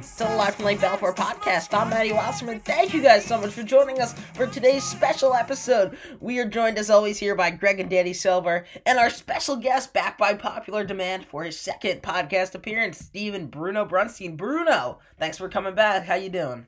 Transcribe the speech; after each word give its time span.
to 0.00 0.24
the 0.24 0.34
Live 0.34 0.54
from 0.54 0.64
Lake 0.64 0.80
Balfour 0.80 1.12
podcast. 1.12 1.78
I'm 1.78 1.90
Maddie 1.90 2.12
Wasserman. 2.12 2.60
Thank 2.60 2.94
you 2.94 3.02
guys 3.02 3.22
so 3.22 3.38
much 3.38 3.52
for 3.52 3.62
joining 3.62 4.00
us 4.00 4.14
for 4.32 4.46
today's 4.46 4.82
special 4.82 5.34
episode. 5.34 5.98
We 6.20 6.38
are 6.38 6.46
joined 6.46 6.78
as 6.78 6.88
always 6.88 7.18
here 7.18 7.34
by 7.34 7.50
Greg 7.50 7.80
and 7.80 7.90
Danny 7.90 8.14
Silver, 8.14 8.64
and 8.86 8.98
our 8.98 9.10
special 9.10 9.56
guest 9.56 9.92
back 9.92 10.16
by 10.16 10.32
popular 10.32 10.84
demand 10.84 11.26
for 11.26 11.44
his 11.44 11.60
second 11.60 12.02
podcast 12.02 12.54
appearance, 12.54 12.98
Stephen 12.98 13.48
Bruno 13.48 13.84
Brunstein. 13.84 14.38
Bruno, 14.38 15.00
thanks 15.18 15.36
for 15.36 15.50
coming 15.50 15.74
back. 15.74 16.06
How 16.06 16.14
you 16.14 16.30
doing? 16.30 16.66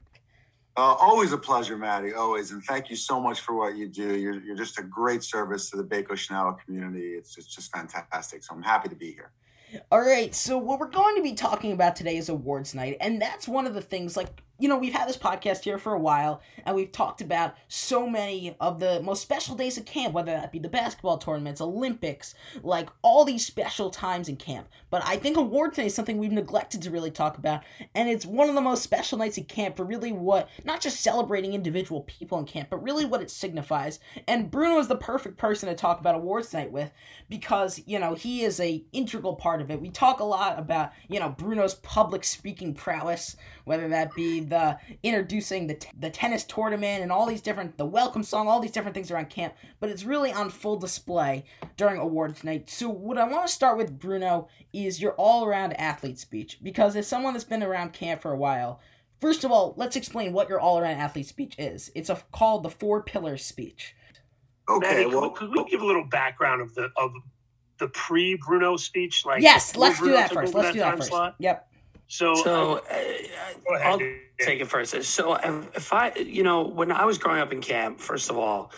Uh, 0.76 0.94
always 1.00 1.32
a 1.32 1.38
pleasure, 1.38 1.78
Maddie. 1.78 2.12
Always, 2.12 2.50
and 2.50 2.62
thank 2.64 2.90
you 2.90 2.96
so 2.96 3.18
much 3.18 3.40
for 3.40 3.54
what 3.54 3.76
you 3.76 3.88
do. 3.88 4.14
You're, 4.18 4.42
you're 4.42 4.56
just 4.56 4.78
a 4.78 4.82
great 4.82 5.22
service 5.22 5.70
to 5.70 5.78
the 5.78 5.84
Baco 5.84 6.16
Che-Na-Wah 6.16 6.56
community. 6.64 7.14
It's 7.14 7.34
just, 7.34 7.54
just 7.54 7.72
fantastic. 7.72 8.44
So 8.44 8.54
I'm 8.54 8.62
happy 8.62 8.90
to 8.90 8.94
be 8.94 9.12
here. 9.12 9.32
All 9.90 10.00
right, 10.00 10.34
so 10.34 10.58
what 10.58 10.78
we're 10.78 10.88
going 10.88 11.16
to 11.16 11.22
be 11.22 11.32
talking 11.32 11.72
about 11.72 11.96
today 11.96 12.16
is 12.16 12.28
awards 12.28 12.74
night, 12.74 12.96
and 13.00 13.20
that's 13.20 13.48
one 13.48 13.66
of 13.66 13.74
the 13.74 13.80
things 13.80 14.16
like 14.16 14.42
you 14.62 14.68
know, 14.68 14.78
we've 14.78 14.92
had 14.92 15.08
this 15.08 15.16
podcast 15.16 15.64
here 15.64 15.76
for 15.76 15.92
a 15.92 15.98
while, 15.98 16.40
and 16.64 16.76
we've 16.76 16.92
talked 16.92 17.20
about 17.20 17.56
so 17.66 18.08
many 18.08 18.54
of 18.60 18.78
the 18.78 19.02
most 19.02 19.20
special 19.20 19.56
days 19.56 19.76
of 19.76 19.84
camp, 19.84 20.14
whether 20.14 20.30
that 20.30 20.52
be 20.52 20.60
the 20.60 20.68
basketball 20.68 21.18
tournaments, 21.18 21.60
Olympics, 21.60 22.32
like 22.62 22.88
all 23.02 23.24
these 23.24 23.44
special 23.44 23.90
times 23.90 24.28
in 24.28 24.36
camp. 24.36 24.68
But 24.88 25.02
I 25.04 25.16
think 25.16 25.36
awards 25.36 25.78
night 25.78 25.88
is 25.88 25.96
something 25.96 26.16
we've 26.16 26.30
neglected 26.30 26.80
to 26.82 26.92
really 26.92 27.10
talk 27.10 27.38
about, 27.38 27.64
and 27.92 28.08
it's 28.08 28.24
one 28.24 28.48
of 28.48 28.54
the 28.54 28.60
most 28.60 28.84
special 28.84 29.18
nights 29.18 29.36
in 29.36 29.44
camp 29.44 29.76
for 29.76 29.84
really 29.84 30.12
what, 30.12 30.48
not 30.62 30.80
just 30.80 31.00
celebrating 31.00 31.54
individual 31.54 32.02
people 32.02 32.38
in 32.38 32.44
camp, 32.44 32.70
but 32.70 32.84
really 32.84 33.04
what 33.04 33.20
it 33.20 33.32
signifies. 33.32 33.98
And 34.28 34.48
Bruno 34.48 34.78
is 34.78 34.86
the 34.86 34.94
perfect 34.94 35.38
person 35.38 35.70
to 35.70 35.74
talk 35.74 35.98
about 35.98 36.14
awards 36.14 36.52
night 36.52 36.70
with 36.70 36.92
because, 37.28 37.82
you 37.84 37.98
know, 37.98 38.14
he 38.14 38.42
is 38.42 38.60
a 38.60 38.84
integral 38.92 39.34
part 39.34 39.60
of 39.60 39.72
it. 39.72 39.80
We 39.80 39.90
talk 39.90 40.20
a 40.20 40.24
lot 40.24 40.56
about, 40.56 40.92
you 41.08 41.18
know, 41.18 41.30
Bruno's 41.30 41.74
public 41.74 42.22
speaking 42.22 42.74
prowess, 42.74 43.34
whether 43.64 43.88
that 43.88 44.14
be 44.14 44.40
the 44.40 44.78
introducing 45.02 45.66
the, 45.66 45.74
t- 45.74 45.90
the 45.98 46.10
tennis 46.10 46.44
tournament 46.44 47.02
and 47.02 47.12
all 47.12 47.26
these 47.26 47.40
different 47.40 47.78
the 47.78 47.84
welcome 47.84 48.22
song 48.22 48.48
all 48.48 48.60
these 48.60 48.70
different 48.70 48.94
things 48.94 49.10
around 49.10 49.30
camp 49.30 49.54
but 49.80 49.90
it's 49.90 50.04
really 50.04 50.32
on 50.32 50.50
full 50.50 50.76
display 50.76 51.44
during 51.76 51.98
awards 51.98 52.44
night. 52.44 52.68
So 52.68 52.88
what 52.88 53.18
i 53.18 53.24
want 53.24 53.46
to 53.46 53.52
start 53.52 53.76
with 53.76 53.98
bruno 53.98 54.48
is 54.72 55.00
your 55.00 55.12
all-around 55.12 55.72
athlete 55.74 56.18
speech 56.18 56.58
because 56.62 56.96
as 56.96 57.06
someone 57.06 57.32
that's 57.34 57.44
been 57.44 57.62
around 57.62 57.92
camp 57.92 58.22
for 58.22 58.32
a 58.32 58.36
while 58.36 58.80
first 59.20 59.44
of 59.44 59.50
all 59.50 59.74
let's 59.76 59.96
explain 59.96 60.32
what 60.32 60.48
your 60.48 60.60
all-around 60.60 60.96
athlete 60.96 61.26
speech 61.26 61.54
is. 61.58 61.90
It's 61.94 62.10
a, 62.10 62.20
called 62.32 62.62
the 62.62 62.70
four 62.70 63.02
pillars 63.02 63.44
speech. 63.44 63.94
Okay 64.68 65.04
Maddie, 65.04 65.06
well 65.06 65.30
could 65.30 65.50
we 65.50 65.64
give 65.64 65.80
a 65.80 65.86
little 65.86 66.04
background 66.04 66.62
of 66.62 66.74
the 66.74 66.90
of 66.96 67.12
the 67.78 67.88
pre 67.88 68.36
bruno 68.36 68.76
speech 68.76 69.24
like 69.26 69.42
yes 69.42 69.74
let's 69.74 69.98
do 69.98 70.12
that 70.12 70.32
first. 70.32 70.54
let's 70.54 70.72
do 70.72 70.78
that 70.78 70.96
first. 70.96 71.08
slot? 71.08 71.34
yep 71.38 71.68
so, 72.12 72.34
so 72.34 72.82
uh, 72.90 73.78
I'll 73.82 73.98
take 74.38 74.60
it 74.60 74.68
first. 74.68 75.02
So, 75.04 75.34
if 75.74 75.94
I, 75.94 76.12
you 76.14 76.42
know, 76.42 76.62
when 76.62 76.92
I 76.92 77.06
was 77.06 77.16
growing 77.16 77.40
up 77.40 77.54
in 77.54 77.62
camp, 77.62 78.00
first 78.00 78.28
of 78.28 78.36
all, 78.36 78.70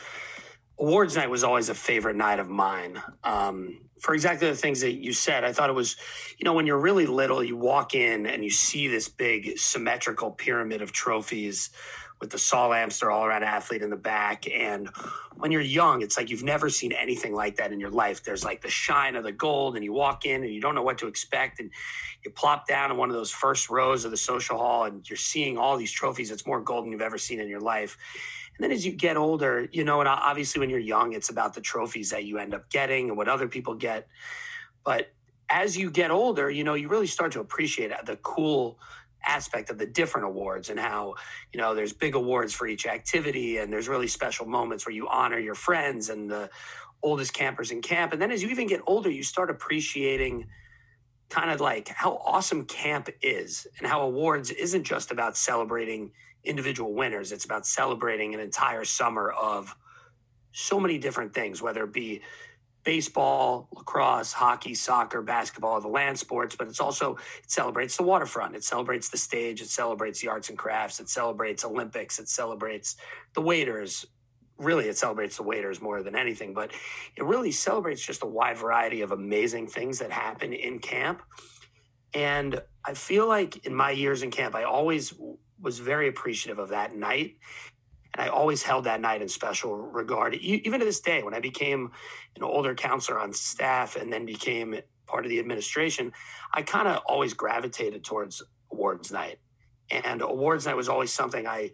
awards 0.79 1.17
night 1.17 1.29
was 1.29 1.43
always 1.43 1.69
a 1.69 1.75
favorite 1.75 2.15
night 2.15 2.39
of 2.39 2.49
mine. 2.49 3.03
Um, 3.25 3.81
for 3.99 4.15
exactly 4.15 4.49
the 4.49 4.55
things 4.55 4.83
that 4.83 4.93
you 4.93 5.13
said, 5.13 5.43
I 5.43 5.53
thought 5.53 5.69
it 5.69 5.73
was, 5.73 5.97
you 6.39 6.45
know, 6.45 6.53
when 6.53 6.65
you're 6.65 6.79
really 6.79 7.07
little, 7.07 7.43
you 7.43 7.57
walk 7.57 7.97
in 7.97 8.27
and 8.27 8.45
you 8.45 8.51
see 8.51 8.87
this 8.87 9.09
big 9.09 9.59
symmetrical 9.59 10.31
pyramid 10.31 10.81
of 10.81 10.93
trophies 10.93 11.71
with 12.21 12.31
the 12.31 12.39
Saul 12.39 12.73
Amster 12.73 13.11
all 13.11 13.25
around 13.25 13.43
athlete 13.43 13.83
in 13.83 13.91
the 13.91 13.97
back. 13.97 14.49
And 14.49 14.89
when 15.37 15.51
you're 15.51 15.61
young, 15.61 16.03
it's 16.03 16.17
like 16.17 16.31
you've 16.31 16.43
never 16.43 16.71
seen 16.71 16.93
anything 16.93 17.35
like 17.35 17.57
that 17.57 17.73
in 17.73 17.81
your 17.81 17.91
life. 17.91 18.23
There's 18.23 18.45
like 18.45 18.63
the 18.63 18.71
shine 18.71 19.17
of 19.17 19.25
the 19.25 19.33
gold, 19.33 19.75
and 19.75 19.85
you 19.85 19.93
walk 19.93 20.25
in 20.25 20.43
and 20.43 20.53
you 20.53 20.61
don't 20.61 20.75
know 20.75 20.83
what 20.83 20.99
to 20.99 21.07
expect. 21.07 21.61
And 21.61 21.71
you 22.25 22.31
plop 22.31 22.67
down 22.67 22.91
in 22.91 22.97
one 22.97 23.11
of 23.11 23.17
those 23.17 23.31
first 23.31 23.69
rows 23.69 24.05
of 24.05 24.11
the 24.11 24.17
social 24.17 24.57
hall, 24.57 24.85
and 24.85 25.09
you're 25.09 25.17
seeing 25.17 25.59
all 25.59 25.77
these 25.77 25.93
trophies. 25.93 26.31
It's 26.31 26.47
more 26.47 26.61
gold 26.61 26.85
than 26.85 26.93
you've 26.93 27.03
ever 27.03 27.19
seen 27.19 27.41
in 27.41 27.49
your 27.49 27.61
life. 27.61 27.99
And 28.57 28.65
then 28.65 28.71
as 28.71 28.87
you 28.87 28.93
get 28.93 29.17
older, 29.17 29.69
you 29.73 29.85
know, 29.85 30.01
and 30.01 30.09
obviously 30.09 30.61
when 30.61 30.71
you're 30.71 30.79
young, 30.79 31.13
it's 31.13 31.29
about 31.29 31.55
the 31.55 31.61
trophies 31.61 32.11
that 32.11 32.25
you 32.25 32.39
end 32.39 32.55
up 32.55 32.71
getting 32.71 33.09
and 33.09 33.17
what 33.17 33.29
other 33.29 33.49
people 33.49 33.75
get. 33.75 34.07
But 34.85 35.13
as 35.51 35.77
you 35.77 35.91
get 35.91 36.11
older, 36.11 36.51
you 36.51 36.63
know, 36.63 36.75
you 36.75 36.89
really 36.89 37.07
start 37.07 37.33
to 37.33 37.41
appreciate 37.41 37.91
the 38.07 38.17
cool 38.17 38.79
aspect 39.27 39.71
of 39.71 39.79
the 39.79 39.87
different 39.87 40.27
awards 40.27 40.71
and 40.71 40.79
how 40.79 41.15
you 41.53 41.61
know 41.61 41.75
there's 41.75 41.93
big 41.93 42.15
awards 42.15 42.53
for 42.53 42.67
each 42.67 42.87
activity 42.87 43.59
and 43.59 43.73
there's 43.73 43.89
really 43.89 44.09
special 44.09 44.47
moments 44.47 44.87
where 44.87 44.95
you 44.95 45.09
honor 45.09 45.39
your 45.39 45.55
friends 45.55 46.09
and 46.09 46.31
the 46.31 46.51
oldest 47.03 47.35
campers 47.35 47.71
in 47.71 47.83
camp. 47.83 48.13
And 48.13 48.23
then 48.23 48.31
as 48.31 48.43
you 48.43 48.49
even 48.49 48.67
get 48.67 48.81
older 48.87 49.11
you 49.11 49.23
start 49.23 49.51
appreciating 49.51 50.47
kind 51.31 51.51
of 51.51 51.61
like 51.61 51.89
how 51.89 52.21
awesome 52.25 52.65
camp 52.65 53.09
is 53.23 53.67
and 53.79 53.87
how 53.87 54.03
awards 54.03 54.51
isn't 54.51 54.85
just 54.85 55.11
about 55.11 55.37
celebrating 55.37 56.13
individual 56.45 56.95
winners. 56.95 57.33
It's 57.33 57.45
about 57.45 57.67
celebrating 57.67 58.35
an 58.35 58.41
entire 58.41 58.85
summer 58.85 59.31
of 59.31 59.75
so 60.53 60.79
many 60.79 60.99
different 60.99 61.35
things 61.35 61.61
whether 61.61 61.85
it 61.85 61.93
be 61.93 62.23
baseball, 62.85 63.69
lacrosse, 63.73 64.33
hockey, 64.33 64.75
soccer, 64.75 65.23
basketball, 65.23 65.81
the 65.81 65.89
land 65.89 66.19
sports, 66.19 66.55
but 66.55 66.69
it's 66.69 66.81
also 66.81 67.17
it 67.43 67.51
celebrates 67.51 67.97
the 67.97 68.03
waterfront, 68.03 68.55
it 68.55 68.63
celebrates 68.63 69.09
the 69.09 69.17
stage, 69.17 69.61
it 69.61 69.69
celebrates 69.69 70.21
the 70.21 70.29
arts 70.29 70.51
and 70.51 70.59
crafts, 70.59 71.01
it 71.01 71.09
celebrates 71.09 71.65
Olympics, 71.65 72.19
it 72.19 72.29
celebrates 72.29 72.97
the 73.35 73.41
waiters. 73.41 74.07
Really, 74.57 74.85
it 74.87 74.97
celebrates 74.97 75.37
the 75.37 75.43
waiters 75.43 75.83
more 75.83 76.03
than 76.03 76.15
anything, 76.15 76.55
but 76.55 76.71
it 77.17 77.25
really 77.25 77.51
celebrates 77.51 78.05
just 78.05 78.23
a 78.23 78.27
wide 78.27 78.57
variety 78.57 79.01
of 79.01 79.11
amazing 79.11 79.67
things 79.67 79.99
that 79.99 80.13
happen 80.13 80.53
in 80.53 80.79
camp. 80.79 81.23
And 82.13 82.63
I 82.85 82.95
feel 82.95 83.27
like 83.27 83.67
in 83.67 83.75
my 83.75 83.91
years 83.91 84.23
in 84.23 84.31
camp, 84.31 84.55
I 84.55 84.63
always 84.63 85.13
was 85.61 85.81
very 85.81 86.09
appreciative 86.09 86.59
of 86.59 86.69
that 86.69 86.95
night 86.95 87.39
and 88.15 88.23
I 88.23 88.29
always 88.29 88.63
held 88.63 88.85
that 88.85 89.01
night 89.01 89.23
in 89.23 89.29
special 89.29 89.77
regard. 89.77 90.35
Even 90.37 90.79
to 90.79 90.87
this 90.87 91.01
day, 91.01 91.25
when 91.25 91.35
I 91.35 91.41
became 91.41 91.91
an 92.37 92.45
older 92.45 92.73
counselor 92.75 93.19
on 93.19 93.33
staff 93.33 93.97
and 93.97 94.13
then 94.13 94.25
became 94.25 94.77
part 95.07 95.25
of 95.25 95.31
the 95.31 95.41
administration, 95.41 96.13
I 96.53 96.63
kind 96.63 96.87
of 96.87 97.03
always 97.07 97.35
gravitated 97.35 98.05
towards 98.05 98.41
awards 98.71 99.11
night. 99.11 99.41
And 99.91 100.23
awards 100.23 100.65
night 100.65 100.77
was 100.77 100.89
always 100.89 101.13
something 101.13 101.47
I 101.47 101.73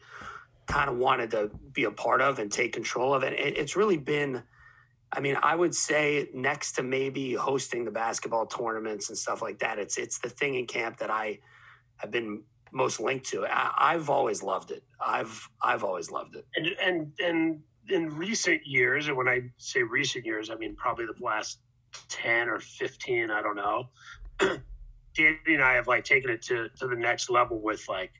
kind 0.66 0.88
of 0.88 0.96
wanted 0.96 1.30
to 1.32 1.50
be 1.72 1.84
a 1.84 1.90
part 1.90 2.22
of 2.22 2.38
and 2.38 2.50
take 2.50 2.72
control 2.72 3.12
of. 3.12 3.22
And 3.22 3.34
it's 3.34 3.76
really 3.76 3.98
been, 3.98 4.42
I 5.12 5.20
mean, 5.20 5.36
I 5.42 5.54
would 5.54 5.74
say 5.74 6.30
next 6.32 6.72
to 6.72 6.82
maybe 6.82 7.34
hosting 7.34 7.84
the 7.84 7.90
basketball 7.90 8.46
tournaments 8.46 9.10
and 9.10 9.18
stuff 9.18 9.42
like 9.42 9.58
that, 9.58 9.78
it's 9.78 9.98
it's 9.98 10.18
the 10.18 10.30
thing 10.30 10.54
in 10.54 10.66
camp 10.66 10.96
that 10.98 11.10
I 11.10 11.40
have 11.96 12.10
been 12.10 12.44
most 12.72 13.00
linked 13.00 13.26
to. 13.26 13.46
I, 13.46 13.92
have 13.92 14.10
always 14.10 14.42
loved 14.42 14.70
it. 14.70 14.82
I've 15.04 15.48
I've 15.62 15.84
always 15.84 16.10
loved 16.10 16.36
it. 16.36 16.46
And 16.54 16.66
and 16.82 17.12
and 17.20 17.60
in 17.88 18.16
recent 18.16 18.66
years, 18.66 19.08
and 19.08 19.16
when 19.16 19.28
I 19.28 19.42
say 19.58 19.82
recent 19.82 20.24
years, 20.24 20.50
I 20.50 20.54
mean 20.56 20.76
probably 20.76 21.06
the 21.06 21.24
last 21.24 21.58
ten 22.08 22.48
or 22.48 22.60
fifteen. 22.60 23.30
I 23.30 23.42
don't 23.42 23.56
know. 23.56 23.88
Danny 25.16 25.38
and 25.46 25.62
I 25.62 25.74
have 25.74 25.88
like 25.88 26.04
taken 26.04 26.30
it 26.30 26.42
to 26.42 26.68
to 26.78 26.86
the 26.86 26.96
next 26.96 27.30
level 27.30 27.60
with 27.60 27.84
like 27.88 28.12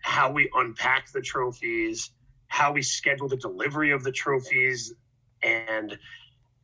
how 0.00 0.30
we 0.30 0.50
unpack 0.54 1.12
the 1.12 1.20
trophies, 1.20 2.10
how 2.46 2.72
we 2.72 2.82
schedule 2.82 3.28
the 3.28 3.36
delivery 3.36 3.90
of 3.90 4.04
the 4.04 4.12
trophies, 4.12 4.94
and 5.42 5.98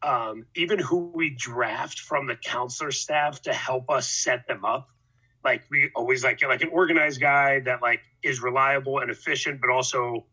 um, 0.03 0.44
even 0.54 0.78
who 0.78 1.10
we 1.15 1.31
draft 1.31 2.00
from 2.00 2.26
the 2.26 2.36
counselor 2.36 2.91
staff 2.91 3.42
to 3.42 3.53
help 3.53 3.91
us 3.91 4.09
set 4.09 4.47
them 4.47 4.65
up 4.65 4.88
like 5.44 5.65
we 5.71 5.91
always 5.94 6.25
like 6.25 6.43
like 6.43 6.62
an 6.62 6.71
organized 6.71 7.21
guy 7.21 7.60
that 7.60 7.82
like 7.82 8.00
is 8.22 8.43
reliable 8.43 9.00
and 9.00 9.10
efficient, 9.10 9.60
but 9.60 9.71
also 9.71 10.24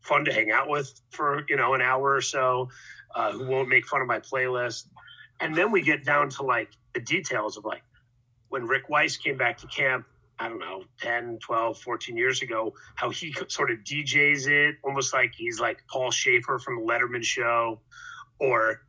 fun 0.00 0.24
to 0.24 0.32
hang 0.32 0.50
out 0.50 0.68
with 0.68 1.00
for 1.10 1.44
you 1.48 1.56
know 1.56 1.74
an 1.74 1.82
hour 1.82 2.14
or 2.14 2.20
so, 2.20 2.68
uh, 3.14 3.32
who 3.32 3.46
won't 3.46 3.68
make 3.68 3.86
fun 3.86 4.00
of 4.00 4.06
my 4.06 4.20
playlist. 4.20 4.86
And 5.40 5.54
then 5.54 5.70
we 5.70 5.82
get 5.82 6.04
down 6.04 6.28
to 6.30 6.42
like 6.42 6.70
the 6.94 7.00
details 7.00 7.56
of 7.56 7.64
like 7.64 7.82
when 8.48 8.66
Rick 8.66 8.88
Weiss 8.88 9.16
came 9.16 9.36
back 9.36 9.58
to 9.58 9.66
camp, 9.68 10.06
I 10.38 10.48
don't 10.48 10.58
know, 10.58 10.84
10, 11.00 11.38
12, 11.40 11.78
14 11.78 12.16
years 12.16 12.42
ago, 12.42 12.74
how 12.94 13.10
he 13.10 13.34
sort 13.48 13.70
of 13.70 13.78
DJs 13.78 14.48
it 14.48 14.76
almost 14.82 15.12
like 15.12 15.32
he's 15.36 15.60
like 15.60 15.82
Paul 15.88 16.10
Shaffer 16.10 16.58
from 16.58 16.80
the 16.80 16.92
Letterman 16.92 17.24
show 17.24 17.80
or 18.38 18.82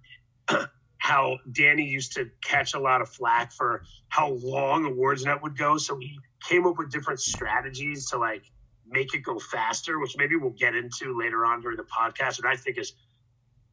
how 1.00 1.40
Danny 1.54 1.86
used 1.86 2.13
to 2.13 2.30
catch 2.44 2.74
a 2.74 2.80
lot 2.80 3.01
of 3.01 3.10
flack 3.10 3.51
for 3.51 3.84
how 4.10 4.34
long 4.34 4.86
awards 4.86 5.25
would 5.42 5.57
go. 5.57 5.78
So 5.78 5.98
he 5.98 6.19
came 6.48 6.68
up 6.68 6.78
with 6.78 6.92
different 6.92 7.19
strategies 7.19 8.10
to 8.10 8.18
like 8.18 8.44
make 8.88 9.13
it 9.13 9.19
go 9.19 9.40
faster, 9.40 10.00
which 10.00 10.16
maybe 10.18 10.36
we'll 10.36 10.51
get 10.51 10.75
into 10.75 11.18
later 11.18 11.46
on 11.46 11.62
during 11.62 11.78
the 11.78 11.84
podcast. 11.84 12.40
And 12.40 12.48
I 12.48 12.56
think 12.56 12.78
is 12.78 12.94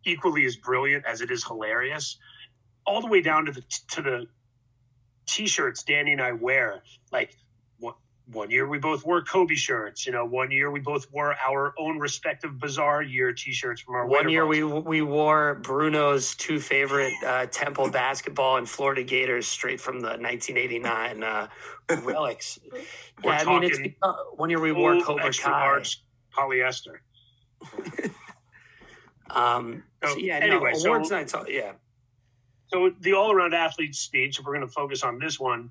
equally 0.05 0.44
as 0.46 0.56
brilliant 0.56 1.05
as 1.05 1.20
it 1.20 1.31
is 1.31 1.44
hilarious. 1.44 2.17
All 2.87 3.00
the 3.00 3.08
way 3.08 3.20
down 3.20 3.46
to 3.46 3.52
the 3.52 3.62
to 3.90 4.02
the 4.02 4.26
t-shirts 5.26 5.82
Danny 5.82 6.12
and 6.12 6.23
I 6.23 6.32
wear. 6.32 6.82
Like 7.11 7.37
one 8.32 8.50
year 8.50 8.67
we 8.67 8.78
both 8.78 9.05
wore 9.06 9.23
Kobe 9.23 9.55
shirts. 9.55 10.05
You 10.05 10.12
know, 10.12 10.25
one 10.25 10.50
year 10.50 10.70
we 10.70 10.81
both 10.81 11.11
wore 11.12 11.37
our 11.37 11.75
own 11.78 11.99
respective 11.99 12.58
bazaar 12.58 13.02
year 13.02 13.32
T-shirts 13.32 13.81
from 13.81 13.94
our. 13.94 14.06
One 14.06 14.28
year 14.28 14.46
we 14.46 14.64
we 14.64 15.02
wore 15.02 15.56
Bruno's 15.56 16.34
two 16.34 16.58
favorite 16.58 17.12
uh, 17.25 17.46
Temple 17.46 17.90
basketball 17.90 18.56
and 18.56 18.69
Florida 18.69 19.05
Gators 19.05 19.46
straight 19.46 19.81
from 19.81 20.00
the 20.00 20.08
1989 20.08 21.23
uh, 21.23 21.49
relics. 22.02 22.58
yeah, 23.25 23.31
I 23.31 23.44
mean 23.44 23.62
it's 23.62 23.78
uh, 24.02 24.12
one 24.34 24.50
year 24.50 24.61
we 24.61 24.73
wore 24.73 25.00
Cobra 25.00 25.32
Kai 25.32 25.82
polyester. 26.37 26.96
um. 29.31 29.84
So, 30.05 30.17
yeah. 30.17 30.38
Anyway, 30.38 30.73
no, 30.75 30.84
awards 30.84 31.08
so, 31.08 31.17
nights. 31.17 31.34
Yeah. 31.49 31.73
So 32.69 32.90
the 33.00 33.12
all-around 33.12 33.55
athlete 33.55 33.94
speech. 33.94 34.40
If 34.40 34.44
we're 34.44 34.55
going 34.55 34.67
to 34.67 34.73
focus 34.73 35.05
on 35.05 35.20
this 35.20 35.38
one, 35.38 35.70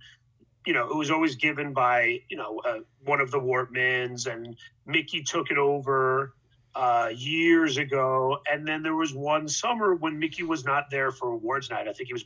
you 0.65 0.73
know, 0.73 0.89
it 0.89 0.95
was 0.95 1.11
always 1.11 1.35
given 1.35 1.73
by, 1.73 2.21
you 2.29 2.37
know, 2.37 2.61
uh, 2.65 2.79
one 3.03 3.21
of 3.21 3.31
the 3.31 3.39
Wortmans, 3.39 4.31
and 4.31 4.55
Mickey 4.85 5.21
took 5.21 5.51
it 5.51 5.57
over 5.57 6.33
uh, 6.73 7.09
years 7.15 7.77
ago. 7.77 8.39
And 8.51 8.67
then 8.67 8.83
there 8.83 8.95
was 8.95 9.13
one 9.13 9.47
summer 9.47 9.95
when 9.95 10.17
Mickey 10.19 10.43
was 10.43 10.65
not 10.65 10.89
there 10.89 11.11
for 11.11 11.29
awards 11.29 11.69
night. 11.69 11.87
I 11.87 11.93
think 11.93 12.07
he 12.07 12.13
was 12.13 12.25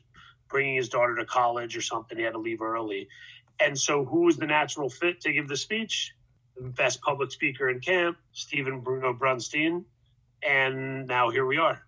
bringing 0.50 0.76
his 0.76 0.90
daughter 0.90 1.16
to 1.16 1.26
college 1.26 1.76
or 1.78 1.82
something. 1.82 2.18
He 2.18 2.24
had 2.24 2.34
to 2.34 2.40
leave 2.40 2.62
early. 2.62 3.08
And 3.60 3.78
so, 3.78 4.06
who 4.06 4.22
was 4.22 4.38
the 4.38 4.48
natural 4.48 4.90
fit 4.90 5.20
to 5.22 5.34
give 5.34 5.48
the 5.48 5.58
speech? 5.58 6.14
Best 6.60 7.02
public 7.02 7.32
speaker 7.32 7.70
in 7.70 7.80
camp, 7.80 8.18
Stephen 8.32 8.80
Bruno 8.80 9.14
Brunstein. 9.14 9.84
And 10.48 11.08
now 11.08 11.30
here 11.30 11.46
we 11.46 11.58
are. 11.58 11.84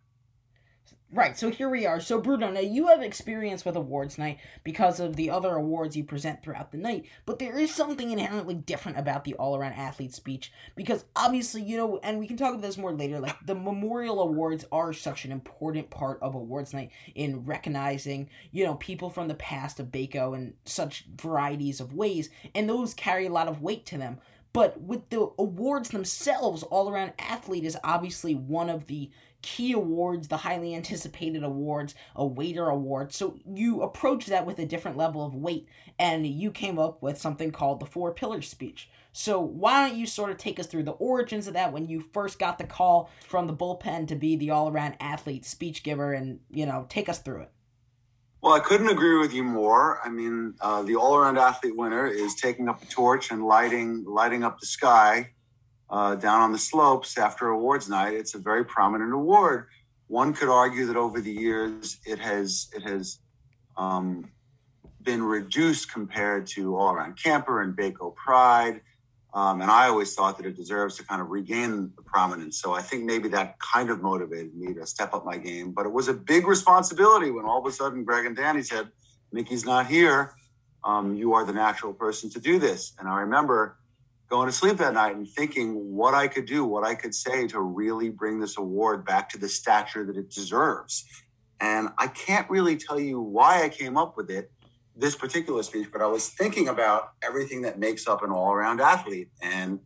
Right, 1.14 1.38
so 1.38 1.52
here 1.52 1.68
we 1.68 1.86
are. 1.86 2.00
So, 2.00 2.22
Bruno, 2.22 2.50
now 2.50 2.62
you 2.62 2.88
have 2.88 3.02
experience 3.02 3.66
with 3.66 3.76
awards 3.76 4.18
night 4.18 4.40
because 4.64 5.02
of 5.02 5.18
the 5.18 5.30
other 5.30 5.56
awards 5.56 5.98
you 5.98 6.06
present 6.06 6.42
throughout 6.42 6.72
the 6.72 6.78
night, 6.78 7.06
but 7.26 7.38
there 7.38 7.60
is 7.60 7.76
something 7.76 8.12
inherently 8.12 8.54
different 8.54 8.98
about 8.98 9.26
the 9.26 9.34
all 9.34 9.58
around 9.58 9.74
athlete 9.74 10.14
speech 10.14 10.54
because 10.74 11.04
obviously, 11.14 11.64
you 11.64 11.76
know, 11.76 12.00
and 12.02 12.18
we 12.18 12.28
can 12.28 12.38
talk 12.38 12.52
about 12.52 12.62
this 12.62 12.78
more 12.78 12.94
later, 12.94 13.20
like 13.20 13.36
the 13.46 13.56
memorial 13.56 14.22
awards 14.22 14.64
are 14.72 14.94
such 14.94 15.26
an 15.26 15.34
important 15.34 15.90
part 15.90 16.18
of 16.22 16.34
awards 16.34 16.74
night 16.74 16.92
in 17.14 17.44
recognizing, 17.44 18.30
you 18.54 18.64
know, 18.64 18.76
people 18.76 19.10
from 19.10 19.28
the 19.28 19.34
past 19.34 19.82
of 19.82 19.88
Baco 19.88 20.34
in 20.34 20.54
such 20.64 21.04
varieties 21.18 21.82
of 21.82 21.94
ways, 21.94 22.30
and 22.56 22.70
those 22.70 22.94
carry 22.94 23.26
a 23.26 23.32
lot 23.32 23.50
of 23.50 23.62
weight 23.62 23.86
to 23.88 23.98
them. 23.98 24.20
But 24.54 24.82
with 24.82 25.10
the 25.10 25.32
awards 25.38 25.90
themselves, 25.90 26.64
all 26.64 26.90
around 26.90 27.14
athlete 27.20 27.64
is 27.64 27.78
obviously 27.84 28.36
one 28.36 28.70
of 28.70 28.88
the 28.88 29.10
key 29.42 29.72
awards, 29.72 30.28
the 30.28 30.38
highly 30.38 30.76
anticipated 30.76 31.44
awards, 31.44 31.96
a 32.16 32.26
waiter 32.26 32.68
award. 32.68 33.14
So 33.14 33.38
you 33.46 33.82
approach 33.82 34.28
that 34.28 34.46
with 34.46 34.60
a 34.60 34.66
different 34.66 34.98
level 34.98 35.26
of 35.26 35.36
weight, 35.36 35.68
and 35.98 36.26
you 36.26 36.52
came 36.52 36.80
up 36.80 37.02
with 37.02 37.18
something 37.20 37.52
called 37.52 37.80
the 37.80 37.86
Four 37.86 38.14
Pillars 38.14 38.50
speech. 38.50 38.90
So 39.14 39.40
why 39.42 39.88
don't 39.88 39.98
you 39.98 40.06
sort 40.06 40.32
of 40.32 40.38
take 40.38 40.60
us 40.60 40.68
through 40.68 40.84
the 40.84 40.92
origins 40.92 41.48
of 41.48 41.54
that 41.54 41.74
when 41.74 41.86
you 41.86 42.00
first 42.00 42.40
got 42.40 42.58
the 42.58 42.64
call 42.64 43.10
from 43.28 43.48
the 43.48 43.54
bullpen 43.54 44.08
to 44.08 44.16
be 44.16 44.36
the 44.36 44.52
all-around 44.52 44.96
athlete 45.00 45.46
speech 45.46 45.84
giver, 45.84 46.14
and 46.14 46.40
you 46.50 46.66
know, 46.66 46.86
take 46.88 47.10
us 47.10 47.20
through 47.20 47.42
it. 47.42 47.52
Well, 48.42 48.54
I 48.54 48.60
couldn't 48.60 48.90
agree 48.90 49.20
with 49.20 49.34
you 49.34 49.44
more. 49.44 50.00
I 50.04 50.10
mean, 50.10 50.56
uh, 50.62 50.82
the 50.82 50.96
all-around 50.96 51.38
athlete 51.38 51.78
winner 51.78 52.08
is 52.08 52.36
taking 52.36 52.70
up 52.70 52.82
a 52.82 52.86
torch 52.88 53.32
and 53.32 53.46
lighting 53.46 54.04
lighting 54.08 54.44
up 54.44 54.60
the 54.60 54.66
sky 54.66 55.32
uh, 55.92 56.16
down 56.16 56.42
on 56.42 56.52
the 56.52 56.58
slopes 56.58 57.18
after 57.18 57.50
awards 57.50 57.90
night. 57.90 58.14
It's 58.14 58.34
a 58.34 58.40
very 58.40 58.64
prominent 58.64 59.14
award. 59.14 59.68
One 60.08 60.34
could 60.34 60.50
argue 60.50 60.86
that 60.88 60.96
over 60.96 61.22
the 61.22 61.32
years 61.32 61.98
it 62.06 62.20
has 62.20 62.70
it 62.74 62.84
has 62.84 63.20
um, 63.78 64.30
been 65.04 65.24
reduced 65.24 65.92
compared 65.92 66.48
to 66.48 66.76
all 66.76 66.94
around 66.94 67.22
camper 67.22 67.62
and 67.62 67.76
Baco 67.76 68.16
Pride. 68.16 68.82
Um, 69.34 69.62
and 69.62 69.72
I 69.72 69.88
always 69.88 70.14
thought 70.14 70.36
that 70.38 70.46
it 70.46 70.58
deserves 70.58 70.98
to 70.98 71.06
kind 71.06 71.22
of 71.22 71.30
regain 71.30 71.92
the 71.96 72.02
prominence. 72.02 72.62
So 72.62 72.74
I 72.74 72.82
think 72.82 73.06
maybe 73.06 73.30
that 73.30 73.56
kind 73.60 73.90
of 73.90 74.02
motivated 74.02 74.54
me 74.56 74.74
to 74.74 74.86
step 74.86 75.14
up 75.14 75.26
my 75.26 75.38
game. 75.38 75.72
But 75.72 75.86
it 75.86 75.92
was 75.92 76.10
a 76.10 76.14
big 76.14 76.46
responsibility 76.48 77.32
when 77.32 77.46
all 77.46 77.60
of 77.60 77.66
a 77.66 77.72
sudden 77.72 78.04
Greg 78.04 78.26
and 78.26 78.36
Danny 78.36 78.62
said, 78.62 78.90
Mickey's 79.32 79.64
not 79.64 79.88
here. 79.88 80.34
Um, 80.84 81.16
you 81.16 81.34
are 81.34 81.46
the 81.46 81.54
natural 81.54 81.94
person 81.94 82.30
to 82.32 82.42
do 82.42 82.60
this. 82.60 82.92
And 83.00 83.08
I 83.08 83.22
remember 83.22 83.78
going 84.32 84.48
to 84.48 84.54
sleep 84.54 84.78
that 84.78 84.94
night 84.94 85.14
and 85.14 85.28
thinking 85.28 85.94
what 85.94 86.14
I 86.14 86.26
could 86.30 86.46
do, 86.46 86.64
what 86.64 86.86
I 86.86 86.96
could 86.96 87.14
say 87.14 87.48
to 87.48 87.60
really 87.60 88.10
bring 88.10 88.40
this 88.40 88.58
award 88.58 89.06
back 89.06 89.30
to 89.32 89.38
the 89.38 89.50
stature 89.50 90.06
that 90.06 90.16
it 90.16 90.30
deserves. 90.30 91.06
And 91.60 91.90
I 91.98 92.08
can't 92.08 92.50
really 92.50 92.78
tell 92.78 92.98
you 92.98 93.20
why 93.20 93.62
I 93.62 93.68
came 93.68 93.98
up 93.98 94.16
with 94.16 94.32
it, 94.32 94.50
this 94.96 95.18
particular 95.18 95.62
speech, 95.64 95.90
but 95.92 96.02
I 96.02 96.08
was 96.08 96.30
thinking 96.30 96.70
about 96.70 97.12
everything 97.22 97.62
that 97.64 97.78
makes 97.78 98.08
up 98.08 98.24
an 98.24 98.32
all-around 98.32 98.80
athlete. 98.80 99.30
And 99.42 99.82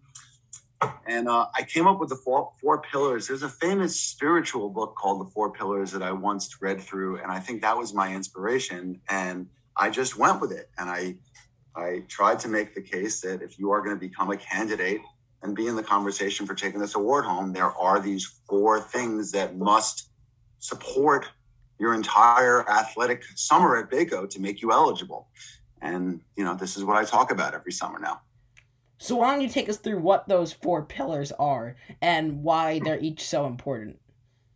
and 1.08 1.28
uh, 1.28 1.48
I 1.56 1.64
came 1.64 1.88
up 1.88 2.00
with 2.00 2.10
the 2.10 2.18
four, 2.18 2.52
four 2.62 2.82
pillars. 2.82 3.28
There's 3.28 3.42
a 3.42 3.50
famous 3.50 4.00
spiritual 4.00 4.70
book 4.70 4.94
called 4.96 5.26
The 5.26 5.32
Four 5.32 5.52
Pillars 5.54 5.92
that 5.94 6.04
I 6.04 6.12
once 6.12 6.62
read 6.62 6.82
through, 6.82 7.18
and 7.18 7.32
I 7.32 7.40
think 7.40 7.62
that 7.62 7.76
was 7.78 7.94
my 7.94 8.14
inspiration. 8.14 9.00
And 9.10 9.48
I 9.76 9.90
just 9.90 10.18
went 10.18 10.42
with 10.42 10.52
it, 10.52 10.70
and 10.78 10.90
I 10.90 11.16
I 11.76 12.04
tried 12.08 12.40
to 12.40 12.48
make 12.48 12.74
the 12.74 12.82
case 12.82 13.22
that 13.22 13.42
if 13.42 13.60
you 13.60 13.72
are 13.72 13.82
going 13.82 13.96
to 13.96 14.00
become 14.00 14.32
a 14.32 14.38
candidate 14.38 15.02
and 15.44 15.56
be 15.56 15.68
in 15.68 15.76
the 15.76 15.84
conversation 15.84 16.46
for 16.46 16.56
taking 16.56 16.80
this 16.80 16.96
award 16.96 17.26
home, 17.26 17.52
there 17.52 17.72
are 17.72 18.00
these 18.00 18.40
four 18.48 18.80
things 18.80 19.32
that 19.32 19.58
must 19.58 20.10
support 20.60 21.28
your 21.80 21.94
entire 21.94 22.68
athletic 22.70 23.24
summer 23.36 23.78
at 23.78 23.92
Baco 23.92 24.30
to 24.30 24.40
make 24.40 24.62
you 24.62 24.72
eligible. 24.72 25.28
And, 25.82 26.22
you 26.38 26.44
know, 26.44 26.56
this 26.56 26.78
is 26.78 26.84
what 26.84 26.98
I 26.98 27.04
talk 27.04 27.32
about 27.32 27.54
every 27.54 27.74
summer 27.74 28.00
now. 28.00 28.22
So, 28.98 29.18
why 29.18 29.32
don't 29.32 29.42
you 29.42 29.50
take 29.50 29.68
us 29.68 29.78
through 29.78 30.00
what 30.00 30.28
those 30.30 30.54
four 30.54 30.84
pillars 30.84 31.34
are 31.34 31.76
and 32.02 32.42
why 32.42 32.80
they're 32.80 33.00
each 33.00 33.28
so 33.28 33.46
important? 33.46 34.00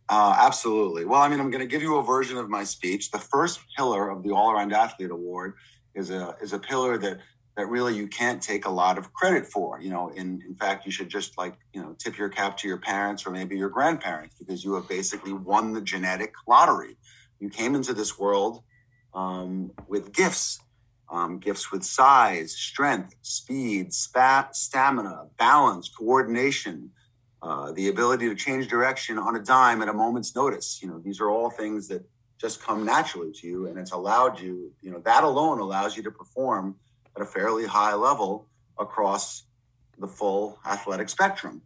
Uh, 0.08 0.34
absolutely. 0.40 1.04
Well, 1.04 1.20
I 1.20 1.28
mean, 1.28 1.38
I'm 1.38 1.50
going 1.50 1.60
to 1.60 1.68
give 1.68 1.82
you 1.82 1.98
a 1.98 2.02
version 2.02 2.38
of 2.38 2.48
my 2.48 2.64
speech. 2.64 3.10
The 3.10 3.18
first 3.18 3.60
pillar 3.76 4.08
of 4.08 4.24
the 4.24 4.32
All 4.32 4.50
Around 4.50 4.72
Athlete 4.72 5.10
Award 5.10 5.54
is 5.94 6.10
a 6.10 6.36
is 6.40 6.52
a 6.52 6.58
pillar 6.58 6.98
that 6.98 7.18
that 7.56 7.66
really 7.66 7.94
you 7.94 8.06
can't 8.06 8.42
take 8.42 8.64
a 8.64 8.70
lot 8.70 8.96
of 8.96 9.12
credit 9.12 9.46
for. 9.46 9.80
You 9.80 9.90
know, 9.90 10.08
in 10.10 10.42
in 10.46 10.54
fact, 10.54 10.86
you 10.86 10.92
should 10.92 11.08
just 11.08 11.36
like 11.36 11.56
you 11.72 11.82
know 11.82 11.94
tip 11.98 12.16
your 12.16 12.28
cap 12.28 12.56
to 12.58 12.68
your 12.68 12.78
parents 12.78 13.26
or 13.26 13.30
maybe 13.30 13.56
your 13.56 13.68
grandparents 13.68 14.36
because 14.38 14.64
you 14.64 14.74
have 14.74 14.88
basically 14.88 15.32
won 15.32 15.72
the 15.72 15.80
genetic 15.80 16.32
lottery. 16.48 16.96
You 17.38 17.48
came 17.48 17.74
into 17.74 17.92
this 17.92 18.18
world 18.18 18.62
um, 19.14 19.72
with 19.88 20.12
gifts, 20.12 20.60
um, 21.10 21.38
gifts 21.38 21.72
with 21.72 21.84
size, 21.84 22.52
strength, 22.52 23.14
speed, 23.22 23.92
spat, 23.92 24.56
stamina, 24.56 25.26
balance, 25.38 25.88
coordination. 25.88 26.90
Uh, 27.42 27.72
the 27.72 27.88
ability 27.88 28.28
to 28.28 28.34
change 28.34 28.68
direction 28.68 29.16
on 29.16 29.34
a 29.34 29.42
dime 29.42 29.80
at 29.80 29.88
a 29.88 29.94
moment's 29.94 30.36
notice. 30.36 30.78
You 30.82 30.88
know, 30.88 30.98
these 30.98 31.20
are 31.22 31.30
all 31.30 31.48
things 31.48 31.88
that 31.88 32.04
just 32.40 32.62
come 32.62 32.84
naturally 32.84 33.32
to 33.32 33.46
you 33.46 33.66
and 33.66 33.78
it's 33.78 33.92
allowed 33.92 34.40
you 34.40 34.72
you 34.80 34.90
know 34.90 35.00
that 35.00 35.24
alone 35.24 35.58
allows 35.58 35.96
you 35.96 36.02
to 36.02 36.10
perform 36.10 36.74
at 37.16 37.22
a 37.22 37.26
fairly 37.26 37.66
high 37.66 37.94
level 37.94 38.46
across 38.78 39.44
the 39.98 40.06
full 40.06 40.58
athletic 40.66 41.08
spectrum 41.08 41.60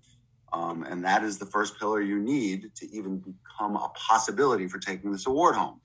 um, 0.53 0.85
and 0.85 1.05
that 1.05 1.23
is 1.23 1.39
the 1.39 1.47
first 1.47 1.79
pillar 1.79 2.01
you 2.01 2.19
need 2.19 2.71
to 2.75 2.91
even 2.91 3.19
become 3.19 3.77
a 3.77 3.91
possibility 3.95 4.67
for 4.67 4.79
taking 4.79 5.13
this 5.13 5.27
award 5.27 5.55
home 5.55 5.81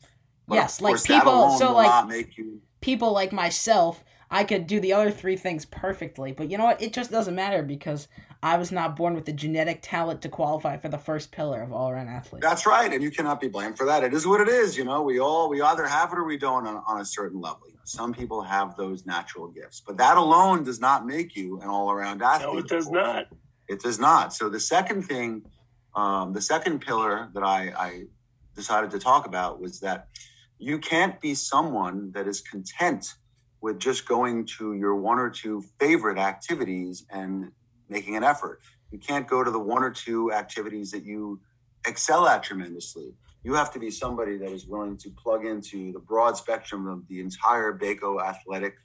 but 0.48 0.56
yes 0.56 0.82
like 0.82 1.02
people 1.04 1.52
so 1.52 1.74
like 1.74 2.38
you... 2.38 2.60
people 2.82 3.12
like 3.12 3.32
myself 3.32 4.04
I 4.32 4.44
could 4.44 4.68
do 4.68 4.80
the 4.80 4.94
other 4.94 5.10
three 5.10 5.36
things 5.36 5.66
perfectly, 5.66 6.32
but 6.34 6.52
you 6.52 6.58
know 6.58 6.66
what? 6.66 6.82
It 6.82 6.94
just 6.94 7.10
doesn't 7.10 7.34
matter 7.34 7.64
because 7.64 8.08
I 8.42 8.56
was 8.56 8.72
not 8.72 8.96
born 8.96 9.16
with 9.16 9.26
the 9.26 9.34
genetic 9.34 9.80
talent 9.82 10.22
to 10.22 10.30
qualify 10.30 10.78
for 10.78 10.88
the 10.88 10.98
first 10.98 11.32
pillar 11.32 11.62
of 11.62 11.74
all 11.74 11.90
around 11.90 12.08
athlete. 12.08 12.42
That's 12.42 12.66
right, 12.66 12.92
and 12.92 13.04
you 13.04 13.12
cannot 13.12 13.42
be 13.42 13.50
blamed 13.50 13.78
for 13.78 13.86
that. 13.86 14.04
It 14.04 14.14
is 14.14 14.26
what 14.26 14.40
it 14.40 14.48
is. 14.48 14.78
You 14.78 14.86
know, 14.86 15.02
we 15.02 15.20
all 15.20 15.50
we 15.50 15.62
either 15.62 15.86
have 15.86 16.14
it 16.14 16.18
or 16.18 16.24
we 16.24 16.38
don't 16.38 16.66
on, 16.66 16.82
on 16.88 17.02
a 17.02 17.06
certain 17.06 17.42
level. 17.42 17.64
You 17.68 17.74
know, 17.74 17.82
some 17.84 18.14
people 18.14 18.42
have 18.42 18.78
those 18.78 19.06
natural 19.06 19.50
gifts, 19.50 19.82
but 19.86 19.98
that 19.98 20.16
alone 20.16 20.64
does 20.64 20.80
not 20.80 21.06
make 21.06 21.36
you 21.36 21.60
an 21.60 21.68
all 21.68 21.92
around 21.92 22.22
athlete. 22.22 22.54
No, 22.54 22.60
it 22.60 22.68
does 22.68 22.90
not. 22.90 23.28
It 23.68 23.82
does 23.82 24.00
not. 24.00 24.34
So 24.34 24.48
the 24.48 24.60
second 24.60 25.04
thing, 25.04 25.44
um, 25.94 26.32
the 26.32 26.42
second 26.42 26.80
pillar 26.80 27.30
that 27.34 27.44
I, 27.44 27.74
I 27.78 28.04
decided 28.56 28.90
to 28.92 29.00
talk 29.00 29.28
about 29.28 29.60
was 29.60 29.82
that 29.82 30.08
you 30.60 30.80
can't 30.80 31.20
be 31.20 31.36
someone 31.36 32.12
that 32.14 32.26
is 32.26 32.40
content 32.40 33.16
with 33.62 33.80
just 33.80 34.08
going 34.08 34.46
to 34.46 34.74
your 34.74 34.96
one 34.96 35.20
or 35.20 35.30
two 35.30 35.64
favorite 35.80 36.18
activities 36.18 37.06
and 37.10 37.52
making 37.90 38.16
an 38.16 38.24
effort. 38.24 38.62
You 38.92 39.00
can't 39.00 39.28
go 39.28 39.44
to 39.44 39.52
the 39.52 39.60
one 39.60 39.84
or 39.84 39.92
two 39.92 40.32
activities 40.32 40.92
that 40.92 41.04
you 41.04 41.40
excel 41.86 42.28
at 42.28 42.44
tremendously. 42.44 43.14
You 43.44 43.54
have 43.54 43.72
to 43.74 43.80
be 43.80 43.90
somebody 43.90 44.38
that 44.38 44.50
is 44.50 44.68
willing 44.68 44.98
to 44.98 45.10
plug 45.12 45.46
into 45.46 45.92
the 45.92 46.00
broad 46.00 46.36
spectrum 46.36 46.88
of 46.88 47.08
the 47.08 47.22
entire 47.22 47.78
Baco 47.78 48.22
athletic 48.22 48.76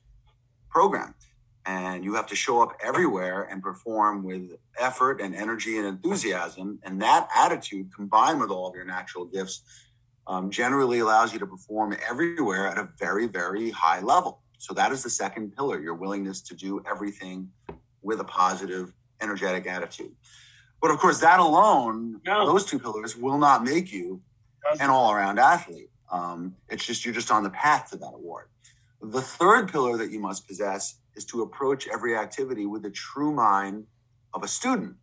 program. 0.71 1.15
And 1.67 2.05
you 2.05 2.15
have 2.15 2.27
to 2.27 2.37
show 2.37 2.63
up 2.63 2.77
everywhere 2.83 3.45
and 3.45 3.63
perform 3.63 4.23
with 4.23 4.51
effort 4.79 5.21
and 5.21 5.35
energy 5.35 5.79
and 5.79 5.87
enthusiasm. 5.87 6.79
And 6.83 7.01
that 7.01 7.29
attitude, 7.35 7.91
combined 7.95 8.39
with 8.39 8.51
all 8.51 8.69
of 8.69 8.75
your 8.75 8.85
natural 8.85 9.25
gifts, 9.25 9.63
um, 10.27 10.51
generally 10.51 11.01
allows 11.01 11.33
you 11.33 11.39
to 11.39 11.47
perform 11.47 11.97
everywhere 12.09 12.67
at 12.69 12.79
a 12.79 12.89
very, 12.99 13.27
very 13.27 13.71
high 13.71 14.01
level. 14.01 14.43
So 14.59 14.73
that 14.75 14.93
is 14.93 15.03
the 15.03 15.11
second 15.11 15.57
pillar 15.57 15.81
your 15.81 15.95
willingness 15.95 16.41
to 16.43 16.55
do 16.55 16.83
everything 16.91 17.51
with 18.05 18.21
a 18.21 18.25
positive, 18.25 18.93
energetic 19.21 19.67
attitude. 19.67 20.13
But 20.81 20.91
of 20.91 20.99
course, 20.99 21.21
that 21.21 21.41
alone, 21.41 22.21
no. 22.27 22.47
those 22.47 22.65
two 22.65 22.79
pillars 22.79 23.17
will 23.17 23.39
not 23.39 23.65
make 23.65 23.93
you 23.93 24.21
an 24.81 24.91
all 24.91 25.13
around 25.13 25.39
athlete. 25.39 25.91
Um, 26.11 26.55
it's 26.69 26.85
just 26.85 27.05
you're 27.05 27.15
just 27.15 27.31
on 27.31 27.43
the 27.43 27.51
path 27.51 27.91
to 27.91 27.97
that 27.97 28.13
award. 28.15 28.49
The 29.03 29.21
third 29.21 29.71
pillar 29.71 29.97
that 29.97 30.11
you 30.11 30.21
must 30.21 30.47
possess 30.47 30.97
is 31.17 31.25
to 31.27 31.43
approach 31.43 31.89
every 31.89 32.17
activity 32.17 32.67
with 32.67 32.83
the 32.83 32.91
true 32.91 33.33
mind 33.33 33.87
of 34.33 34.43
a 34.43 34.49
student. 34.49 34.97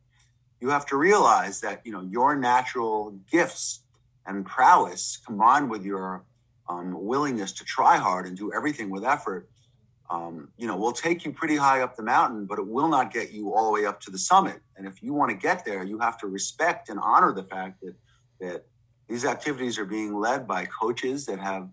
You 0.60 0.70
have 0.70 0.86
to 0.88 0.98
realize 0.98 1.60
that 1.62 1.81
you 1.86 1.91
know 1.91 2.01
your 2.01 2.36
natural 2.36 3.12
gifts 3.31 3.81
and 4.25 4.46
prowess 4.46 5.17
combined 5.25 5.70
with 5.70 5.84
your 5.84 6.24
um, 6.70 6.93
willingness 7.05 7.51
to 7.53 7.65
try 7.65 7.98
hard 7.98 8.25
and 8.25 8.38
do 8.38 8.53
everything 8.53 8.89
with 8.89 9.03
effort, 9.03 9.50
um, 10.12 10.50
you 10.58 10.68
know, 10.68 10.75
will 10.75 10.91
take 10.91 11.24
you 11.24 11.32
pretty 11.32 11.56
high 11.56 11.82
up 11.82 11.96
the 11.96 12.03
mountain, 12.03 12.46
but 12.46 12.60
it 12.60 12.68
will 12.68 12.89
not 12.89 13.13
get 13.13 13.32
you 13.32 13.53
all 13.53 13.65
the 13.65 13.72
way 13.72 13.86
up 13.86 14.01
to 14.01 14.12
the 14.12 14.18
summit. 14.18 14.60
And 14.75 14.86
if 14.86 15.01
you 15.01 15.13
want 15.13 15.32
to 15.32 15.38
get 15.38 15.63
there, 15.63 15.84
you 15.84 16.00
have 16.00 16.18
to 16.20 16.27
respect 16.27 16.89
and 16.89 17.00
honor 17.01 17.34
the 17.34 17.44
fact 17.44 17.82
that 17.82 17.96
that 18.41 18.65
these 19.08 19.24
activities 19.24 19.77
are 19.77 19.86
being 19.86 20.15
led 20.15 20.48
by 20.48 20.65
coaches 20.65 21.25
that 21.27 21.39
have 21.39 21.70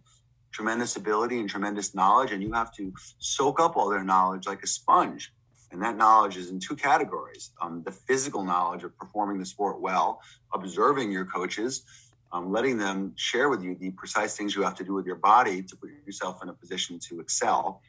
tremendous 0.52 0.96
ability 0.96 1.40
and 1.40 1.48
tremendous 1.48 1.94
knowledge, 1.94 2.30
and 2.30 2.42
you 2.42 2.52
have 2.52 2.72
to 2.74 2.92
soak 3.18 3.58
up 3.58 3.76
all 3.76 3.88
their 3.88 4.04
knowledge 4.04 4.46
like 4.46 4.62
a 4.62 4.66
sponge. 4.66 5.32
And 5.70 5.82
that 5.82 5.96
knowledge 5.96 6.36
is 6.36 6.50
in 6.50 6.60
two 6.60 6.76
categories 6.76 7.50
um, 7.60 7.82
the 7.84 7.92
physical 7.92 8.44
knowledge 8.44 8.84
of 8.84 8.96
performing 8.96 9.38
the 9.38 9.46
sport 9.46 9.80
well, 9.80 10.20
observing 10.54 11.10
your 11.10 11.26
coaches, 11.26 11.82
um, 12.32 12.52
letting 12.52 12.78
them 12.78 13.12
share 13.16 13.48
with 13.48 13.62
you 13.62 13.74
the 13.74 13.90
precise 13.90 14.36
things 14.36 14.54
you 14.54 14.62
have 14.62 14.74
to 14.76 14.84
do 14.84 14.94
with 14.94 15.06
your 15.06 15.16
body 15.16 15.62
to 15.62 15.76
put 15.76 15.90
yourself 16.06 16.42
in 16.42 16.48
a 16.48 16.52
position 16.52 16.98
to 17.08 17.20
excel. 17.20 17.82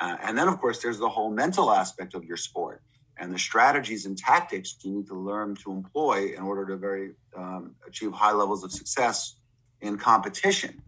Uh, 0.00 0.16
and 0.22 0.38
then, 0.38 0.48
of 0.48 0.60
course, 0.60 0.80
there's 0.80 0.98
the 0.98 1.08
whole 1.08 1.30
mental 1.30 1.70
aspect 1.70 2.14
of 2.14 2.24
your 2.24 2.36
sport 2.36 2.82
and 3.18 3.32
the 3.32 3.38
strategies 3.38 4.06
and 4.06 4.16
tactics 4.16 4.76
you 4.82 4.92
need 4.92 5.06
to 5.06 5.14
learn 5.14 5.54
to 5.56 5.72
employ 5.72 6.32
in 6.36 6.42
order 6.42 6.64
to 6.66 6.76
very 6.76 7.12
um, 7.36 7.74
achieve 7.86 8.12
high 8.12 8.32
levels 8.32 8.62
of 8.62 8.72
success 8.72 9.36
in 9.80 9.98
competition. 9.98 10.80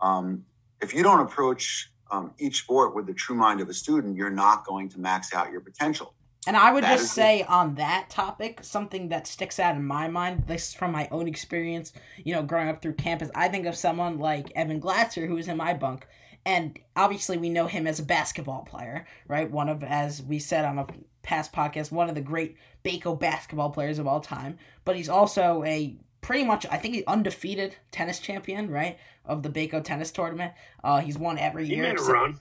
Um, 0.00 0.44
if 0.80 0.94
you 0.94 1.02
don't 1.02 1.20
approach 1.20 1.90
um, 2.10 2.32
each 2.38 2.60
sport 2.60 2.94
with 2.94 3.06
the 3.06 3.14
true 3.14 3.36
mind 3.36 3.60
of 3.60 3.68
a 3.68 3.74
student, 3.74 4.16
you're 4.16 4.30
not 4.30 4.64
going 4.64 4.88
to 4.90 5.00
max 5.00 5.34
out 5.34 5.50
your 5.50 5.60
potential. 5.60 6.14
And 6.46 6.56
I 6.56 6.72
would 6.72 6.84
that 6.84 6.98
just 6.98 7.12
say 7.12 7.40
it. 7.40 7.50
on 7.50 7.74
that 7.74 8.08
topic, 8.08 8.60
something 8.62 9.08
that 9.08 9.26
sticks 9.26 9.58
out 9.58 9.74
in 9.74 9.84
my 9.84 10.06
mind, 10.06 10.44
this 10.46 10.68
is 10.68 10.74
from 10.74 10.92
my 10.92 11.08
own 11.10 11.26
experience, 11.26 11.92
you 12.24 12.34
know, 12.34 12.42
growing 12.42 12.68
up 12.68 12.80
through 12.80 12.94
campus, 12.94 13.30
I 13.34 13.48
think 13.48 13.66
of 13.66 13.74
someone 13.74 14.18
like 14.18 14.52
Evan 14.54 14.80
Glatzer, 14.80 15.26
who 15.26 15.34
was 15.34 15.48
in 15.48 15.56
my 15.56 15.74
bunk. 15.74 16.06
And 16.46 16.78
obviously, 16.94 17.36
we 17.36 17.50
know 17.50 17.66
him 17.66 17.88
as 17.88 17.98
a 17.98 18.04
basketball 18.04 18.62
player, 18.62 19.04
right? 19.26 19.50
One 19.50 19.68
of, 19.68 19.82
as 19.82 20.22
we 20.22 20.38
said 20.38 20.64
on 20.64 20.78
a 20.78 20.86
past 21.22 21.52
podcast, 21.52 21.90
one 21.90 22.08
of 22.08 22.14
the 22.14 22.20
great 22.20 22.56
Baco 22.84 23.18
basketball 23.18 23.70
players 23.70 23.98
of 23.98 24.06
all 24.06 24.20
time. 24.20 24.56
But 24.84 24.94
he's 24.94 25.08
also 25.08 25.64
a 25.64 25.96
pretty 26.20 26.44
much, 26.44 26.64
I 26.70 26.76
think, 26.76 27.02
undefeated 27.08 27.74
tennis 27.90 28.20
champion, 28.20 28.70
right? 28.70 28.96
Of 29.24 29.42
the 29.42 29.50
Baco 29.50 29.82
tennis 29.82 30.12
tournament. 30.12 30.52
Uh, 30.84 31.00
he's 31.00 31.18
won 31.18 31.36
every 31.36 31.66
year. 31.66 31.82
He 31.84 31.90
made 31.90 31.98
a 31.98 32.02
run. 32.04 32.40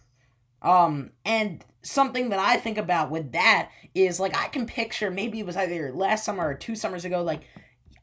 Um, 0.62 1.12
and 1.26 1.66
something 1.82 2.30
that 2.30 2.40
I 2.40 2.58
think 2.58 2.78
about 2.78 3.10
with 3.10 3.32
that 3.32 3.72
is 3.96 4.20
like 4.20 4.38
I 4.38 4.50
can 4.50 4.68
picture 4.68 5.10
maybe 5.10 5.40
it 5.40 5.46
was 5.48 5.58
either 5.58 5.92
last 5.92 6.26
summer 6.26 6.48
or 6.48 6.54
two 6.54 6.76
summers 6.76 7.06
ago, 7.06 7.24
like 7.24 7.42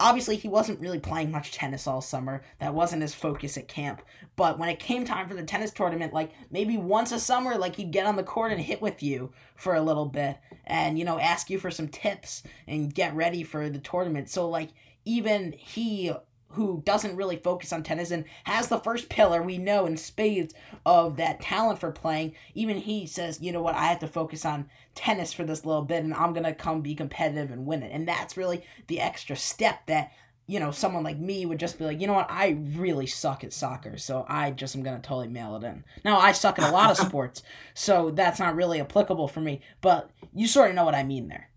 obviously 0.00 0.36
he 0.36 0.48
wasn't 0.48 0.80
really 0.80 0.98
playing 0.98 1.30
much 1.30 1.52
tennis 1.52 1.86
all 1.86 2.00
summer. 2.00 2.42
That 2.58 2.74
wasn't 2.74 3.02
his 3.02 3.14
focus 3.14 3.56
at 3.56 3.68
camp. 3.68 4.02
But 4.36 4.58
when 4.58 4.68
it 4.68 4.78
came 4.78 5.04
time 5.04 5.28
for 5.28 5.34
the 5.34 5.42
tennis 5.42 5.70
tournament, 5.70 6.12
like 6.12 6.32
maybe 6.50 6.76
once 6.76 7.12
a 7.12 7.20
summer, 7.20 7.56
like 7.56 7.76
he'd 7.76 7.92
get 7.92 8.06
on 8.06 8.16
the 8.16 8.22
court 8.22 8.52
and 8.52 8.60
hit 8.60 8.82
with 8.82 9.02
you 9.02 9.32
for 9.54 9.74
a 9.74 9.82
little 9.82 10.06
bit 10.06 10.38
and, 10.64 10.98
you 10.98 11.04
know, 11.04 11.18
ask 11.18 11.50
you 11.50 11.58
for 11.58 11.70
some 11.70 11.88
tips 11.88 12.42
and 12.66 12.94
get 12.94 13.14
ready 13.14 13.42
for 13.42 13.68
the 13.68 13.78
tournament. 13.78 14.28
So 14.28 14.48
like 14.48 14.70
even 15.04 15.52
he 15.52 16.12
who 16.52 16.82
doesn't 16.84 17.16
really 17.16 17.36
focus 17.36 17.72
on 17.72 17.82
tennis 17.82 18.10
and 18.10 18.24
has 18.44 18.68
the 18.68 18.78
first 18.78 19.08
pillar 19.08 19.42
we 19.42 19.58
know 19.58 19.86
in 19.86 19.96
spades 19.96 20.54
of 20.84 21.16
that 21.16 21.40
talent 21.40 21.78
for 21.78 21.90
playing, 21.90 22.34
even 22.54 22.76
he 22.76 23.06
says, 23.06 23.40
you 23.40 23.52
know 23.52 23.62
what, 23.62 23.74
I 23.74 23.84
have 23.84 24.00
to 24.00 24.06
focus 24.06 24.44
on 24.44 24.68
tennis 24.94 25.32
for 25.32 25.44
this 25.44 25.64
little 25.64 25.82
bit 25.82 26.04
and 26.04 26.14
I'm 26.14 26.32
going 26.32 26.44
to 26.44 26.54
come 26.54 26.82
be 26.82 26.94
competitive 26.94 27.50
and 27.50 27.66
win 27.66 27.82
it. 27.82 27.92
And 27.92 28.06
that's 28.06 28.36
really 28.36 28.64
the 28.86 29.00
extra 29.00 29.36
step 29.36 29.86
that, 29.86 30.12
you 30.46 30.60
know, 30.60 30.70
someone 30.70 31.04
like 31.04 31.18
me 31.18 31.46
would 31.46 31.58
just 31.58 31.78
be 31.78 31.84
like, 31.84 32.00
you 32.00 32.06
know 32.06 32.12
what, 32.12 32.30
I 32.30 32.58
really 32.74 33.06
suck 33.06 33.44
at 33.44 33.52
soccer, 33.52 33.96
so 33.96 34.26
I 34.28 34.50
just 34.50 34.76
am 34.76 34.82
going 34.82 34.96
to 35.00 35.02
totally 35.02 35.28
mail 35.28 35.56
it 35.56 35.64
in. 35.64 35.84
Now, 36.04 36.18
I 36.18 36.32
suck 36.32 36.58
at 36.58 36.68
a 36.68 36.72
lot 36.72 36.90
of 36.90 36.96
sports, 37.06 37.42
so 37.74 38.10
that's 38.10 38.40
not 38.40 38.56
really 38.56 38.80
applicable 38.80 39.28
for 39.28 39.40
me, 39.40 39.60
but 39.80 40.10
you 40.34 40.46
sort 40.46 40.68
of 40.68 40.76
know 40.76 40.84
what 40.84 40.94
I 40.94 41.04
mean 41.04 41.28
there. 41.28 41.48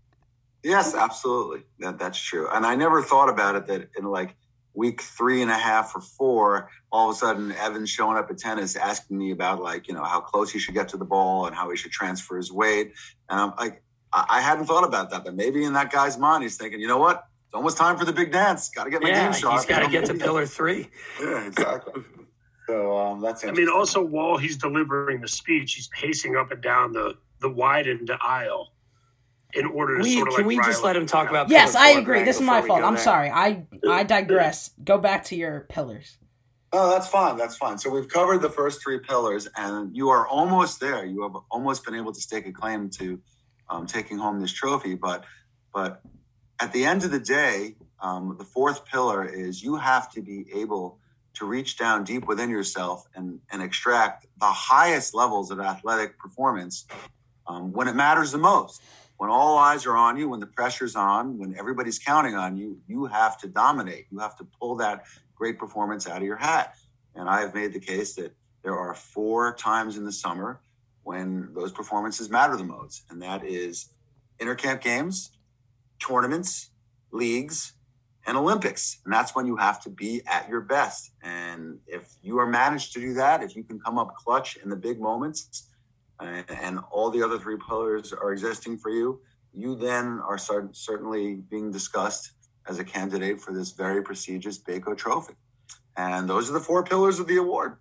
Yes, 0.62 0.96
absolutely. 0.96 1.62
That 1.78 1.98
that's 1.98 2.18
true. 2.18 2.48
And 2.50 2.66
I 2.66 2.74
never 2.74 3.00
thought 3.00 3.28
about 3.28 3.54
it 3.54 3.66
that 3.66 3.88
in 3.96 4.04
like 4.04 4.34
week 4.76 5.00
three 5.00 5.42
and 5.42 5.50
a 5.50 5.56
half 5.56 5.94
or 5.94 6.00
four, 6.00 6.70
all 6.92 7.10
of 7.10 7.16
a 7.16 7.18
sudden 7.18 7.52
Evan's 7.52 7.90
showing 7.90 8.16
up 8.16 8.30
at 8.30 8.38
tennis 8.38 8.76
asking 8.76 9.18
me 9.18 9.30
about 9.30 9.62
like, 9.62 9.88
you 9.88 9.94
know, 9.94 10.04
how 10.04 10.20
close 10.20 10.50
he 10.50 10.58
should 10.58 10.74
get 10.74 10.88
to 10.90 10.96
the 10.96 11.04
ball 11.04 11.46
and 11.46 11.56
how 11.56 11.70
he 11.70 11.76
should 11.76 11.90
transfer 11.90 12.36
his 12.36 12.52
weight. 12.52 12.92
And 13.28 13.40
I'm 13.40 13.52
like, 13.58 13.82
I 14.12 14.40
hadn't 14.40 14.66
thought 14.66 14.84
about 14.84 15.10
that, 15.10 15.24
but 15.24 15.34
maybe 15.34 15.64
in 15.64 15.72
that 15.74 15.90
guy's 15.90 16.16
mind, 16.16 16.42
he's 16.42 16.56
thinking, 16.56 16.80
you 16.80 16.88
know 16.88 16.98
what? 16.98 17.24
It's 17.46 17.54
almost 17.54 17.76
time 17.76 17.98
for 17.98 18.04
the 18.04 18.12
big 18.12 18.32
dance. 18.32 18.68
Got 18.70 18.84
to 18.84 18.90
get 18.90 19.02
my 19.02 19.08
yeah, 19.08 19.24
game 19.24 19.32
shot. 19.32 19.52
He's 19.54 19.66
got 19.66 19.80
to 19.80 19.90
get 19.90 20.06
to 20.06 20.14
pillar 20.14 20.46
three. 20.46 20.88
yeah, 21.20 21.46
exactly. 21.46 22.02
So 22.66 22.96
um, 22.96 23.20
that's. 23.20 23.44
I 23.44 23.52
mean, 23.52 23.68
also 23.68 24.02
while 24.02 24.36
he's 24.38 24.56
delivering 24.56 25.20
the 25.20 25.28
speech, 25.28 25.74
he's 25.74 25.88
pacing 25.88 26.36
up 26.36 26.50
and 26.50 26.62
down 26.62 26.92
the 26.92 27.16
the 27.40 27.48
widened 27.48 28.10
aisle 28.20 28.72
in 29.54 29.66
order 29.66 29.98
to 29.98 30.02
we, 30.02 30.16
sort 30.16 30.28
of 30.28 30.34
can 30.34 30.46
like 30.46 30.58
we 30.58 30.64
just 30.64 30.84
let 30.84 30.96
him 30.96 31.06
talk 31.06 31.30
about 31.30 31.48
yes 31.48 31.74
i 31.74 31.90
agree. 31.90 32.22
this 32.24 32.36
is 32.36 32.42
my 32.42 32.60
fault. 32.62 32.82
i'm 32.82 32.94
there. 32.94 33.02
sorry. 33.02 33.30
I 33.30 33.64
i 33.88 34.02
digress. 34.02 34.70
Go 34.82 34.98
back 34.98 35.24
to 35.24 35.36
your 35.36 35.60
pillars. 35.68 36.18
Oh 36.72 36.90
that's 36.90 37.08
fine. 37.08 37.36
That's 37.36 37.56
fine. 37.56 37.78
So 37.78 37.90
we've 37.90 38.08
covered 38.08 38.42
the 38.42 38.50
first 38.50 38.82
three 38.82 38.98
pillars 38.98 39.48
and 39.56 39.96
you 39.96 40.08
are 40.10 40.26
almost 40.26 40.80
there. 40.80 41.06
You 41.06 41.22
have 41.22 41.36
almost 41.50 41.84
been 41.84 41.94
able 41.94 42.12
to 42.12 42.20
stake 42.20 42.46
a 42.46 42.52
claim 42.52 42.90
to 42.90 43.20
um, 43.70 43.86
taking 43.86 44.18
home 44.18 44.40
this 44.40 44.52
trophy 44.52 44.94
but 44.94 45.24
but 45.72 46.02
at 46.60 46.72
the 46.72 46.84
end 46.84 47.04
of 47.04 47.10
the 47.10 47.20
day 47.20 47.76
um, 48.00 48.36
the 48.38 48.44
fourth 48.44 48.84
pillar 48.84 49.24
is 49.24 49.62
you 49.62 49.76
have 49.76 50.10
to 50.12 50.20
be 50.20 50.46
able 50.54 50.98
to 51.34 51.46
reach 51.46 51.76
down 51.76 52.02
deep 52.02 52.26
within 52.26 52.48
yourself 52.48 53.06
and, 53.14 53.38
and 53.52 53.62
extract 53.62 54.26
the 54.40 54.46
highest 54.46 55.14
levels 55.14 55.50
of 55.50 55.60
athletic 55.60 56.18
performance 56.18 56.86
um, 57.46 57.72
when 57.72 57.88
it 57.88 57.94
matters 57.94 58.32
the 58.32 58.38
most 58.38 58.82
when 59.16 59.30
all 59.30 59.58
eyes 59.58 59.86
are 59.86 59.96
on 59.96 60.16
you, 60.16 60.28
when 60.28 60.40
the 60.40 60.46
pressure's 60.46 60.94
on, 60.94 61.38
when 61.38 61.56
everybody's 61.58 61.98
counting 61.98 62.34
on 62.34 62.56
you, 62.56 62.78
you 62.86 63.06
have 63.06 63.38
to 63.38 63.48
dominate. 63.48 64.06
You 64.10 64.18
have 64.18 64.36
to 64.38 64.46
pull 64.60 64.76
that 64.76 65.04
great 65.34 65.58
performance 65.58 66.06
out 66.06 66.18
of 66.18 66.24
your 66.24 66.36
hat. 66.36 66.74
And 67.14 67.28
I 67.28 67.40
have 67.40 67.54
made 67.54 67.72
the 67.72 67.80
case 67.80 68.14
that 68.16 68.34
there 68.62 68.78
are 68.78 68.94
four 68.94 69.54
times 69.54 69.96
in 69.96 70.04
the 70.04 70.12
summer 70.12 70.60
when 71.04 71.50
those 71.54 71.72
performances 71.72 72.28
matter 72.28 72.56
the 72.56 72.64
most, 72.64 73.04
and 73.10 73.22
that 73.22 73.44
is 73.44 73.90
intercamp 74.40 74.82
games, 74.82 75.30
tournaments, 75.98 76.70
leagues, 77.12 77.72
and 78.26 78.36
Olympics. 78.36 78.98
And 79.04 79.14
that's 79.14 79.34
when 79.34 79.46
you 79.46 79.56
have 79.56 79.80
to 79.84 79.90
be 79.90 80.20
at 80.26 80.48
your 80.48 80.60
best. 80.60 81.12
And 81.22 81.78
if 81.86 82.16
you 82.22 82.38
are 82.38 82.46
managed 82.46 82.92
to 82.94 83.00
do 83.00 83.14
that, 83.14 83.42
if 83.42 83.54
you 83.54 83.62
can 83.62 83.78
come 83.78 83.98
up 83.98 84.16
clutch 84.16 84.56
in 84.56 84.68
the 84.68 84.76
big 84.76 85.00
moments, 85.00 85.68
and 86.20 86.78
all 86.90 87.10
the 87.10 87.22
other 87.22 87.38
three 87.38 87.58
pillars 87.68 88.12
are 88.12 88.32
existing 88.32 88.78
for 88.78 88.90
you, 88.90 89.20
you 89.52 89.74
then 89.74 90.20
are 90.26 90.38
certainly 90.38 91.36
being 91.50 91.70
discussed 91.70 92.32
as 92.68 92.78
a 92.78 92.84
candidate 92.84 93.40
for 93.40 93.52
this 93.54 93.72
very 93.72 94.02
prestigious 94.02 94.58
Baco 94.58 94.96
Trophy. 94.96 95.34
And 95.96 96.28
those 96.28 96.50
are 96.50 96.52
the 96.52 96.60
four 96.60 96.84
pillars 96.84 97.18
of 97.18 97.26
the 97.26 97.36
award. 97.36 97.76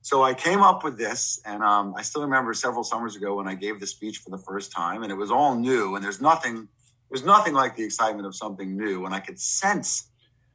So 0.00 0.24
I 0.24 0.34
came 0.34 0.62
up 0.62 0.82
with 0.82 0.98
this, 0.98 1.40
and 1.44 1.62
um, 1.62 1.94
I 1.96 2.02
still 2.02 2.22
remember 2.22 2.54
several 2.54 2.82
summers 2.82 3.14
ago 3.14 3.36
when 3.36 3.46
I 3.46 3.54
gave 3.54 3.78
the 3.78 3.86
speech 3.86 4.18
for 4.18 4.30
the 4.30 4.38
first 4.38 4.72
time, 4.72 5.04
and 5.04 5.12
it 5.12 5.14
was 5.14 5.30
all 5.30 5.54
new, 5.54 5.94
and 5.94 6.04
there's 6.04 6.20
nothing, 6.20 6.66
there's 7.08 7.24
nothing 7.24 7.54
like 7.54 7.76
the 7.76 7.84
excitement 7.84 8.26
of 8.26 8.34
something 8.34 8.76
new, 8.76 9.06
and 9.06 9.14
I 9.14 9.20
could 9.20 9.38
sense 9.38 10.08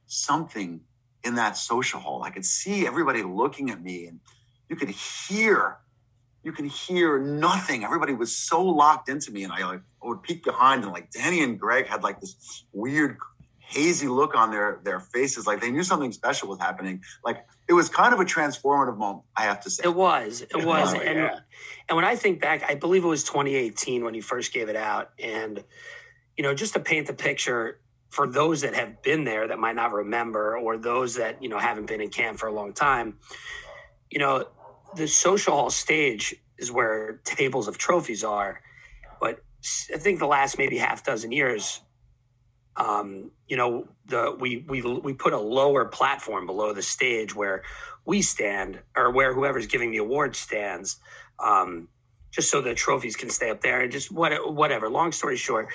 something 0.06 0.82
in 1.24 1.36
that 1.36 1.56
social 1.56 2.02
hall. 2.02 2.24
I 2.24 2.30
could 2.30 2.44
see 2.44 2.86
everybody 2.86 3.24
looking 3.24 3.70
at 3.70 3.82
me, 3.82 4.08
and 4.08 4.20
you 4.68 4.76
could 4.76 4.90
hear 4.90 5.78
you 6.48 6.54
can 6.54 6.66
hear 6.66 7.20
nothing. 7.20 7.84
Everybody 7.84 8.14
was 8.14 8.34
so 8.34 8.64
locked 8.64 9.10
into 9.10 9.32
me, 9.32 9.44
and 9.44 9.52
I 9.52 9.66
like 9.66 9.82
I 10.02 10.08
would 10.08 10.24
peek 10.24 10.46
behind, 10.46 10.82
and 10.86 10.94
like 10.94 11.12
Danny 11.12 11.44
and 11.44 11.60
Greg 11.60 11.88
had 11.88 12.04
like 12.04 12.22
this 12.22 12.64
weird 12.72 13.18
hazy 13.60 14.08
look 14.08 14.34
on 14.34 14.50
their 14.50 14.80
their 14.86 15.02
faces, 15.02 15.46
like 15.46 15.60
they 15.60 15.70
knew 15.70 15.84
something 15.84 16.14
special 16.14 16.48
was 16.48 16.58
happening. 16.58 17.04
Like 17.22 17.46
it 17.68 17.74
was 17.74 17.90
kind 17.90 18.14
of 18.14 18.22
a 18.22 18.24
transformative 18.24 18.98
moment, 18.98 19.26
I 19.36 19.42
have 19.42 19.60
to 19.60 19.70
say. 19.70 19.84
It 19.84 19.94
was. 19.94 20.40
It 20.40 20.52
oh, 20.54 20.66
was. 20.66 20.94
Oh, 20.94 21.00
and 21.02 21.20
yeah. 21.20 21.40
and 21.90 21.98
when 21.98 22.06
I 22.06 22.16
think 22.16 22.40
back, 22.40 22.64
I 22.64 22.76
believe 22.76 23.04
it 23.04 23.08
was 23.08 23.26
2018 23.26 24.06
when 24.06 24.14
you 24.14 24.22
first 24.22 24.54
gave 24.54 24.70
it 24.70 24.78
out, 24.78 25.12
and 25.22 25.62
you 26.38 26.46
know, 26.46 26.54
just 26.54 26.76
to 26.76 26.80
paint 26.80 27.08
the 27.08 27.14
picture 27.14 27.82
for 28.08 28.26
those 28.26 28.62
that 28.62 28.74
have 28.74 29.02
been 29.02 29.26
there 29.26 29.50
that 29.50 29.60
might 29.60 29.76
not 29.76 29.92
remember, 29.92 30.58
or 30.58 30.78
those 30.78 31.16
that 31.16 31.44
you 31.44 31.50
know 31.50 31.60
haven't 31.60 31.88
been 31.88 32.00
in 32.00 32.08
camp 32.08 32.40
for 32.40 32.48
a 32.48 32.54
long 32.54 32.72
time, 32.72 33.18
you 34.10 34.20
know, 34.20 34.46
the 34.98 35.08
social 35.08 35.56
hall 35.56 35.72
stage 35.72 36.36
is 36.60 36.72
where 36.72 37.22
tables 37.26 37.70
of 37.70 37.80
trophies 37.80 38.24
are. 38.24 38.62
But 39.22 39.42
I 39.94 39.98
think 40.00 40.20
the 40.20 40.28
last 40.28 40.58
maybe 40.58 40.78
half 40.80 41.04
dozen 41.06 41.32
years, 41.32 41.82
um, 42.78 43.32
you 43.48 43.58
know, 43.58 43.88
the 44.08 44.36
we 44.40 44.66
we 44.68 44.82
we 44.82 45.14
put 45.14 45.34
a 45.34 45.40
lower 45.40 45.86
platform 45.86 46.46
below 46.48 46.74
the 46.74 46.84
stage 46.84 47.36
where 47.36 47.64
we 48.06 48.22
stand 48.22 48.82
or 48.96 49.12
where 49.12 49.34
whoever's 49.34 49.68
giving 49.68 49.92
the 49.92 49.98
award 49.98 50.36
stands, 50.36 50.98
um, 51.44 51.90
just 52.32 52.52
so 52.52 52.62
the 52.62 52.76
trophies 52.76 53.16
can 53.18 53.30
stay 53.30 53.50
up 53.52 53.62
there 53.62 53.82
and 53.82 53.92
just 53.92 54.12
what 54.12 54.54
whatever. 54.54 54.90
Long 54.90 55.12
story 55.12 55.38
short, 55.38 55.70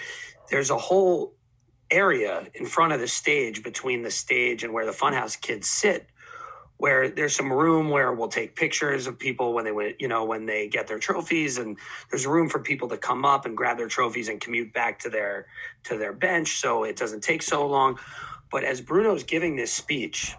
there's 0.50 0.70
a 0.70 0.78
whole 0.78 1.34
area 1.90 2.48
in 2.54 2.66
front 2.66 2.92
of 2.92 3.00
the 3.00 3.08
stage 3.08 3.62
between 3.62 4.02
the 4.02 4.10
stage 4.12 4.64
and 4.64 4.72
where 4.74 4.86
the 4.86 4.92
funhouse 4.92 5.40
kids 5.40 5.68
sit 5.68 6.06
where 6.82 7.08
there's 7.08 7.36
some 7.36 7.52
room 7.52 7.90
where 7.90 8.12
we'll 8.12 8.26
take 8.28 8.56
pictures 8.56 9.06
of 9.06 9.16
people 9.16 9.54
when 9.54 9.64
they 9.64 9.96
you 10.00 10.08
know 10.08 10.24
when 10.24 10.46
they 10.46 10.68
get 10.68 10.88
their 10.88 10.98
trophies 10.98 11.58
and 11.58 11.78
there's 12.10 12.26
room 12.26 12.48
for 12.48 12.58
people 12.58 12.88
to 12.88 12.98
come 12.98 13.24
up 13.24 13.46
and 13.46 13.56
grab 13.56 13.78
their 13.78 13.86
trophies 13.86 14.28
and 14.28 14.40
commute 14.40 14.72
back 14.74 14.98
to 14.98 15.08
their 15.08 15.46
to 15.84 15.96
their 15.96 16.12
bench 16.12 16.58
so 16.60 16.82
it 16.82 16.96
doesn't 16.96 17.22
take 17.22 17.40
so 17.44 17.64
long. 17.68 18.00
But 18.50 18.64
as 18.64 18.80
bruno's 18.82 19.22
giving 19.22 19.54
this 19.54 19.72
speech 19.72 20.34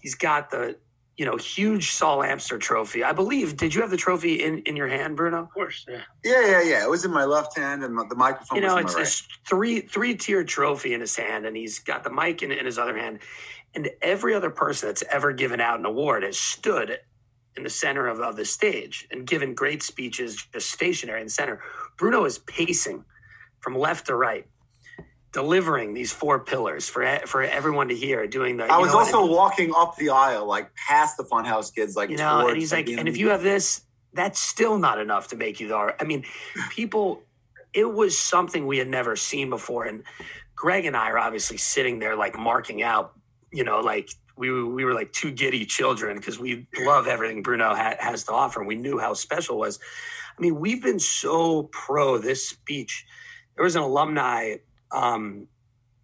he's 0.00 0.14
got 0.14 0.50
the 0.50 0.78
you 1.20 1.26
know 1.26 1.36
huge 1.36 1.90
saul 1.90 2.22
amster 2.22 2.56
trophy. 2.56 3.04
I 3.04 3.12
believe 3.12 3.58
did 3.58 3.74
you 3.74 3.82
have 3.82 3.90
the 3.90 3.98
trophy 3.98 4.42
in 4.42 4.60
in 4.60 4.74
your 4.74 4.88
hand 4.88 5.18
bruno? 5.18 5.42
Of 5.42 5.50
course 5.52 5.84
yeah. 5.86 6.00
Yeah 6.24 6.46
yeah 6.46 6.62
yeah. 6.62 6.82
It 6.82 6.88
was 6.88 7.04
in 7.04 7.10
my 7.10 7.26
left 7.26 7.58
hand 7.58 7.84
and 7.84 7.94
the 8.10 8.16
microphone 8.16 8.56
you 8.56 8.62
know 8.62 8.78
it's 8.78 8.94
right. 8.94 9.04
this 9.04 9.28
three 9.46 9.80
three 9.80 10.14
tier 10.14 10.42
trophy 10.44 10.94
in 10.94 11.00
his 11.02 11.14
hand 11.14 11.44
and 11.44 11.54
he's 11.54 11.78
got 11.78 12.04
the 12.04 12.10
mic 12.10 12.42
in, 12.42 12.50
in 12.50 12.64
his 12.64 12.78
other 12.78 12.96
hand. 12.96 13.18
And 13.74 13.90
every 14.00 14.34
other 14.34 14.48
person 14.48 14.88
that's 14.88 15.04
ever 15.10 15.34
given 15.34 15.60
out 15.60 15.78
an 15.78 15.84
award 15.84 16.22
has 16.22 16.38
stood 16.38 16.98
in 17.54 17.64
the 17.64 17.70
center 17.70 18.06
of, 18.06 18.18
of 18.20 18.36
the 18.36 18.46
stage 18.46 19.06
and 19.10 19.26
given 19.26 19.54
great 19.54 19.82
speeches 19.82 20.42
just 20.54 20.70
stationary 20.70 21.20
in 21.20 21.26
the 21.26 21.30
center. 21.30 21.60
Bruno 21.98 22.24
is 22.24 22.38
pacing 22.38 23.04
from 23.58 23.76
left 23.76 24.06
to 24.06 24.14
right, 24.14 24.46
delivering 25.32 25.94
these 25.94 26.12
four 26.12 26.40
pillars 26.40 26.88
for 26.88 27.04
for 27.26 27.42
everyone 27.42 27.88
to 27.88 27.94
hear. 27.94 28.26
Doing 28.26 28.56
the. 28.56 28.64
I 28.64 28.78
was 28.78 28.92
know, 28.92 28.98
also 28.98 29.22
and, 29.22 29.30
walking 29.30 29.72
up 29.76 29.96
the 29.96 30.10
aisle, 30.10 30.46
like 30.46 30.74
past 30.74 31.16
the 31.16 31.24
funhouse 31.24 31.74
kids, 31.74 31.96
like 31.96 32.10
you 32.10 32.16
know, 32.16 32.48
and 32.48 32.56
he's 32.56 32.72
like, 32.72 32.88
and 32.88 33.08
if 33.08 33.16
you 33.16 33.28
have 33.28 33.42
this, 33.42 33.82
that's 34.12 34.40
still 34.40 34.78
not 34.78 34.98
enough 34.98 35.28
to 35.28 35.36
make 35.36 35.60
you 35.60 35.68
the. 35.68 35.94
I 35.98 36.04
mean, 36.04 36.24
people, 36.70 37.22
it 37.72 37.92
was 37.92 38.18
something 38.18 38.66
we 38.66 38.78
had 38.78 38.88
never 38.88 39.16
seen 39.16 39.50
before, 39.50 39.84
and 39.84 40.02
Greg 40.54 40.84
and 40.84 40.96
I 40.96 41.10
are 41.10 41.18
obviously 41.18 41.56
sitting 41.56 41.98
there 41.98 42.16
like 42.16 42.38
marking 42.38 42.82
out 42.82 43.14
you 43.52 43.64
know, 43.64 43.80
like 43.80 44.10
we 44.36 44.64
we 44.64 44.84
were 44.84 44.94
like 44.94 45.12
two 45.12 45.30
giddy 45.30 45.64
children 45.64 46.16
because 46.16 46.38
we 46.38 46.66
love 46.80 47.06
everything 47.06 47.42
Bruno 47.42 47.74
ha- 47.74 47.96
has 47.98 48.24
to 48.24 48.32
offer, 48.32 48.60
and 48.60 48.68
we 48.68 48.76
knew 48.76 48.98
how 48.98 49.14
special 49.14 49.56
it 49.56 49.58
was. 49.58 49.78
I 50.38 50.40
mean, 50.40 50.58
we've 50.58 50.82
been 50.82 51.00
so 51.00 51.64
pro 51.64 52.18
this 52.18 52.48
speech. 52.48 53.04
There 53.56 53.64
was 53.64 53.76
an 53.76 53.82
alumni 53.82 54.56
um, 54.92 55.46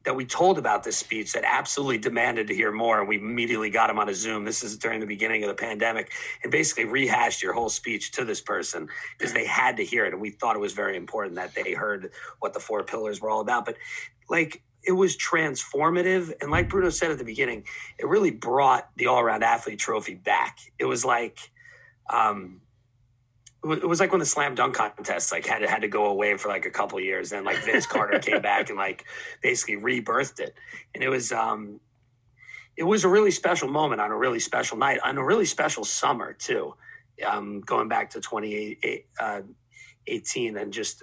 that 0.05 0.15
we 0.15 0.25
told 0.25 0.57
about 0.57 0.85
this 0.85 0.97
speech 0.97 1.33
that 1.33 1.43
absolutely 1.45 1.99
demanded 1.99 2.47
to 2.47 2.55
hear 2.55 2.71
more, 2.71 3.01
and 3.01 3.09
we 3.09 3.17
immediately 3.17 3.71
got 3.71 3.91
him 3.91 3.99
on 3.99 4.09
a 4.09 4.15
Zoom. 4.15 4.45
This 4.45 4.63
is 4.63 4.79
during 4.79 5.01
the 5.01 5.07
beginning 5.07 5.43
of 5.43 5.49
the 5.49 5.55
pandemic, 5.55 6.13
and 6.43 6.53
basically 6.53 6.85
rehashed 6.85 7.43
your 7.43 7.53
whole 7.53 7.69
speech 7.69 8.13
to 8.13 8.25
this 8.25 8.41
person 8.41 8.89
because 9.19 9.33
they 9.33 9.47
had 9.47 9.77
to 9.79 9.85
hear 9.85 10.07
it, 10.07 10.13
and 10.13 10.23
we 10.23 10.31
thought 10.31 10.57
it 10.57 10.61
was 10.61 10.73
very 10.73 10.97
important 10.97 11.35
that 11.37 11.55
they 11.55 11.73
heard 11.73 12.13
what 12.39 12.55
the 12.55 12.61
four 12.61 12.85
pillars 12.85 13.21
were 13.21 13.31
all 13.31 13.41
about. 13.41 13.65
But 13.65 13.77
like 14.29 14.63
it 14.87 14.93
was 14.93 15.17
transformative. 15.17 16.33
And 16.41 16.51
like 16.51 16.69
Bruno 16.69 16.91
said 16.91 17.11
at 17.11 17.19
the 17.19 17.25
beginning, 17.25 17.65
it 17.99 18.07
really 18.07 18.31
brought 18.31 18.89
the 18.97 19.09
all 19.09 19.19
around 19.19 19.43
athlete 19.43 19.81
trophy 19.81 20.15
back. 20.15 20.59
It 20.79 20.85
was 20.85 21.05
like, 21.05 21.51
um, 22.09 22.61
it 23.65 23.89
was 23.89 24.01
like 24.01 24.13
when 24.13 24.21
the 24.21 24.27
slam 24.27 24.55
dunk 24.55 24.75
contest 24.75 25.33
like 25.33 25.47
had 25.47 25.63
had 25.63 25.83
to 25.83 25.89
go 25.89 26.07
away 26.07 26.37
for 26.37 26.49
like 26.49 26.67
a 26.67 26.71
couple 26.71 27.01
years. 27.01 27.31
Then 27.31 27.45
like 27.45 27.65
Vince 27.65 27.87
Carter 27.87 28.19
came 28.19 28.43
back 28.51 28.69
and 28.69 28.79
like 28.79 29.05
basically 29.43 29.77
rebirthed 29.77 30.41
it, 30.41 30.55
and 30.95 31.03
it 31.03 31.09
was 31.09 31.33
um, 31.33 31.81
it 32.77 32.85
was 32.85 33.05
a 33.05 33.09
really 33.09 33.31
special 33.31 33.69
moment 33.69 34.01
on 34.01 34.11
a 34.11 34.17
really 34.17 34.41
special 34.41 34.77
night 34.77 35.01
on 35.03 35.19
a 35.19 35.25
really 35.25 35.47
special 35.47 35.85
summer 35.85 36.33
too. 36.33 36.75
Um, 37.27 37.63
going 37.63 37.89
back 37.89 38.11
to 38.11 38.21
2018 38.21 39.09
uh, 39.19 40.61
and 40.61 40.73
just 40.73 41.03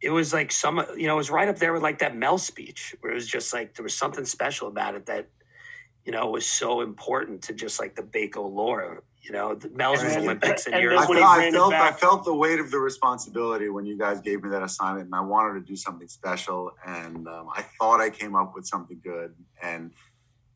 it 0.00 0.10
was 0.10 0.32
like 0.32 0.52
some 0.52 0.84
you 0.96 1.06
know 1.06 1.14
it 1.14 1.16
was 1.16 1.30
right 1.30 1.48
up 1.48 1.56
there 1.56 1.72
with 1.72 1.82
like 1.82 1.98
that 1.98 2.16
mel 2.16 2.38
speech 2.38 2.94
where 3.00 3.12
it 3.12 3.14
was 3.14 3.26
just 3.26 3.52
like 3.52 3.74
there 3.74 3.82
was 3.82 3.96
something 3.96 4.26
special 4.26 4.68
about 4.68 4.94
it 4.94 5.06
that 5.06 5.28
you 6.04 6.12
know 6.12 6.28
was 6.28 6.46
so 6.46 6.82
important 6.82 7.42
to 7.42 7.54
just 7.54 7.80
like 7.80 7.94
the 7.94 8.02
Baco 8.02 8.50
lore 8.50 9.02
you 9.22 9.32
know 9.32 9.58
mel's 9.74 10.02
was 10.02 10.16
olympics 10.16 10.66
and, 10.66 10.74
and 10.74 10.82
yours 10.82 10.98
I, 10.98 11.06
felt, 11.06 11.22
I 11.22 11.50
felt 11.50 11.74
I 11.74 11.92
felt 11.92 12.24
the 12.24 12.34
weight 12.34 12.58
of 12.58 12.70
the 12.70 12.78
responsibility 12.78 13.68
when 13.68 13.84
you 13.84 13.98
guys 13.98 14.20
gave 14.20 14.42
me 14.42 14.50
that 14.50 14.62
assignment 14.62 15.06
and 15.06 15.14
i 15.14 15.20
wanted 15.20 15.60
to 15.60 15.66
do 15.66 15.76
something 15.76 16.08
special 16.08 16.72
and 16.86 17.28
um, 17.28 17.48
i 17.54 17.62
thought 17.78 18.00
i 18.00 18.08
came 18.08 18.34
up 18.34 18.54
with 18.54 18.66
something 18.66 19.00
good 19.04 19.34
and 19.62 19.92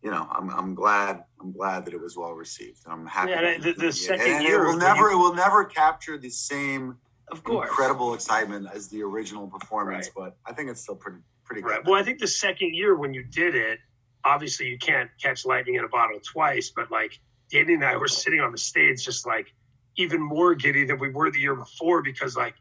you 0.04 0.10
know, 0.10 0.28
I'm, 0.30 0.50
I'm 0.50 0.74
glad 0.74 1.24
I'm 1.40 1.50
glad 1.50 1.86
that 1.86 1.94
it 1.94 2.00
was 2.00 2.14
well 2.14 2.32
received. 2.32 2.84
and 2.84 2.92
I'm 2.92 3.06
happy. 3.06 3.30
Yeah, 3.30 3.58
the, 3.58 3.72
the 3.72 3.90
second 3.90 4.34
and 4.34 4.44
year 4.44 4.62
it 4.62 4.66
will 4.66 4.76
never 4.76 5.10
you... 5.10 5.12
it 5.12 5.16
will 5.16 5.34
never 5.34 5.64
capture 5.64 6.18
the 6.18 6.28
same 6.28 6.98
of 7.32 7.42
course 7.42 7.70
incredible 7.70 8.12
excitement 8.12 8.68
as 8.72 8.88
the 8.88 9.02
original 9.02 9.46
performance, 9.46 10.10
right. 10.14 10.14
but 10.14 10.36
I 10.46 10.52
think 10.52 10.70
it's 10.70 10.82
still 10.82 10.94
pretty 10.94 11.18
pretty 11.44 11.62
good. 11.62 11.70
Right. 11.70 11.84
Well, 11.86 11.94
I 11.94 12.02
think 12.02 12.18
the 12.18 12.28
second 12.28 12.74
year 12.74 12.96
when 12.96 13.14
you 13.14 13.24
did 13.24 13.54
it, 13.54 13.78
obviously 14.26 14.66
you 14.68 14.76
can't 14.76 15.10
catch 15.20 15.46
lightning 15.46 15.76
in 15.76 15.84
a 15.84 15.88
bottle 15.88 16.20
twice, 16.20 16.70
but 16.76 16.90
like 16.90 17.18
Danny 17.54 17.74
and 17.74 17.84
I 17.84 17.96
were 17.96 18.08
sitting 18.08 18.40
on 18.40 18.50
the 18.50 18.58
stage 18.58 19.04
just 19.04 19.26
like 19.26 19.54
even 19.96 20.20
more 20.20 20.56
giddy 20.56 20.84
than 20.84 20.98
we 20.98 21.10
were 21.10 21.30
the 21.30 21.38
year 21.38 21.54
before 21.54 22.02
because 22.02 22.36
like 22.36 22.54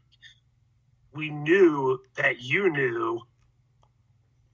we 1.12 1.30
knew 1.30 2.00
that 2.14 2.40
you 2.40 2.70
knew 2.70 3.20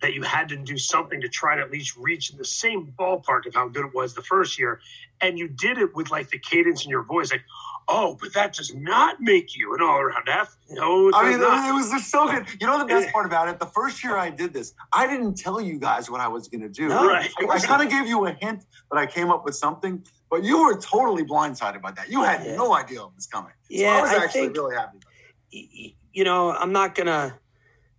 that 0.01 0.15
you 0.15 0.23
had 0.23 0.49
to 0.49 0.57
do 0.57 0.79
something 0.79 1.21
to 1.21 1.29
try 1.29 1.57
to 1.57 1.61
at 1.61 1.71
least 1.71 1.95
reach 1.99 2.31
the 2.31 2.45
same 2.45 2.91
ballpark 2.99 3.45
of 3.45 3.55
how 3.55 3.69
good 3.69 3.85
it 3.85 3.95
was 3.95 4.15
the 4.15 4.23
first 4.23 4.59
year. 4.59 4.81
And 5.21 5.39
you 5.39 5.47
did 5.47 5.77
it 5.77 5.95
with 5.95 6.11
like 6.11 6.31
the 6.31 6.39
cadence 6.39 6.87
in 6.87 6.91
your 6.91 7.03
voice, 7.03 7.31
like, 7.31 7.45
oh, 7.91 8.17
but 8.21 8.33
that 8.35 8.55
does 8.55 8.75
not 8.75 9.21
make 9.21 9.57
you 9.57 9.75
an 9.75 9.83
all 9.83 9.99
around 9.99 10.29
athlete. 10.29 10.57
No, 10.71 11.11
I 11.13 11.31
mean, 11.31 11.41
not. 11.41 11.69
it 11.69 11.73
was 11.73 11.91
just 11.91 12.11
so 12.11 12.31
good. 12.31 12.47
You 12.61 12.67
know 12.67 12.79
the 12.79 12.85
best 12.85 13.09
part 13.13 13.27
about 13.27 13.49
it? 13.49 13.59
The 13.59 13.67
first 13.67 14.03
year 14.03 14.17
I 14.17 14.31
did 14.31 14.53
this, 14.53 14.73
I 14.93 15.07
didn't 15.07 15.35
tell 15.35 15.61
you 15.61 15.79
guys 15.79 16.11
what 16.11 16.21
I 16.21 16.29
was 16.29 16.49
going 16.49 16.63
to 16.63 16.69
do. 16.69 16.89
No, 16.89 17.07
right. 17.07 17.31
I, 17.41 17.47
I 17.47 17.59
kind 17.59 17.83
of 17.83 17.91
gave 17.91 18.07
you 18.07 18.27
a 18.27 18.33
hint 18.33 18.65
that 18.91 18.99
I 18.99 19.07
came 19.07 19.31
up 19.31 19.45
with 19.45 19.57
something, 19.57 20.05
but 20.31 20.45
you 20.45 20.65
were 20.65 20.79
totally 20.79 21.25
blindsided 21.25 21.83
by 21.83 21.91
that. 21.93 22.11
You 22.11 22.23
had 22.23 22.47
yeah. 22.47 22.57
no 22.57 22.75
idea 22.75 23.03
it 23.03 23.11
was 23.15 23.27
coming. 23.27 23.53
So 23.65 23.83
yeah, 23.83 23.97
I 23.97 24.03
was 24.03 24.11
actually 24.13 24.41
I 24.41 24.45
think, 24.45 24.57
really 24.57 24.77
happy. 24.77 25.97
You 26.13 26.25
know, 26.25 26.53
I'm 26.53 26.73
not 26.73 26.95
going 26.95 27.09
to 27.09 27.35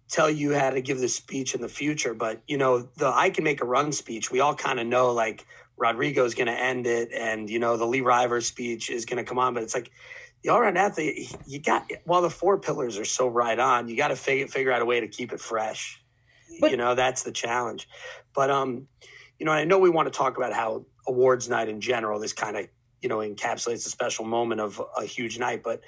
tell 0.10 0.30
you 0.30 0.54
how 0.54 0.70
to 0.70 0.82
give 0.82 1.00
the 1.00 1.08
speech 1.08 1.54
in 1.54 1.62
the 1.62 1.70
future, 1.70 2.14
but 2.14 2.42
you 2.48 2.58
know, 2.58 2.90
the 2.98 3.08
I 3.08 3.30
can 3.30 3.44
make 3.44 3.62
a 3.62 3.66
run 3.66 3.92
speech. 3.92 4.32
We 4.32 4.40
all 4.40 4.56
kind 4.56 4.80
of 4.80 4.88
know 4.88 5.12
like 5.12 5.46
Rodrigo's 5.78 6.36
going 6.36 6.48
to 6.48 6.60
end 6.60 6.88
it, 6.88 7.10
and 7.14 7.50
you 7.50 7.60
know 7.60 7.78
the 7.78 7.86
Lee 7.86 8.02
Rivers 8.02 8.46
speech 8.46 8.90
is 8.90 9.06
going 9.06 9.18
to 9.18 9.28
come 9.28 9.40
on. 9.40 9.54
But 9.54 9.64
it's 9.64 9.74
like 9.74 9.92
the 10.44 10.50
all-around 10.50 10.78
athlete, 10.78 11.36
you 11.48 11.60
got 11.60 11.90
while 12.06 12.22
the 12.22 12.30
four 12.30 12.60
pillars 12.60 12.98
are 12.98 13.06
so 13.06 13.28
right 13.28 13.58
on, 13.58 13.88
you 13.88 13.96
got 13.96 14.10
to 14.10 14.16
figure 14.16 14.48
figure 14.48 14.72
out 14.72 14.82
a 14.82 14.86
way 14.86 15.00
to 15.00 15.08
keep 15.08 15.32
it 15.34 15.40
fresh. 15.40 16.02
But, 16.60 16.72
you 16.72 16.78
know 16.78 16.96
that's 16.96 17.24
the 17.24 17.32
challenge. 17.32 17.88
But 18.34 18.50
um, 18.50 18.88
you 19.40 19.46
know, 19.46 19.52
I 19.52 19.64
know 19.64 19.80
we 19.80 19.90
want 19.90 20.12
to 20.12 20.18
talk 20.18 20.38
about 20.38 20.54
how 20.54 20.86
awards 21.08 21.50
night 21.50 21.70
in 21.70 21.82
general, 21.82 22.20
this 22.20 22.34
kind 22.34 22.58
of 22.58 22.68
you 23.02 23.10
know 23.10 23.18
encapsulates 23.18 23.86
a 23.86 23.90
special 23.90 24.26
moment 24.26 24.62
of 24.62 24.82
a 24.98 25.06
huge 25.06 25.40
night. 25.40 25.64
But 25.64 25.82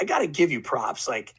I 0.00 0.04
got 0.04 0.18
to 0.18 0.26
give 0.26 0.50
you 0.50 0.60
props, 0.60 1.08
like 1.08 1.34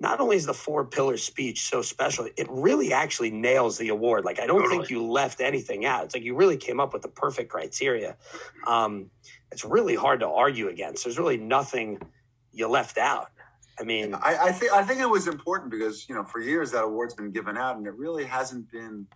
not 0.00 0.18
only 0.18 0.36
is 0.36 0.46
the 0.46 0.54
four 0.54 0.84
pillar 0.86 1.18
speech 1.18 1.68
so 1.68 1.82
special, 1.82 2.26
it 2.36 2.46
really 2.50 2.92
actually 2.92 3.30
nails 3.30 3.76
the 3.76 3.90
award. 3.90 4.24
Like 4.24 4.40
I 4.40 4.46
don't 4.46 4.62
totally. 4.62 4.78
think 4.78 4.90
you 4.90 5.04
left 5.04 5.40
anything 5.40 5.84
out. 5.84 6.04
It's 6.04 6.14
like 6.14 6.24
you 6.24 6.34
really 6.34 6.56
came 6.56 6.80
up 6.80 6.94
with 6.94 7.02
the 7.02 7.08
perfect 7.08 7.50
criteria. 7.50 8.16
Um, 8.66 9.10
it's 9.52 9.64
really 9.64 9.94
hard 9.94 10.20
to 10.20 10.28
argue 10.28 10.68
against. 10.68 11.04
There's 11.04 11.18
really 11.18 11.36
nothing 11.36 12.00
you 12.50 12.66
left 12.66 12.96
out. 12.96 13.28
I 13.78 13.82
mean, 13.82 14.14
I, 14.14 14.36
I 14.36 14.52
think 14.52 14.72
I 14.72 14.82
think 14.82 15.00
it 15.00 15.08
was 15.08 15.26
important 15.26 15.70
because 15.70 16.08
you 16.08 16.14
know 16.14 16.24
for 16.24 16.40
years 16.40 16.70
that 16.72 16.82
award's 16.82 17.14
been 17.14 17.30
given 17.30 17.56
out 17.56 17.76
and 17.76 17.86
it 17.86 17.94
really 17.94 18.24
hasn't 18.24 18.70
been 18.70 19.06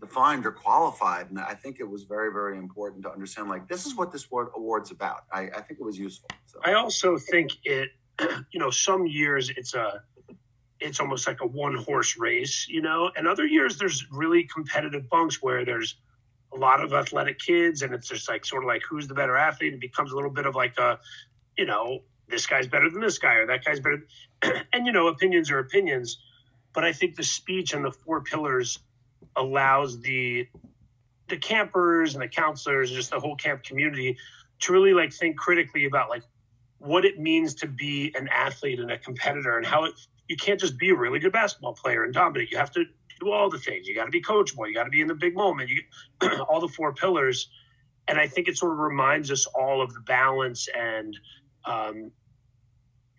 defined 0.00 0.44
or 0.46 0.52
qualified. 0.52 1.30
And 1.30 1.38
I 1.38 1.54
think 1.54 1.78
it 1.78 1.88
was 1.88 2.04
very 2.04 2.32
very 2.32 2.58
important 2.58 3.02
to 3.04 3.12
understand 3.12 3.48
like 3.48 3.68
this 3.68 3.86
is 3.86 3.94
what 3.94 4.10
this 4.10 4.26
award's 4.32 4.90
about. 4.90 5.22
I, 5.32 5.42
I 5.42 5.60
think 5.60 5.80
it 5.80 5.84
was 5.84 5.98
useful. 5.98 6.30
So. 6.46 6.58
I 6.64 6.74
also 6.74 7.16
think 7.16 7.52
it 7.64 7.90
you 8.50 8.60
know, 8.60 8.70
some 8.70 9.06
years 9.06 9.50
it's 9.56 9.74
a 9.74 10.02
it's 10.80 10.98
almost 10.98 11.26
like 11.26 11.40
a 11.42 11.46
one 11.46 11.74
horse 11.74 12.16
race, 12.18 12.66
you 12.68 12.80
know, 12.80 13.10
and 13.16 13.28
other 13.28 13.46
years 13.46 13.76
there's 13.76 14.06
really 14.10 14.44
competitive 14.44 15.08
bunks 15.10 15.42
where 15.42 15.64
there's 15.64 15.96
a 16.54 16.56
lot 16.56 16.82
of 16.82 16.92
athletic 16.92 17.38
kids 17.38 17.82
and 17.82 17.94
it's 17.94 18.08
just 18.08 18.28
like 18.28 18.44
sort 18.44 18.64
of 18.64 18.66
like 18.66 18.82
who's 18.88 19.06
the 19.06 19.14
better 19.14 19.36
athlete. 19.36 19.74
It 19.74 19.80
becomes 19.80 20.12
a 20.12 20.16
little 20.16 20.30
bit 20.30 20.46
of 20.46 20.54
like 20.54 20.78
a, 20.78 20.98
you 21.56 21.66
know, 21.66 22.00
this 22.28 22.46
guy's 22.46 22.66
better 22.66 22.88
than 22.88 23.00
this 23.00 23.18
guy 23.18 23.34
or 23.34 23.46
that 23.46 23.64
guy's 23.64 23.80
better. 23.80 24.06
and 24.72 24.86
you 24.86 24.92
know, 24.92 25.08
opinions 25.08 25.50
are 25.50 25.58
opinions. 25.58 26.18
But 26.72 26.84
I 26.84 26.92
think 26.92 27.16
the 27.16 27.24
speech 27.24 27.74
and 27.74 27.84
the 27.84 27.90
four 27.90 28.22
pillars 28.22 28.78
allows 29.36 30.00
the 30.00 30.48
the 31.28 31.36
campers 31.36 32.14
and 32.14 32.22
the 32.22 32.28
counselors 32.28 32.90
just 32.90 33.10
the 33.10 33.20
whole 33.20 33.36
camp 33.36 33.62
community 33.62 34.16
to 34.60 34.72
really 34.72 34.92
like 34.92 35.12
think 35.12 35.36
critically 35.36 35.84
about 35.84 36.08
like 36.10 36.22
what 36.80 37.04
it 37.04 37.18
means 37.18 37.54
to 37.54 37.68
be 37.68 38.12
an 38.16 38.28
athlete 38.28 38.80
and 38.80 38.90
a 38.90 38.98
competitor 38.98 39.58
and 39.58 39.66
how 39.66 39.84
it, 39.84 39.92
you 40.28 40.36
can't 40.36 40.58
just 40.58 40.78
be 40.78 40.90
a 40.90 40.94
really 40.94 41.18
good 41.18 41.32
basketball 41.32 41.74
player 41.74 42.04
and 42.04 42.14
dominate. 42.14 42.50
You 42.50 42.56
have 42.56 42.70
to 42.72 42.84
do 43.20 43.30
all 43.30 43.50
the 43.50 43.58
things. 43.58 43.86
You 43.86 43.94
got 43.94 44.06
to 44.06 44.10
be 44.10 44.22
coachable. 44.22 44.66
You 44.66 44.74
got 44.74 44.84
to 44.84 44.90
be 44.90 45.02
in 45.02 45.06
the 45.06 45.14
big 45.14 45.34
moment. 45.34 45.68
You 45.68 45.82
all 46.48 46.60
the 46.60 46.68
four 46.68 46.94
pillars. 46.94 47.50
And 48.08 48.18
I 48.18 48.26
think 48.26 48.48
it 48.48 48.56
sort 48.56 48.72
of 48.72 48.78
reminds 48.78 49.30
us 49.30 49.46
all 49.46 49.82
of 49.82 49.92
the 49.92 50.00
balance 50.00 50.68
and 50.76 51.16
um, 51.66 52.10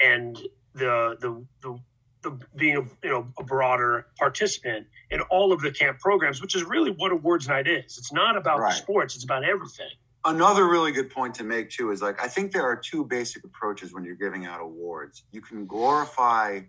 and 0.03 0.35
the 0.73 1.15
the 1.19 1.45
the 1.61 1.79
the 2.23 2.39
being 2.55 2.77
a 2.77 2.81
you 3.05 3.11
know 3.11 3.27
a 3.37 3.43
broader 3.43 4.07
participant 4.17 4.87
in 5.11 5.21
all 5.21 5.53
of 5.53 5.61
the 5.61 5.71
camp 5.71 5.99
programs, 5.99 6.41
which 6.41 6.55
is 6.55 6.63
really 6.63 6.91
what 6.91 7.11
awards 7.11 7.47
night 7.47 7.67
is. 7.67 7.97
It's 7.97 8.11
not 8.11 8.35
about 8.35 8.59
right. 8.59 8.73
sports; 8.73 9.15
it's 9.15 9.23
about 9.23 9.43
everything. 9.43 9.91
Another 10.23 10.67
really 10.67 10.91
good 10.91 11.09
point 11.09 11.33
to 11.35 11.43
make 11.43 11.69
too 11.69 11.91
is 11.91 12.01
like 12.01 12.21
I 12.21 12.27
think 12.27 12.51
there 12.51 12.65
are 12.65 12.75
two 12.75 13.03
basic 13.03 13.43
approaches 13.43 13.93
when 13.93 14.03
you're 14.03 14.15
giving 14.15 14.45
out 14.45 14.61
awards. 14.61 15.23
You 15.31 15.41
can 15.41 15.65
glorify 15.65 16.61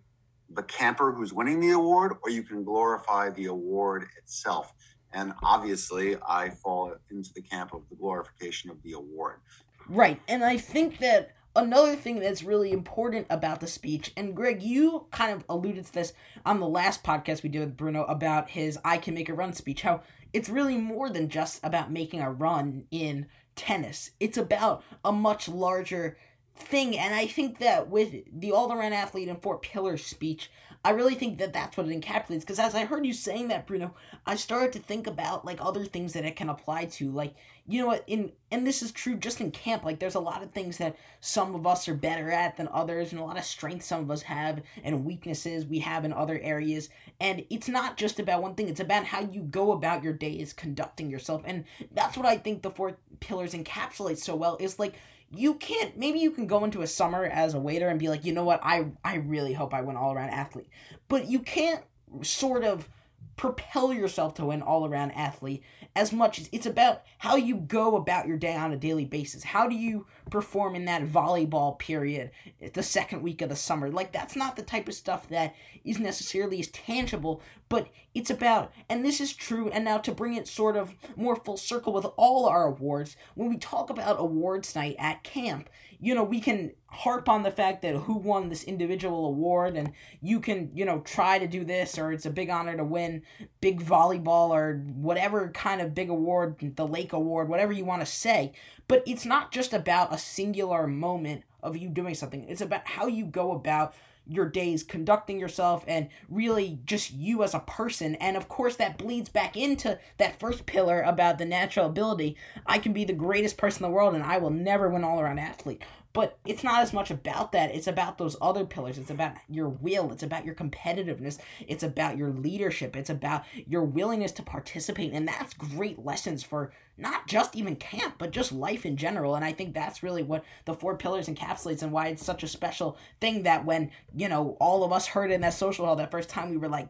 the 0.55 0.63
camper 0.63 1.13
who's 1.13 1.33
winning 1.33 1.61
the 1.61 1.71
award, 1.71 2.13
or 2.23 2.31
you 2.31 2.43
can 2.43 2.65
glorify 2.65 3.31
the 3.31 3.47
award 3.47 4.07
itself. 4.19 4.73
And 5.13 5.33
obviously, 5.43 6.17
I 6.27 6.51
fall 6.51 6.95
into 7.11 7.33
the 7.35 7.43
camp 7.43 7.75
of 7.75 7.83
the 7.91 7.97
glorification 7.97 8.71
of 8.71 8.83
the 8.83 8.93
award. 8.93 9.41
Right, 9.89 10.21
and 10.29 10.45
I 10.45 10.57
think 10.57 10.99
that 10.99 11.33
another 11.55 11.97
thing 11.97 12.21
that's 12.21 12.43
really 12.43 12.73
important 12.73 13.27
about 13.29 13.61
the 13.61 13.67
speech, 13.67 14.13
and 14.17 14.35
Greg, 14.35 14.63
you 14.63 15.07
kind 15.11 15.33
of 15.33 15.45
alluded 15.49 15.87
to 15.87 15.93
this 15.93 16.13
on 16.47 16.61
the 16.61 16.69
last 16.69 17.03
podcast 17.03 17.43
we 17.43 17.51
did 17.51 17.61
with 17.61 17.77
Bruno 17.77 18.05
about 18.05 18.51
his 18.51 18.79
I 18.85 18.97
Can 18.97 19.15
Make 19.15 19.29
a 19.29 19.35
Run 19.35 19.53
speech, 19.53 19.83
how 19.83 20.03
it's 20.33 20.49
really 20.49 20.79
more 20.79 21.11
than 21.11 21.29
just 21.29 21.61
about 21.63 21.93
making 21.93 22.21
a 22.21 22.31
run 22.31 22.85
in 22.91 23.27
tennis. 23.57 24.11
It's 24.21 24.39
about 24.39 24.83
a 25.05 25.13
much 25.13 25.49
larger 25.49 26.17
thing, 26.57 26.99
and 26.99 27.15
I 27.15 27.27
think 27.27 27.59
that 27.59 27.89
with 27.89 28.15
the 28.33 28.53
all 28.53 28.73
around 28.73 28.93
athlete 28.93 29.29
and 29.29 29.41
four 29.41 29.59
pillars 29.59 30.05
speech, 30.05 30.51
I 30.85 30.91
really 30.91 31.15
think 31.15 31.39
that 31.39 31.53
that's 31.53 31.77
what 31.77 31.89
it 31.89 32.01
encapsulates. 32.01 32.41
Because 32.41 32.59
as 32.59 32.75
I 32.75 32.85
heard 32.85 33.07
you 33.07 33.13
saying 33.13 33.49
that, 33.49 33.67
Bruno, 33.67 33.95
I 34.27 34.35
started 34.35 34.73
to 34.73 34.79
think 34.81 35.07
about 35.07 35.45
like 35.45 35.59
other 35.61 35.85
things 35.85 36.13
that 36.13 36.25
it 36.25 36.35
can 36.35 36.49
apply 36.49 36.87
to. 36.87 37.11
Like 37.11 37.35
you 37.67 37.81
know 37.81 37.87
what, 37.87 38.03
in 38.09 38.33
and 38.51 38.67
this 38.67 38.83
is 38.83 38.91
true 38.91 39.15
just 39.15 39.41
in 39.41 39.53
camp. 39.53 39.85
Like 39.85 40.01
there's 40.01 40.17
a 40.17 40.21
lot 40.21 40.43
of 40.43 40.51
things 40.51 40.79
that 40.79 40.97
some 41.21 41.55
of 41.55 41.67
us 41.67 41.87
are 41.87 41.95
better 41.95 42.31
at 42.31 42.57
than 42.57 42.69
others, 42.73 43.13
and 43.13 43.21
a 43.21 43.25
lot 43.25 43.39
of 43.39 43.45
strengths 43.45 43.87
some 43.87 44.01
of 44.01 44.11
us 44.11 44.23
have, 44.23 44.63
and 44.83 45.05
weaknesses 45.05 45.65
we 45.65 45.79
have 45.79 46.05
in 46.05 46.13
other 46.13 46.41
areas. 46.41 46.89
And 47.21 47.45
it's 47.49 47.69
not 47.69 47.97
just 47.97 48.19
about 48.19 48.43
one 48.43 48.57
thing; 48.57 48.69
it's 48.69 48.81
about 48.81 49.05
how 49.05 49.21
you 49.21 49.43
go 49.43 49.71
about 49.73 50.03
your 50.03 50.13
days, 50.13 50.53
conducting 50.53 51.11
yourself, 51.11 51.43
and 51.45 51.65
that's 51.93 52.17
what 52.17 52.27
I 52.27 52.37
think 52.37 52.63
the 52.63 52.71
four 52.71 52.99
pillars 53.21 53.55
encapsulate 53.55 54.19
so 54.19 54.35
well. 54.35 54.57
Is 54.59 54.81
like 54.81 54.95
you 55.35 55.55
can't 55.55 55.97
maybe 55.97 56.19
you 56.19 56.31
can 56.31 56.47
go 56.47 56.65
into 56.65 56.83
a 56.83 56.87
summer 56.87 57.25
as 57.25 57.55
a 57.55 57.59
waiter 57.59 57.89
and 57.89 57.99
be 57.99 58.09
like 58.09 58.25
you 58.25 58.33
know 58.33 58.45
what? 58.45 58.61
I 58.63 58.87
i 59.05 59.17
really 59.17 59.53
hope 59.53 59.75
i 59.75 59.81
win 59.81 59.97
all 59.97 60.13
around 60.13 60.31
athlete. 60.31 60.69
But 61.09 61.29
you 61.29 61.41
can't 61.41 61.83
sort 62.23 62.65
of 62.65 62.89
propel 63.37 63.93
yourself 63.93 64.35
to 64.35 64.51
an 64.51 64.63
all 64.63 64.87
around 64.87 65.11
athlete 65.13 65.63
as 65.95 66.13
much 66.13 66.39
as 66.39 66.49
it's 66.53 66.67
about 66.67 67.03
how 67.19 67.37
you 67.37 67.57
go 67.57 67.97
about 67.97 68.27
your 68.27 68.37
day 68.37 68.55
on 68.55 68.73
a 68.73 68.77
daily 68.77 69.05
basis. 69.05 69.43
How 69.43 69.69
do 69.69 69.75
you 69.75 70.07
perform 70.31 70.75
in 70.75 70.87
that 70.87 71.07
volleyball 71.07 71.79
period, 71.79 72.31
the 72.73 72.83
second 72.83 73.23
week 73.23 73.43
of 73.43 73.49
the 73.49 73.57
summer? 73.57 73.91
Like, 73.91 74.13
that's 74.13 74.37
not 74.37 74.57
the 74.57 74.63
type 74.63 74.89
of 74.89 74.95
stuff 74.95 75.29
that 75.29 75.55
is 75.85 75.99
necessarily 75.99 76.61
as 76.61 76.69
tangible, 76.69 77.43
but 77.69 77.89
it's 78.15 78.31
about, 78.31 78.73
and 78.89 79.05
this 79.05 79.21
is 79.21 79.35
true, 79.35 79.69
and 79.71 79.85
now 79.85 79.99
to 79.99 80.13
bring 80.13 80.35
it 80.35 80.49
sort 80.49 80.77
of 80.77 80.95
more 81.17 81.37
full 81.37 81.57
circle 81.57 81.93
with 81.93 82.07
all 82.17 82.47
our 82.47 82.67
awards, 82.67 83.17
when 83.35 83.49
we 83.49 83.57
talk 83.57 83.91
about 83.91 84.21
awards 84.21 84.75
night 84.75 84.97
at 84.99 85.23
camp, 85.25 85.69
you 86.03 86.17
know, 86.17 86.25
we 86.25 86.41
can 86.41 86.73
harp 86.87 87.29
on 87.29 87.45
the 87.45 87.51
fact 87.51 87.81
that 87.83 87.95
who 87.95 88.15
won 88.19 88.49
this 88.49 88.65
individual 88.65 89.25
award 89.25 89.77
and 89.77 89.93
you 90.21 90.41
can, 90.41 90.69
you 90.75 90.85
know, 90.85 90.99
try 91.01 91.39
to 91.39 91.47
do 91.47 91.65
this 91.65 91.97
or 91.97 92.11
it's 92.11 92.27
a 92.27 92.31
big 92.31 92.51
honor 92.51 92.77
to 92.77 92.83
win 92.83 93.23
big 93.61 93.81
volleyball 93.81 94.51
or 94.51 94.83
whatever 94.97 95.49
kind 95.51 95.81
of 95.81 95.95
big 95.95 96.11
award, 96.11 96.57
the 96.75 96.87
Lake 96.87 97.13
Award, 97.13 97.49
whatever 97.49 97.73
you 97.73 97.85
want 97.85 98.03
to 98.03 98.07
say. 98.07 98.53
But 98.89 99.05
it's 99.07 99.25
not 99.25 99.53
just 99.53 99.73
about 99.73 100.13
a 100.13 100.19
singular 100.19 100.89
moment 100.89 101.45
of 101.63 101.77
you 101.77 101.89
doing 101.89 102.17
something. 102.17 102.49
It's 102.49 102.61
about 102.61 102.87
how 102.89 103.07
you 103.07 103.25
go 103.25 103.53
about 103.53 103.95
your 104.27 104.49
days 104.49 104.83
conducting 104.83 105.39
yourself 105.39 105.85
and 105.87 106.09
really 106.29 106.79
just 106.85 107.13
you 107.13 107.43
as 107.43 107.55
a 107.55 107.61
person. 107.61 108.15
And 108.17 108.37
of 108.37 108.49
course 108.49 108.77
that 108.77 108.99
bleeds 108.99 109.29
back 109.29 109.57
into 109.57 109.99
that 110.19 110.39
first 110.39 110.67
pillar 110.67 111.03
about 111.03 111.39
the 111.39 111.45
natural 111.45 111.87
ability. 111.87 112.37
I 112.67 112.79
can 112.79 112.93
be 112.93 113.05
the 113.05 113.13
greatest 113.13 113.57
person 113.57 113.85
in 113.85 113.91
the 113.91 113.95
world 113.95 114.15
and 114.15 114.23
i 114.25 114.39
will 114.39 114.51
never 114.51 114.89
win 114.89 115.05
all 115.05 115.21
around 115.21 115.39
athlete 115.39 115.83
but 116.13 116.39
it's 116.45 116.63
not 116.63 116.83
as 116.83 116.93
much 116.93 117.11
about 117.11 117.53
that. 117.53 117.75
It's 117.75 117.87
about 117.87 118.19
those 118.19 118.37
other 118.41 118.65
pillars. 118.65 118.99
It's 118.99 119.11
about 119.11 119.35
your 119.49 119.69
will. 119.69 120.13
It's 120.13 120.23
about 120.23 120.45
your 120.45 120.55
competitiveness. 120.55 121.39
It's 121.67 121.83
about 121.83 122.19
your 122.19 122.31
leadership. 122.31 122.97
It's 122.97 123.11
about 123.11 123.45
your 123.67 123.83
willingness 123.83 124.33
to 124.33 124.43
participate. 124.43 125.13
And 125.13 125.27
that's 125.27 125.55
great 125.55 126.05
lessons 126.05 126.43
for 126.43 126.73
not 126.99 127.27
just 127.27 127.57
even 127.57 127.77
camp, 127.77 128.17
but 128.19 128.31
just 128.31 128.53
life 128.53 128.85
in 128.85 128.97
general. 128.97 129.35
And 129.35 129.45
I 129.45 129.53
think 129.53 129.73
that's 129.73 130.03
really 130.03 130.23
what 130.23 130.45
the 130.67 130.75
four 130.75 130.97
pillars 130.97 131.29
encapsulates 131.29 131.83
and 131.83 131.93
why 131.93 132.09
it's 132.09 132.25
such 132.25 132.43
a 132.43 132.49
special 132.49 132.99
thing 133.21 133.45
that 133.45 133.65
when, 133.65 133.91
you 134.15 134.29
know, 134.29 134.57
all 134.61 134.85
of 134.85 134.93
us 134.93 135.07
heard 135.07 135.31
it 135.31 135.35
in 135.35 135.41
that 135.41 135.55
social 135.55 135.87
hall 135.87 135.97
that 135.97 136.11
first 136.11 136.29
time, 136.29 136.51
we 136.51 136.59
were 136.59 136.69
like, 136.69 136.89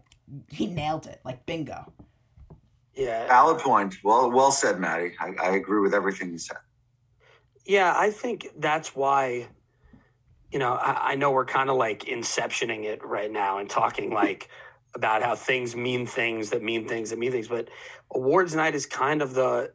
he 0.48 0.66
nailed 0.66 1.06
it. 1.06 1.20
Like, 1.24 1.46
bingo. 1.46 1.92
Yeah. 2.94 3.26
Valid 3.28 3.61
point. 3.61 3.96
Well, 4.02 4.30
well 4.30 4.50
said, 4.50 4.80
Maddie. 4.80 5.12
I, 5.20 5.35
I 5.40 5.50
agree 5.56 5.80
with 5.80 5.94
everything 5.94 6.32
you 6.32 6.38
said. 6.38 6.58
Yeah, 7.64 7.94
I 7.96 8.11
think 8.11 8.48
that's 8.57 8.94
why, 8.96 9.48
you 10.51 10.59
know, 10.59 10.72
I, 10.72 11.12
I 11.12 11.14
know 11.14 11.31
we're 11.31 11.44
kind 11.44 11.70
of 11.70 11.77
like 11.77 12.05
inceptioning 12.05 12.85
it 12.85 13.05
right 13.05 13.31
now 13.31 13.59
and 13.59 13.70
talking 13.70 14.12
like 14.12 14.48
about 14.94 15.22
how 15.22 15.35
things 15.35 15.75
mean 15.77 16.07
things 16.07 16.51
that 16.51 16.62
mean 16.62 16.88
things 16.88 17.11
that 17.11 17.18
mean 17.18 17.33
things. 17.33 17.48
But 17.48 17.68
awards 18.11 18.55
night 18.55 18.75
is 18.75 18.87
kind 18.87 19.22
of 19.22 19.35
the, 19.35 19.72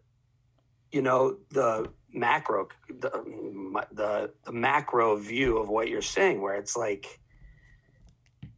you 0.92 1.02
know, 1.02 1.38
the 1.50 1.90
macro, 2.14 2.68
the, 2.90 3.16
um, 3.16 3.78
the, 3.92 4.32
the 4.46 4.52
macro 4.52 5.16
view 5.16 5.58
of 5.58 5.70
what 5.70 5.88
you're 5.88 6.02
saying, 6.02 6.42
where 6.42 6.56
it's 6.56 6.76
like 6.76 7.20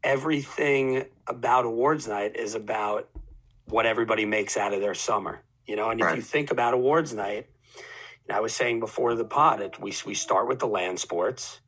everything 0.04 1.06
about 1.28 1.65
awards 1.65 2.08
night 2.08 2.36
is 2.36 2.56
about 2.56 3.10
what 3.65 3.86
everybody 3.86 4.26
makes 4.26 4.58
out 4.58 4.74
of 4.74 4.82
their 4.82 4.96
summer, 4.96 5.42
you 5.65 5.76
know. 5.76 5.89
And 5.89 6.02
right. 6.02 6.12
if 6.12 6.15
you 6.18 6.22
think 6.22 6.52
about 6.52 6.74
awards 6.74 7.13
night, 7.13 7.48
I 8.32 8.39
was 8.42 8.54
saying 8.54 8.80
before 8.80 9.15
the 9.15 9.26
pod, 9.26 9.62
it, 9.62 9.80
we, 9.80 9.94
we 10.06 10.13
start 10.13 10.48
with 10.48 10.60
the 10.60 10.68
land 10.68 11.00
sports. 11.00 11.62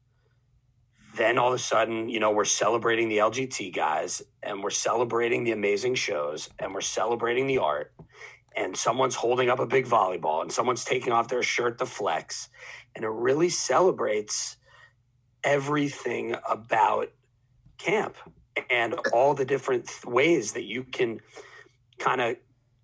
Then 1.16 1.38
all 1.38 1.50
of 1.50 1.56
a 1.56 1.60
sudden, 1.60 2.10
you 2.10 2.20
know, 2.20 2.32
we're 2.32 2.46
celebrating 2.46 3.10
the 3.10 3.18
LGT 3.18 3.74
guys 3.76 4.22
and 4.42 4.64
we're 4.64 4.70
celebrating 4.70 5.44
the 5.44 5.52
amazing 5.52 5.96
shows 5.96 6.50
and 6.60 6.74
we're 6.74 6.82
celebrating 6.82 7.48
the 7.48 7.58
art. 7.58 7.94
And 8.56 8.76
someone's 8.78 9.16
holding 9.16 9.50
up 9.50 9.60
a 9.60 9.66
big 9.66 9.86
volleyball 9.86 10.42
and 10.42 10.52
someone's 10.52 10.86
taking 10.86 11.14
off 11.14 11.28
their 11.28 11.44
shirt 11.44 11.80
to 11.80 11.86
flex. 11.86 12.50
And 12.96 13.04
it 13.04 13.10
really 13.10 13.50
celebrates 13.50 14.58
everything 15.44 16.36
about 16.50 17.12
camp 17.78 18.16
and 18.70 18.96
all 19.14 19.34
the 19.34 19.46
different 19.46 19.90
ways 20.06 20.54
that 20.54 20.64
you 20.66 20.84
can 20.84 21.20
kind 22.00 22.22
of 22.22 22.36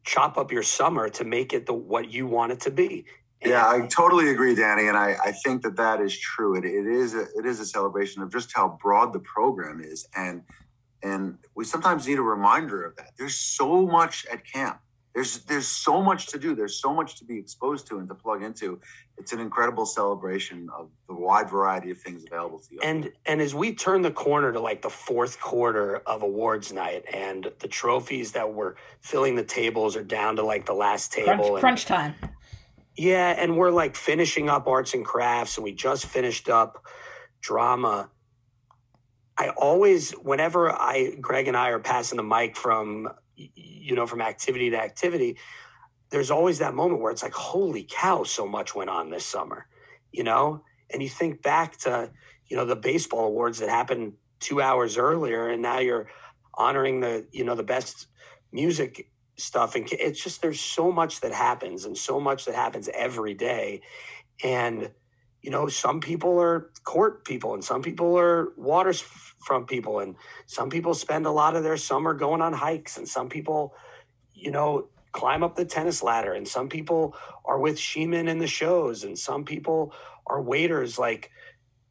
chop 0.04 0.38
up 0.38 0.52
your 0.52 0.64
summer 0.64 1.10
to 1.10 1.24
make 1.26 1.54
it 1.54 1.66
the 1.66 1.74
what 1.74 2.10
you 2.12 2.26
want 2.28 2.52
it 2.52 2.62
to 2.62 2.72
be 2.72 3.06
yeah, 3.46 3.68
I 3.68 3.86
totally 3.88 4.30
agree, 4.30 4.56
Danny, 4.56 4.88
and 4.88 4.98
I, 4.98 5.16
I 5.24 5.32
think 5.32 5.62
that 5.64 5.76
that 5.76 6.02
is 6.02 6.18
true. 6.18 6.56
It, 6.56 6.66
it 6.66 6.88
is 6.88 7.14
a, 7.14 7.28
it 7.38 7.46
is 7.46 7.60
a 7.60 7.66
celebration 7.66 8.24
of 8.24 8.32
just 8.32 8.52
how 8.56 8.80
broad 8.82 9.14
the 9.14 9.20
program 9.20 9.82
is, 9.82 10.08
and 10.16 10.42
and 11.04 11.38
we 11.54 11.64
sometimes 11.64 12.08
need 12.08 12.18
a 12.18 12.24
reminder 12.24 12.84
of 12.84 12.96
that. 12.96 13.12
There's 13.18 13.36
so 13.36 13.86
much 13.86 14.26
at 14.32 14.44
camp. 14.46 14.80
There's 15.14 15.40
there's 15.46 15.68
so 15.68 16.02
much 16.02 16.28
to 16.28 16.40
do. 16.40 16.56
There's 16.56 16.82
so 16.82 16.94
much 16.94 17.18
to 17.20 17.26
be 17.26 17.38
exposed 17.38 17.88
to 17.88 18.00
and 18.00 18.08
to 18.10 18.16
plug 18.16 18.42
into. 18.42 18.80
It's 19.18 19.34
an 19.34 19.40
incredible 19.40 19.86
celebration 19.86 20.70
of 20.76 20.90
the 21.08 21.16
wide 21.16 21.50
variety 21.50 21.92
of 21.92 22.00
things 22.00 22.24
available 22.26 22.60
to 22.60 22.74
you. 22.74 22.80
And 22.84 23.12
and 23.28 23.40
as 23.40 23.54
we 23.54 23.74
turn 23.74 24.02
the 24.02 24.12
corner 24.12 24.52
to 24.52 24.60
like 24.60 24.82
the 24.82 24.90
fourth 24.90 25.40
quarter 25.40 25.98
of 26.08 26.24
awards 26.24 26.74
night, 26.74 27.06
and 27.14 27.52
the 27.60 27.68
trophies 27.68 28.32
that 28.32 28.52
were 28.52 28.78
filling 29.02 29.36
the 29.36 29.44
tables 29.44 29.96
are 29.96 30.04
down 30.04 30.36
to 30.38 30.44
like 30.44 30.66
the 30.66 30.74
last 30.74 31.14
table. 31.14 31.26
Crunch, 31.36 31.50
and, 31.50 31.60
crunch 31.60 31.86
time 31.86 32.16
yeah, 32.98 33.36
and 33.38 33.56
we're 33.58 33.72
like 33.72 33.96
finishing 33.96 34.50
up 34.50 34.68
arts 34.68 34.94
and 34.94 35.06
crafts, 35.06 35.58
and 35.58 35.64
we 35.64 35.72
just 35.72 36.06
finished 36.08 36.50
up 36.50 36.84
drama. 37.42 38.10
I 39.38 39.50
always, 39.50 40.12
whenever 40.12 40.72
I, 40.72 41.16
Greg 41.22 41.48
and 41.48 41.56
I 41.56 41.70
are 41.70 41.80
passing 41.80 42.18
the 42.18 42.24
mic 42.24 42.58
from, 42.58 43.10
you 43.36 43.96
know, 43.96 44.08
from 44.08 44.20
activity 44.20 44.72
to 44.72 44.82
activity, 44.82 45.38
there's 46.10 46.32
always 46.32 46.58
that 46.60 46.74
moment 46.74 47.02
where 47.02 47.12
it's 47.12 47.22
like, 47.22 47.34
holy 47.34 47.86
cow, 47.88 48.24
so 48.24 48.48
much 48.48 48.74
went 48.74 48.90
on 48.90 49.12
this 49.12 49.26
summer, 49.26 49.68
you 50.12 50.24
know? 50.24 50.64
And 50.90 51.04
you 51.04 51.10
think 51.10 51.44
back 51.44 51.78
to, 51.80 52.12
you 52.48 52.58
know, 52.58 52.66
the 52.66 52.76
baseball 52.76 53.28
awards 53.28 53.60
that 53.60 53.70
happened 53.70 54.14
two 54.40 54.60
hours 54.60 54.98
earlier, 54.98 55.50
and 55.50 55.62
now 55.62 55.80
you're 55.80 56.10
honoring 56.56 57.02
the, 57.02 57.28
you 57.32 57.44
know, 57.44 57.54
the 57.54 57.62
best 57.62 58.08
music 58.52 59.12
stuff 59.38 59.76
and 59.76 59.88
it's 59.92 60.22
just 60.22 60.42
there's 60.42 60.60
so 60.60 60.92
much 60.92 61.22
that 61.22 61.32
happens 61.32 61.86
and 61.86 61.98
so 61.98 62.20
much 62.20 62.46
that 62.46 62.56
happens 62.56 62.90
every 62.94 63.34
day 63.34 63.82
and 64.44 64.90
you 65.42 65.52
know, 65.52 65.68
some 65.68 66.00
people 66.00 66.40
are 66.42 66.72
court 66.84 67.24
people 67.24 67.54
and 67.54 67.64
some 67.64 67.82
people 67.82 68.18
are 68.18 68.50
waterfront 68.58 69.68
people 69.68 70.00
and 70.00 70.16
some 70.46 70.70
people 70.70 70.94
spend 70.94 71.26
a 71.26 71.32
lot 71.32 71.56
of 71.56 71.64
their 71.64 71.78
summer 71.78 72.14
going 72.14 72.42
on 72.42 72.54
hikes 72.54 72.98
and 72.98 73.08
some 73.08 73.30
people, 73.30 73.74
you 74.34 74.52
know, 74.52 74.90
climb 75.14 75.44
up 75.44 75.56
the 75.56 75.66
tennis 75.66 76.04
ladder 76.04 76.34
and 76.34 76.48
some 76.48 76.68
people 76.68 77.16
are 77.46 77.60
with 77.60 77.78
Sheeman 77.78 78.28
in 78.28 78.40
the 78.40 78.48
shows 78.48 79.04
and 79.04 79.18
some 79.18 79.46
people 79.46 79.94
are 80.26 80.42
waiters 80.42 81.00
like, 81.00 81.32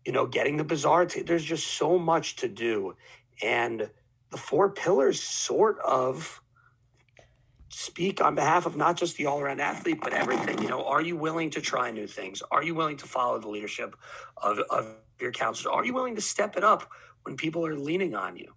you 0.05 0.13
know, 0.13 0.27
getting 0.27 0.57
the 0.57 0.65
bazaar. 0.65 1.07
T- 1.07 1.23
There's 1.23 1.45
just 1.45 1.67
so 1.67 1.99
much 1.99 2.37
to 2.37 2.49
do. 2.49 2.95
And 3.43 3.91
the 4.31 4.37
four 4.37 4.71
pillars 4.71 5.23
sort 5.23 5.79
of 5.81 6.43
speak 7.69 8.21
on 8.21 8.35
behalf 8.35 8.67
of 8.67 8.77
not 8.77 8.97
just 8.97 9.17
the 9.17 9.27
all 9.27 9.41
around 9.41 9.61
athlete, 9.61 9.99
but 10.01 10.13
everything. 10.13 10.63
You 10.63 10.69
know, 10.69 10.85
are 10.85 11.03
you 11.03 11.17
willing 11.17 11.51
to 11.51 11.61
try 11.61 11.91
new 11.91 12.07
things? 12.07 12.43
Are 12.51 12.63
you 12.63 12.75
willing 12.75 12.97
to 12.99 13.07
follow 13.07 13.39
the 13.39 13.49
leadership 13.49 13.97
of, 14.37 14.59
of 14.71 14.95
your 15.21 15.33
counselors? 15.33 15.75
Are 15.75 15.85
you 15.85 15.95
willing 15.95 16.15
to 16.15 16.21
step 16.21 16.57
it 16.57 16.65
up 16.65 16.91
when 17.25 17.37
people 17.37 17.67
are 17.67 17.75
leaning 17.75 18.15
on 18.15 18.37
you? 18.37 18.53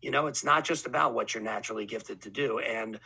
You 0.00 0.10
know, 0.10 0.26
it's 0.26 0.44
not 0.44 0.64
just 0.64 0.86
about 0.86 1.14
what 1.14 1.34
you're 1.34 1.42
naturally 1.42 1.86
gifted 1.86 2.22
to 2.22 2.30
do. 2.30 2.58
And 2.58 3.00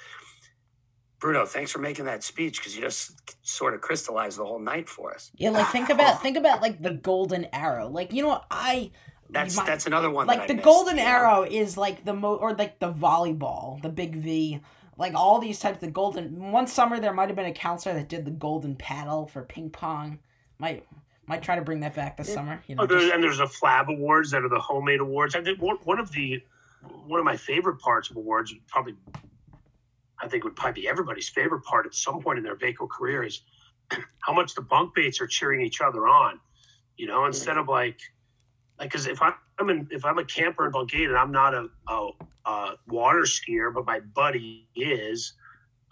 Bruno, 1.20 1.46
thanks 1.46 1.72
for 1.72 1.78
making 1.80 2.04
that 2.04 2.22
speech 2.22 2.58
because 2.58 2.76
you 2.76 2.82
just 2.82 3.12
sort 3.46 3.74
of 3.74 3.80
crystallized 3.80 4.38
the 4.38 4.44
whole 4.44 4.60
night 4.60 4.88
for 4.88 5.12
us. 5.12 5.30
Yeah, 5.34 5.50
like 5.50 5.66
think 5.68 5.90
about 5.90 6.22
think 6.22 6.36
about 6.36 6.62
like 6.62 6.80
the 6.80 6.92
golden 6.92 7.46
arrow. 7.52 7.88
Like 7.88 8.12
you 8.12 8.22
know 8.22 8.40
I 8.50 8.92
that's 9.30 9.56
my, 9.56 9.66
that's 9.66 9.86
another 9.86 10.10
one. 10.10 10.26
Like 10.26 10.46
the 10.46 10.54
missed, 10.54 10.64
golden 10.64 10.98
arrow 10.98 11.42
is 11.42 11.76
like 11.76 12.04
the 12.04 12.14
mo 12.14 12.36
or 12.36 12.54
like 12.54 12.78
the 12.78 12.92
volleyball, 12.92 13.82
the 13.82 13.88
big 13.88 14.16
V 14.16 14.60
like 14.98 15.14
all 15.14 15.38
these 15.38 15.58
types 15.60 15.82
of 15.82 15.92
golden. 15.92 16.52
One 16.52 16.66
summer 16.66 17.00
there 17.00 17.14
might 17.14 17.28
have 17.28 17.36
been 17.36 17.46
a 17.46 17.52
counselor 17.52 17.94
that 17.94 18.08
did 18.08 18.24
the 18.24 18.30
golden 18.30 18.74
paddle 18.76 19.26
for 19.26 19.42
ping 19.42 19.70
pong. 19.70 20.18
Might 20.58 20.84
might 21.26 21.42
try 21.42 21.56
to 21.56 21.62
bring 21.62 21.80
that 21.80 21.94
back 21.94 22.16
this 22.16 22.32
summer. 22.32 22.62
You 22.66 22.76
oh, 22.78 22.84
know, 22.84 22.94
oh, 22.94 23.00
just... 23.00 23.14
and 23.14 23.22
there's 23.22 23.38
the 23.38 23.44
Flab 23.44 23.88
Awards 23.88 24.30
that 24.32 24.44
are 24.44 24.48
the 24.48 24.58
homemade 24.58 25.00
awards. 25.00 25.34
I 25.34 25.42
think 25.42 25.60
one 25.62 25.98
of 25.98 26.10
the 26.10 26.42
one 27.06 27.18
of 27.18 27.24
my 27.24 27.36
favorite 27.36 27.78
parts 27.78 28.10
of 28.10 28.16
awards, 28.16 28.54
probably, 28.66 28.94
I 30.20 30.28
think 30.28 30.44
would 30.44 30.56
probably 30.56 30.82
be 30.82 30.88
everybody's 30.88 31.28
favorite 31.28 31.62
part 31.62 31.86
at 31.86 31.94
some 31.94 32.20
point 32.20 32.38
in 32.38 32.44
their 32.44 32.56
Baco 32.56 32.88
career 32.88 33.24
is 33.24 33.42
how 34.20 34.32
much 34.32 34.54
the 34.54 34.62
bunk 34.62 34.94
baits 34.94 35.20
are 35.20 35.26
cheering 35.26 35.60
each 35.60 35.80
other 35.80 36.08
on. 36.08 36.40
You 36.96 37.06
know, 37.06 37.26
instead 37.26 37.56
of 37.56 37.68
like 37.68 38.00
like 38.78 38.90
because 38.90 39.06
if 39.06 39.20
I'm 39.22 39.70
in, 39.70 39.88
if 39.90 40.04
I'm 40.04 40.18
a 40.18 40.24
camper 40.24 40.66
in 40.66 40.72
Bungate 40.72 41.08
and 41.08 41.16
I'm 41.16 41.32
not 41.32 41.54
a, 41.54 41.68
a, 41.88 42.10
a 42.46 42.74
water 42.86 43.22
skier, 43.22 43.72
but 43.74 43.84
my 43.86 44.00
buddy 44.00 44.68
is, 44.76 45.34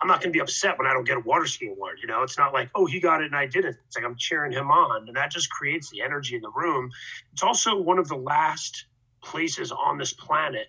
I'm 0.00 0.08
not 0.08 0.20
going 0.20 0.32
to 0.32 0.36
be 0.36 0.40
upset 0.40 0.78
when 0.78 0.86
I 0.86 0.92
don't 0.92 1.06
get 1.06 1.16
a 1.16 1.20
water 1.20 1.46
ski 1.46 1.68
award. 1.68 1.98
You 2.00 2.06
know, 2.06 2.22
it's 2.22 2.38
not 2.38 2.52
like, 2.52 2.70
oh, 2.74 2.86
he 2.86 3.00
got 3.00 3.22
it 3.22 3.26
and 3.26 3.36
I 3.36 3.46
didn't. 3.46 3.76
It's 3.86 3.96
like 3.96 4.04
I'm 4.04 4.16
cheering 4.16 4.52
him 4.52 4.70
on. 4.70 5.08
And 5.08 5.16
that 5.16 5.30
just 5.30 5.50
creates 5.50 5.90
the 5.90 6.02
energy 6.02 6.36
in 6.36 6.42
the 6.42 6.50
room. 6.50 6.90
It's 7.32 7.42
also 7.42 7.76
one 7.80 7.98
of 7.98 8.08
the 8.08 8.16
last 8.16 8.86
places 9.22 9.72
on 9.72 9.98
this 9.98 10.12
planet 10.12 10.68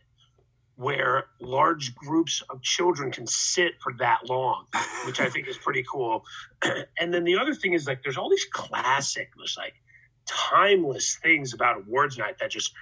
where 0.75 1.25
large 1.41 1.93
groups 1.95 2.41
of 2.49 2.61
children 2.61 3.11
can 3.11 3.25
sit 3.25 3.73
for 3.81 3.93
that 3.97 4.19
long, 4.29 4.65
which 5.05 5.19
I 5.19 5.27
think 5.27 5.47
is 5.47 5.57
pretty 5.57 5.83
cool. 5.91 6.23
and 6.99 7.13
then 7.13 7.23
the 7.23 7.37
other 7.37 7.53
thing 7.53 7.73
is 7.73 7.87
like, 7.87 8.03
there's 8.03 8.17
all 8.17 8.29
these 8.29 8.45
classic, 8.53 9.31
like 9.57 9.73
timeless 10.27 11.17
things 11.21 11.53
about 11.53 11.77
awards 11.77 12.17
night 12.17 12.37
that 12.39 12.51
just 12.51 12.73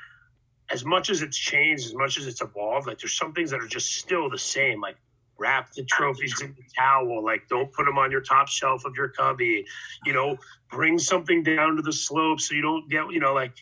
as 0.71 0.83
much 0.83 1.09
as 1.09 1.21
it's 1.21 1.37
changed, 1.37 1.85
as 1.85 1.93
much 1.93 2.17
as 2.17 2.27
it's 2.27 2.41
evolved, 2.41 2.87
like 2.87 2.99
there's 2.99 3.17
some 3.17 3.33
things 3.33 3.51
that 3.51 3.61
are 3.61 3.67
just 3.67 3.95
still 3.95 4.29
the 4.29 4.37
same. 4.37 4.81
Like 4.81 4.97
wrap 5.37 5.73
the 5.73 5.83
trophies 5.83 6.41
in 6.41 6.55
the 6.55 6.63
towel. 6.77 7.23
Like 7.23 7.47
don't 7.49 7.71
put 7.73 7.85
them 7.85 7.97
on 7.97 8.11
your 8.11 8.21
top 8.21 8.47
shelf 8.47 8.85
of 8.85 8.95
your 8.95 9.09
cubby. 9.09 9.65
You 10.05 10.13
know, 10.13 10.37
bring 10.71 10.97
something 10.97 11.43
down 11.43 11.75
to 11.75 11.81
the 11.81 11.93
slope 11.93 12.39
so 12.39 12.55
you 12.55 12.61
don't 12.61 12.89
get. 12.89 13.11
You 13.11 13.19
know, 13.19 13.33
like 13.33 13.53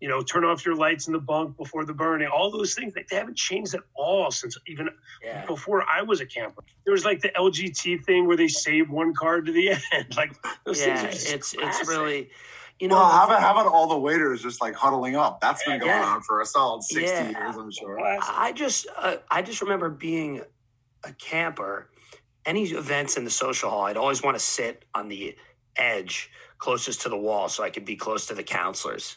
you 0.00 0.08
know, 0.08 0.20
turn 0.20 0.44
off 0.44 0.66
your 0.66 0.74
lights 0.74 1.06
in 1.06 1.12
the 1.12 1.20
bunk 1.20 1.56
before 1.56 1.84
the 1.84 1.94
burning. 1.94 2.26
All 2.26 2.50
those 2.50 2.74
things 2.74 2.92
like, 2.96 3.06
they 3.06 3.14
haven't 3.14 3.36
changed 3.36 3.72
at 3.74 3.82
all 3.94 4.32
since 4.32 4.58
even 4.66 4.88
yeah. 5.24 5.46
before 5.46 5.84
I 5.88 6.02
was 6.02 6.20
a 6.20 6.26
camper. 6.26 6.64
There 6.84 6.92
was 6.92 7.04
like 7.04 7.20
the 7.20 7.28
LGT 7.30 8.04
thing 8.04 8.26
where 8.26 8.36
they 8.36 8.48
save 8.48 8.90
one 8.90 9.14
card 9.14 9.46
to 9.46 9.52
the 9.52 9.70
end. 9.92 10.16
like 10.16 10.34
those 10.64 10.84
yeah, 10.84 11.04
it's 11.04 11.52
classic. 11.52 11.60
it's 11.62 11.88
really 11.88 12.30
you 12.82 12.88
know, 12.88 12.96
well, 12.96 13.08
how 13.08 13.26
about 13.26 13.40
how 13.40 13.52
about 13.52 13.68
all 13.68 13.86
the 13.86 13.96
waiters 13.96 14.42
just 14.42 14.60
like 14.60 14.74
huddling 14.74 15.14
up? 15.14 15.40
That's 15.40 15.62
been 15.64 15.78
going 15.78 15.92
yeah. 15.92 16.04
on 16.04 16.22
for 16.22 16.40
a 16.40 16.44
solid 16.44 16.82
sixty 16.82 17.14
yeah. 17.14 17.28
years, 17.28 17.56
I'm 17.56 17.70
sure. 17.70 17.96
I 18.00 18.50
just 18.50 18.88
uh, 18.98 19.18
I 19.30 19.40
just 19.40 19.62
remember 19.62 19.88
being 19.88 20.42
a 21.04 21.12
camper. 21.12 21.90
Any 22.44 22.64
events 22.64 23.16
in 23.16 23.22
the 23.22 23.30
social 23.30 23.70
hall, 23.70 23.84
I'd 23.84 23.96
always 23.96 24.20
want 24.20 24.36
to 24.36 24.42
sit 24.42 24.84
on 24.96 25.06
the 25.06 25.36
edge 25.76 26.28
closest 26.58 27.02
to 27.02 27.08
the 27.08 27.16
wall 27.16 27.48
so 27.48 27.62
I 27.62 27.70
could 27.70 27.84
be 27.84 27.94
close 27.94 28.26
to 28.26 28.34
the 28.34 28.42
counselors. 28.42 29.16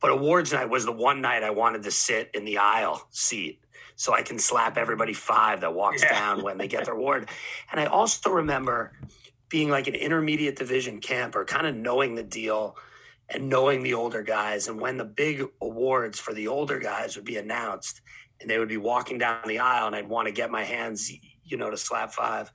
But 0.00 0.10
awards 0.10 0.54
night 0.54 0.70
was 0.70 0.86
the 0.86 0.92
one 0.92 1.20
night 1.20 1.42
I 1.42 1.50
wanted 1.50 1.82
to 1.82 1.90
sit 1.90 2.30
in 2.32 2.46
the 2.46 2.56
aisle 2.56 3.06
seat 3.10 3.60
so 3.96 4.14
I 4.14 4.22
can 4.22 4.38
slap 4.38 4.78
everybody 4.78 5.12
five 5.12 5.60
that 5.60 5.74
walks 5.74 6.02
yeah. 6.02 6.18
down 6.18 6.42
when 6.42 6.56
they 6.56 6.66
get 6.66 6.86
their 6.86 6.94
award. 6.98 7.28
And 7.70 7.78
I 7.78 7.84
also 7.84 8.30
remember 8.30 8.92
being 9.48 9.70
like 9.70 9.86
an 9.86 9.94
intermediate 9.94 10.56
division 10.56 11.00
camper, 11.00 11.44
kind 11.44 11.66
of 11.66 11.74
knowing 11.74 12.14
the 12.14 12.22
deal 12.22 12.76
and 13.28 13.48
knowing 13.48 13.82
the 13.82 13.94
older 13.94 14.22
guys. 14.22 14.68
And 14.68 14.80
when 14.80 14.96
the 14.96 15.04
big 15.04 15.44
awards 15.60 16.18
for 16.18 16.32
the 16.32 16.48
older 16.48 16.78
guys 16.78 17.16
would 17.16 17.24
be 17.24 17.36
announced 17.36 18.00
and 18.40 18.50
they 18.50 18.58
would 18.58 18.68
be 18.68 18.76
walking 18.76 19.18
down 19.18 19.40
the 19.46 19.58
aisle 19.58 19.86
and 19.86 19.96
I'd 19.96 20.08
want 20.08 20.26
to 20.26 20.32
get 20.32 20.50
my 20.50 20.64
hands, 20.64 21.10
you 21.44 21.56
know, 21.56 21.70
to 21.70 21.76
slap 21.76 22.12
five, 22.12 22.52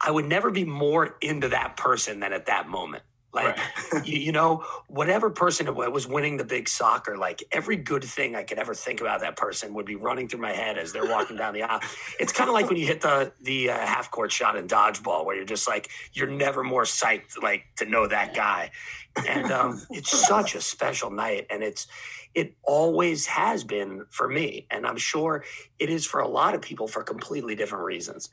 I 0.00 0.10
would 0.10 0.24
never 0.24 0.50
be 0.50 0.64
more 0.64 1.16
into 1.20 1.48
that 1.48 1.76
person 1.76 2.20
than 2.20 2.32
at 2.32 2.46
that 2.46 2.68
moment. 2.68 3.02
Like, 3.32 3.56
right. 3.92 4.06
you, 4.06 4.18
you, 4.18 4.32
know, 4.32 4.64
whatever 4.88 5.30
person 5.30 5.72
was 5.74 6.06
winning 6.06 6.36
the 6.36 6.44
big 6.44 6.68
soccer, 6.68 7.16
like 7.16 7.44
every 7.52 7.76
good 7.76 8.02
thing 8.02 8.34
I 8.34 8.42
could 8.42 8.58
ever 8.58 8.74
think 8.74 9.00
about 9.00 9.20
that 9.20 9.36
person 9.36 9.72
would 9.74 9.86
be 9.86 9.94
running 9.94 10.28
through 10.28 10.40
my 10.40 10.52
head 10.52 10.78
as 10.78 10.92
they're 10.92 11.06
walking 11.06 11.36
down 11.36 11.54
the 11.54 11.62
aisle. 11.62 11.80
It's 12.18 12.32
kind 12.32 12.48
of 12.48 12.54
like 12.54 12.68
when 12.68 12.76
you 12.76 12.86
hit 12.86 13.00
the 13.00 13.32
the 13.40 13.70
uh, 13.70 13.78
half 13.78 14.10
court 14.10 14.32
shot 14.32 14.56
in 14.56 14.66
dodgeball, 14.66 15.24
where 15.24 15.36
you're 15.36 15.44
just 15.44 15.68
like 15.68 15.90
you're 16.12 16.26
never 16.26 16.64
more 16.64 16.82
psyched 16.82 17.40
like 17.40 17.64
to 17.76 17.84
know 17.84 18.08
that 18.08 18.34
guy. 18.34 18.72
And 19.28 19.50
um, 19.52 19.82
it's 19.90 20.26
such 20.26 20.54
a 20.54 20.60
special 20.60 21.10
night, 21.10 21.46
and 21.50 21.62
it's 21.62 21.86
it 22.34 22.54
always 22.64 23.26
has 23.26 23.62
been 23.64 24.06
for 24.10 24.28
me, 24.28 24.66
and 24.70 24.86
I'm 24.86 24.96
sure 24.96 25.44
it 25.78 25.88
is 25.88 26.04
for 26.06 26.20
a 26.20 26.28
lot 26.28 26.54
of 26.54 26.62
people 26.62 26.88
for 26.88 27.02
completely 27.02 27.54
different 27.54 27.84
reasons. 27.84 28.28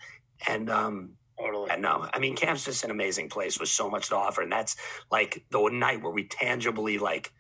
And 0.48 0.70
um, 0.70 1.14
Totally. 1.40 1.70
And 1.70 1.82
no, 1.82 2.08
I 2.14 2.20
mean, 2.20 2.36
camp's 2.36 2.66
just 2.66 2.84
an 2.84 2.92
amazing 2.92 3.30
place 3.30 3.60
with 3.60 3.70
so 3.70 3.90
much 3.90 4.10
to 4.10 4.16
offer. 4.16 4.42
And 4.42 4.52
that's 4.52 4.76
like 5.12 5.44
the 5.52 5.70
night 5.70 6.02
where 6.02 6.12
we 6.12 6.24
tangibly, 6.26 6.98
like, 6.98 7.32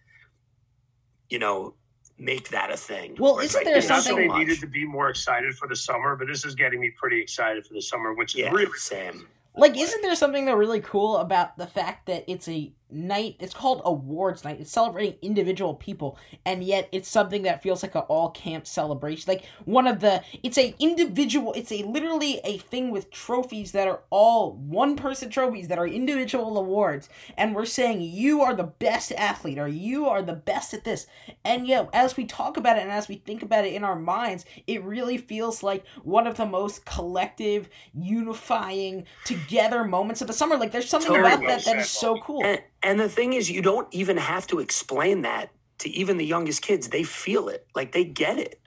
you 1.29 1.39
know, 1.39 1.73
make 2.19 2.49
that 2.49 2.71
a 2.71 2.77
thing. 2.77 3.15
Well, 3.19 3.39
isn't 3.39 3.59
like, 3.59 3.65
there 3.65 3.81
something 3.81 4.15
they 4.15 4.27
needed 4.27 4.59
to 4.59 4.67
be 4.67 4.85
more 4.85 5.09
excited 5.09 5.55
for 5.55 5.67
the 5.67 5.75
summer? 5.75 6.15
But 6.15 6.27
this 6.27 6.45
is 6.45 6.53
getting 6.55 6.79
me 6.79 6.91
pretty 6.97 7.19
excited 7.19 7.65
for 7.65 7.73
the 7.73 7.81
summer, 7.81 8.13
which 8.13 8.35
is 8.35 8.41
yeah, 8.41 8.51
really 8.51 8.77
same. 8.77 9.27
Like, 9.55 9.75
isn't 9.75 10.01
there 10.03 10.15
something 10.15 10.45
that 10.45 10.55
really 10.55 10.81
cool 10.81 11.17
about 11.17 11.57
the 11.57 11.65
fact 11.65 12.05
that 12.05 12.23
it's 12.27 12.47
a 12.47 12.71
night 12.89 13.35
it's 13.39 13.53
called 13.53 13.81
awards 13.85 14.43
night. 14.43 14.59
It's 14.59 14.71
celebrating 14.71 15.17
individual 15.21 15.73
people 15.75 16.17
and 16.45 16.63
yet 16.63 16.87
it's 16.91 17.09
something 17.09 17.43
that 17.43 17.61
feels 17.61 17.83
like 17.83 17.95
an 17.95 18.03
all 18.07 18.31
camp 18.31 18.65
celebration. 18.65 19.25
Like 19.27 19.45
one 19.65 19.87
of 19.87 19.99
the 19.99 20.23
it's 20.43 20.57
a 20.57 20.75
individual 20.79 21.53
it's 21.53 21.71
a 21.71 21.83
literally 21.83 22.39
a 22.43 22.57
thing 22.57 22.91
with 22.91 23.11
trophies 23.11 23.71
that 23.73 23.87
are 23.87 24.01
all 24.09 24.53
one 24.53 24.95
person 24.95 25.29
trophies 25.29 25.67
that 25.67 25.77
are 25.77 25.87
individual 25.87 26.57
awards. 26.57 27.09
And 27.35 27.55
we're 27.55 27.65
saying 27.65 28.01
you 28.01 28.41
are 28.41 28.53
the 28.53 28.63
best 28.63 29.11
athlete 29.13 29.57
or 29.57 29.67
you 29.67 30.07
are 30.07 30.21
the 30.21 30.33
best 30.33 30.73
at 30.73 30.83
this. 30.83 31.07
And 31.43 31.67
yet 31.67 31.89
as 31.93 32.15
we 32.15 32.25
talk 32.25 32.57
about 32.57 32.77
it 32.77 32.83
and 32.83 32.91
as 32.91 33.07
we 33.07 33.15
think 33.15 33.43
about 33.43 33.65
it 33.65 33.73
in 33.73 33.83
our 33.83 33.97
minds 33.97 34.45
it 34.65 34.83
really 34.83 35.17
feels 35.17 35.61
like 35.61 35.85
one 36.03 36.27
of 36.27 36.37
the 36.37 36.45
most 36.45 36.85
collective 36.85 37.69
unifying 37.93 39.05
together 39.25 39.83
moments 39.83 40.21
of 40.21 40.27
the 40.27 40.33
summer. 40.33 40.57
Like 40.57 40.71
there's 40.71 40.89
something 40.89 41.11
totally 41.11 41.33
about 41.33 41.45
that 41.47 41.65
that 41.65 41.77
is 41.77 41.89
so 41.89 42.17
cool 42.21 42.43
and, 42.83 42.99
the 42.99 43.09
thing 43.09 43.33
is, 43.33 43.49
you 43.49 43.61
don't 43.61 43.87
even 43.93 44.17
have 44.17 44.47
to 44.47 44.59
explain 44.59 45.23
that 45.23 45.49
to 45.79 45.89
even 45.89 46.17
the 46.17 46.25
youngest 46.25 46.61
kids. 46.61 46.89
They 46.89 47.03
feel 47.03 47.49
it, 47.49 47.67
like 47.75 47.91
they 47.91 48.03
get 48.03 48.37
it. 48.37 48.59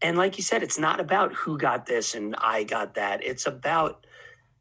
And 0.00 0.18
like 0.18 0.36
you 0.36 0.42
said, 0.42 0.62
it's 0.62 0.78
not 0.78 1.00
about 1.00 1.32
who 1.32 1.56
got 1.56 1.86
this 1.86 2.14
and 2.14 2.34
I 2.36 2.64
got 2.64 2.94
that. 2.94 3.24
It's 3.24 3.46
about 3.46 4.04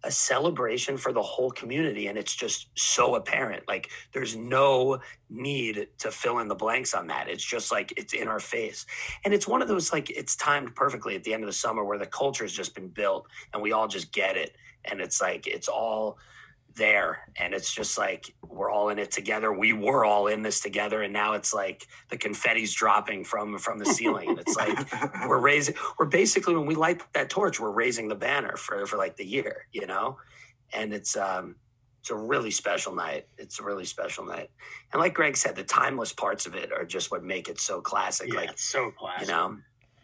a 0.03 0.11
celebration 0.11 0.97
for 0.97 1.11
the 1.11 1.21
whole 1.21 1.51
community. 1.51 2.07
And 2.07 2.17
it's 2.17 2.35
just 2.35 2.69
so 2.75 3.15
apparent. 3.15 3.67
Like 3.67 3.89
there's 4.13 4.35
no 4.35 4.99
need 5.29 5.87
to 5.99 6.11
fill 6.11 6.39
in 6.39 6.47
the 6.47 6.55
blanks 6.55 6.93
on 6.93 7.07
that. 7.07 7.27
It's 7.27 7.43
just 7.43 7.71
like 7.71 7.93
it's 7.97 8.13
in 8.13 8.27
our 8.27 8.39
face. 8.39 8.85
And 9.23 9.33
it's 9.33 9.47
one 9.47 9.61
of 9.61 9.67
those 9.67 9.91
like 9.91 10.09
it's 10.09 10.35
timed 10.35 10.75
perfectly 10.75 11.15
at 11.15 11.23
the 11.23 11.33
end 11.33 11.43
of 11.43 11.47
the 11.47 11.53
summer 11.53 11.83
where 11.83 11.99
the 11.99 12.05
culture 12.05 12.43
has 12.43 12.53
just 12.53 12.73
been 12.75 12.87
built 12.87 13.27
and 13.53 13.61
we 13.61 13.71
all 13.71 13.87
just 13.87 14.11
get 14.11 14.37
it. 14.37 14.55
And 14.85 15.01
it's 15.01 15.21
like 15.21 15.45
it's 15.47 15.67
all 15.67 16.17
there 16.75 17.19
and 17.37 17.53
it's 17.53 17.73
just 17.73 17.97
like 17.97 18.33
we're 18.47 18.69
all 18.69 18.89
in 18.89 18.99
it 18.99 19.11
together 19.11 19.51
we 19.51 19.73
were 19.73 20.05
all 20.05 20.27
in 20.27 20.41
this 20.41 20.59
together 20.61 21.01
and 21.01 21.11
now 21.13 21.33
it's 21.33 21.53
like 21.53 21.85
the 22.09 22.17
confetti's 22.17 22.73
dropping 22.73 23.23
from 23.23 23.57
from 23.57 23.77
the 23.77 23.85
ceiling 23.85 24.29
and 24.29 24.39
it's 24.39 24.55
like 24.55 24.77
we're 25.27 25.39
raising 25.39 25.75
we're 25.99 26.05
basically 26.05 26.55
when 26.55 26.65
we 26.65 26.75
light 26.75 27.01
that 27.13 27.29
torch 27.29 27.59
we're 27.59 27.71
raising 27.71 28.07
the 28.07 28.15
banner 28.15 28.55
for 28.55 28.85
for 28.85 28.97
like 28.97 29.15
the 29.17 29.25
year 29.25 29.65
you 29.73 29.85
know 29.85 30.17
and 30.73 30.93
it's 30.93 31.17
um 31.17 31.55
it's 31.99 32.09
a 32.09 32.15
really 32.15 32.49
special 32.49 32.95
night. 32.95 33.27
It's 33.37 33.59
a 33.59 33.63
really 33.63 33.85
special 33.85 34.25
night. 34.25 34.49
And 34.91 34.99
like 34.99 35.13
Greg 35.13 35.37
said, 35.37 35.55
the 35.55 35.63
timeless 35.63 36.11
parts 36.11 36.47
of 36.47 36.55
it 36.55 36.71
are 36.71 36.83
just 36.83 37.11
what 37.11 37.23
make 37.23 37.47
it 37.47 37.59
so 37.59 37.79
classic. 37.79 38.29
Yeah, 38.33 38.39
like 38.39 38.57
so 38.57 38.89
classic. 38.89 39.27
you 39.27 39.31
know, 39.31 39.57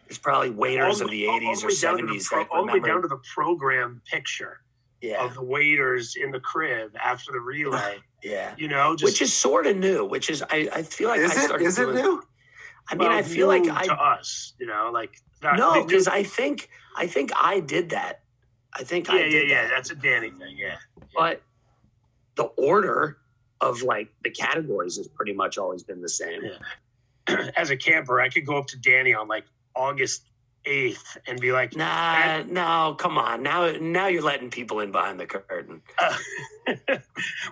it's 0.08 0.20
probably 0.20 0.52
waiters 0.52 1.02
All 1.02 1.08
of 1.08 1.12
the 1.12 1.26
all- 1.28 1.34
all 1.34 1.40
'80s 1.40 1.64
or 1.64 1.68
way 1.70 1.74
down 1.82 1.98
to 1.98 2.06
the 2.06 2.14
'70s 2.20 2.26
pro- 2.28 2.40
that 2.44 2.50
all 2.52 2.66
the 2.68 2.74
way 2.74 2.80
down 2.82 3.02
to 3.02 3.08
the 3.08 3.18
program 3.34 4.04
picture 4.12 4.60
Yeah, 5.02 5.24
of 5.24 5.36
the 5.36 5.44
waiters 5.44 6.16
in 6.16 6.32
the 6.32 6.40
crib 6.40 6.96
after 7.02 7.32
the 7.32 7.40
relay. 7.40 7.98
yeah. 8.24 8.56
You 8.58 8.68
know, 8.68 8.96
just 8.96 9.04
Which 9.04 9.22
is 9.22 9.32
sort 9.32 9.68
of 9.68 9.78
new. 9.78 10.06
Which 10.06 10.30
is 10.30 10.42
I, 10.42 10.70
I 10.74 10.82
feel 10.82 11.10
like 11.10 11.20
is 11.20 11.32
I 11.32 11.42
it? 11.42 11.46
started 11.46 11.66
Is 11.66 11.78
it 11.78 11.94
new? 11.94 12.24
I 12.90 12.96
mean, 12.96 13.08
well, 13.08 13.18
I 13.18 13.22
feel 13.22 13.48
like 13.48 13.64
new 13.64 13.72
I 13.74 13.86
to 13.86 13.94
us. 13.94 14.54
You 14.60 14.66
know, 14.66 14.90
like 14.92 15.22
not, 15.44 15.58
no 15.58 15.86
because 15.86 16.08
I 16.08 16.24
think 16.24 16.70
I 16.96 17.06
think 17.06 17.32
I 17.36 17.60
did 17.60 17.92
that. 17.92 18.22
I 18.74 18.84
think 18.84 19.08
yeah, 19.08 19.14
I 19.14 19.18
yeah, 19.20 19.30
did 19.30 19.50
yeah. 19.50 19.62
that. 19.64 19.70
That's 19.70 19.92
a 19.92 19.96
Danny 19.96 20.32
thing. 20.32 20.58
Yeah. 20.58 20.78
but 21.16 21.42
the 22.36 22.46
order 22.58 23.18
of 23.62 23.82
like 23.82 24.10
the 24.24 24.30
categories 24.30 24.98
has 24.98 25.08
pretty 25.08 25.34
much 25.34 25.58
always 25.58 25.84
been 25.84 26.02
the 26.02 26.10
same. 26.10 26.42
Yeah. 26.44 27.50
As 27.58 27.72
a 27.72 27.78
camper, 27.78 28.22
I 28.22 28.30
could 28.30 28.46
go 28.46 28.58
up 28.58 28.68
to 28.68 28.78
Danny 28.78 29.14
on 29.14 29.28
like 29.28 29.46
August 29.76 30.26
eighth 30.68 31.18
and 31.28 31.40
be 31.40 31.52
like, 31.52 31.76
Nah, 31.76 32.44
no, 32.44 32.96
come 33.00 33.18
on. 33.18 33.42
Now, 33.42 33.72
now 33.80 34.08
you're 34.08 34.22
letting 34.22 34.50
people 34.50 34.82
in 34.82 34.92
behind 34.92 35.20
the 35.20 35.26
curtain. 35.26 35.82
uh, 35.98 36.18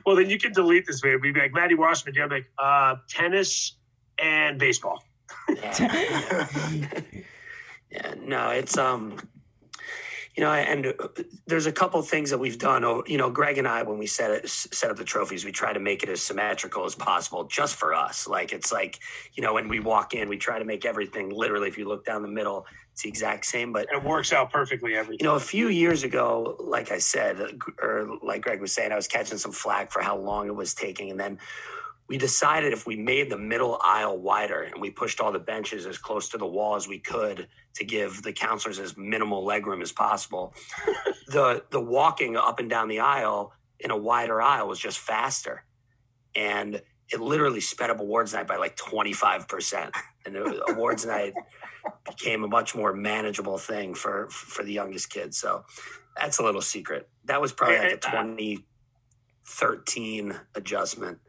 well, 0.06 0.16
then 0.16 0.30
you 0.30 0.38
can 0.38 0.54
delete 0.54 0.86
this 0.86 1.00
video. 1.00 1.20
Be 1.20 1.34
like, 1.34 1.54
Maddie 1.54 1.76
Wasserman, 1.76 2.22
I'm 2.22 2.30
like, 2.30 2.46
uh, 2.58 2.96
tennis 3.10 3.78
and 4.22 4.60
baseball. 4.60 5.04
Yeah. 5.50 6.48
yeah, 7.92 8.14
no, 8.22 8.50
it's 8.50 8.78
um, 8.78 9.18
you 10.36 10.44
know, 10.44 10.52
and 10.52 10.94
there's 11.48 11.66
a 11.66 11.72
couple 11.72 12.02
things 12.02 12.30
that 12.30 12.38
we've 12.38 12.58
done. 12.58 12.84
Oh, 12.84 13.04
you 13.08 13.18
know, 13.18 13.30
Greg 13.30 13.58
and 13.58 13.68
I, 13.68 13.84
when 13.84 13.98
we 13.98 14.06
set 14.06 14.32
it, 14.32 14.50
set 14.50 14.92
up 14.92 14.98
the 14.98 15.06
trophies, 15.06 15.46
we 15.46 15.52
try 15.52 15.72
to 15.72 15.80
make 15.80 16.04
it 16.04 16.10
as 16.10 16.22
symmetrical 16.22 16.84
as 16.84 16.94
possible, 16.94 17.46
just 17.46 17.76
for 17.76 17.94
us. 17.94 18.28
Like 18.28 18.52
it's 18.52 18.72
like, 18.72 19.00
you 19.34 19.42
know, 19.42 19.54
when 19.54 19.70
we 19.70 19.80
walk 19.80 20.14
in, 20.14 20.28
we 20.28 20.38
try 20.38 20.60
to 20.60 20.66
make 20.66 20.84
everything 20.84 21.30
literally. 21.30 21.70
If 21.70 21.78
you 21.78 21.88
look 21.88 22.06
down 22.06 22.22
the 22.22 22.28
middle, 22.28 22.66
it's 22.96 23.02
the 23.02 23.10
exact 23.10 23.46
same. 23.46 23.74
But 23.74 23.90
it 23.92 24.02
works 24.02 24.32
out 24.32 24.54
perfectly 24.54 24.96
every 24.96 25.18
you 25.20 25.26
know, 25.26 25.36
a 25.36 25.40
few 25.40 25.68
years 25.68 26.04
ago, 26.04 26.56
like 26.62 26.92
I 26.92 26.98
said, 26.98 27.60
or 27.82 28.08
like 28.24 28.42
Greg 28.42 28.62
was 28.62 28.72
saying, 28.72 28.94
I 28.94 28.96
was 28.96 29.06
catching 29.06 29.38
some 29.38 29.52
flack 29.52 29.92
for 29.92 30.02
how 30.02 30.18
long 30.18 30.48
it 30.48 30.56
was 30.56 30.74
taking. 30.74 31.12
And 31.12 31.20
then 31.20 31.38
we 32.08 32.18
decided 32.18 32.72
if 32.72 32.88
we 32.88 32.96
made 32.96 33.30
the 33.30 33.38
middle 33.38 33.78
aisle 33.84 34.18
wider 34.18 34.62
and 34.62 34.80
we 34.80 34.92
pushed 34.92 35.20
all 35.20 35.34
the 35.34 35.40
benches 35.40 35.86
as 35.86 35.98
close 35.98 36.30
to 36.30 36.38
the 36.38 36.46
wall 36.46 36.76
as 36.78 36.88
we 36.88 36.98
could 37.00 37.50
to 37.74 37.84
give 37.84 38.24
the 38.24 38.32
counselors 38.32 38.80
as 38.80 38.96
minimal 38.96 39.46
legroom 39.46 39.82
as 39.82 39.92
possible, 39.92 40.54
the 41.28 41.66
the 41.72 41.82
walking 41.82 42.38
up 42.38 42.60
and 42.60 42.70
down 42.70 42.88
the 42.88 43.02
aisle 43.02 43.52
in 43.82 43.92
a 43.92 43.98
wider 43.98 44.42
aisle 44.42 44.70
was 44.70 44.80
just 44.80 45.00
faster. 45.00 45.66
And 46.34 46.82
it 47.12 47.22
literally 47.22 47.62
sped 47.62 47.90
up 47.90 48.00
awards 48.00 48.34
night 48.34 48.48
by 48.48 48.58
like 48.58 48.76
25%. 48.78 49.92
And 50.26 50.38
awards 50.70 51.06
night 51.06 51.34
became 52.06 52.44
a 52.44 52.48
much 52.48 52.76
more 52.76 52.94
manageable 52.94 53.58
thing 53.58 53.94
for 53.94 54.28
for 54.30 54.64
the 54.64 54.74
youngest 54.74 55.12
kids. 55.12 55.38
So 55.38 55.64
that's 56.18 56.40
a 56.40 56.44
little 56.44 56.62
secret. 56.62 57.08
That 57.26 57.40
was 57.40 57.54
probably 57.54 57.78
like 57.78 58.06
a 58.06 58.12
Yeah, 58.12 58.22
uh, 58.22 58.24
2013 58.24 60.36
adjustment. 60.56 61.20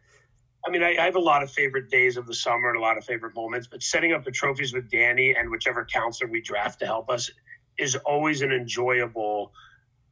I 0.67 0.71
mean, 0.71 0.83
I, 0.83 0.97
I 0.99 1.05
have 1.05 1.17
a 1.17 1.21
lot 1.21 1.43
of 1.43 1.51
favorite 1.51 1.91
days 1.91 2.17
of 2.17 2.27
the 2.27 2.35
summer 2.35 2.71
and 2.71 2.79
a 2.79 2.81
lot 2.81 2.99
of 2.99 3.05
favorite 3.05 3.37
moments, 3.37 3.69
but 3.69 3.83
setting 3.83 4.13
up 4.13 4.25
the 4.25 4.33
trophies 4.33 4.73
with 4.73 4.91
Danny 4.91 5.37
and 5.37 5.51
whichever 5.51 5.85
counselor 5.85 6.31
we 6.31 6.41
draft 6.41 6.81
to 6.81 6.87
help 6.87 7.09
us 7.09 7.31
is 7.79 7.95
always 7.97 8.43
an 8.43 8.51
enjoyable. 8.51 9.53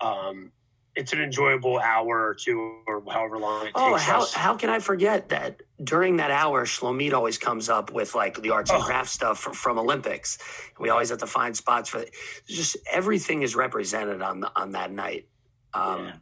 Um, 0.01 0.53
it's 0.97 1.13
an 1.13 1.21
enjoyable 1.21 1.79
hour 1.81 2.25
or 2.29 2.35
two, 2.35 2.79
or 2.87 3.03
however 3.11 3.37
long 3.39 3.63
it 3.63 3.65
takes 3.67 3.73
Oh, 3.81 3.95
how 3.97 4.21
us. 4.23 4.33
how 4.33 4.57
can 4.57 4.71
I 4.71 4.79
forget 4.79 5.29
that 5.31 5.61
during 5.83 6.19
that 6.19 6.31
hour, 6.31 6.65
Shlomit 6.65 7.13
always 7.13 7.37
comes 7.37 7.69
up 7.69 7.91
with 7.93 8.15
like 8.15 8.41
the 8.41 8.51
arts 8.51 8.71
and 8.71 8.81
Oh. 8.81 8.85
crafts 8.87 9.13
stuff 9.13 9.41
from, 9.41 9.55
from 9.55 9.79
Olympics. 9.79 10.39
We 10.79 10.91
always 10.91 11.11
have 11.11 11.19
to 11.19 11.27
find 11.27 11.57
spots 11.57 11.89
for 11.91 11.99
it. 11.99 12.15
just 12.49 12.77
everything 12.93 13.43
is 13.43 13.57
represented 13.57 14.23
on 14.23 14.41
the, 14.41 14.53
on 14.55 14.73
that 14.73 14.93
night. 14.93 15.27
Um, 15.73 16.05
Yeah. 16.07 16.13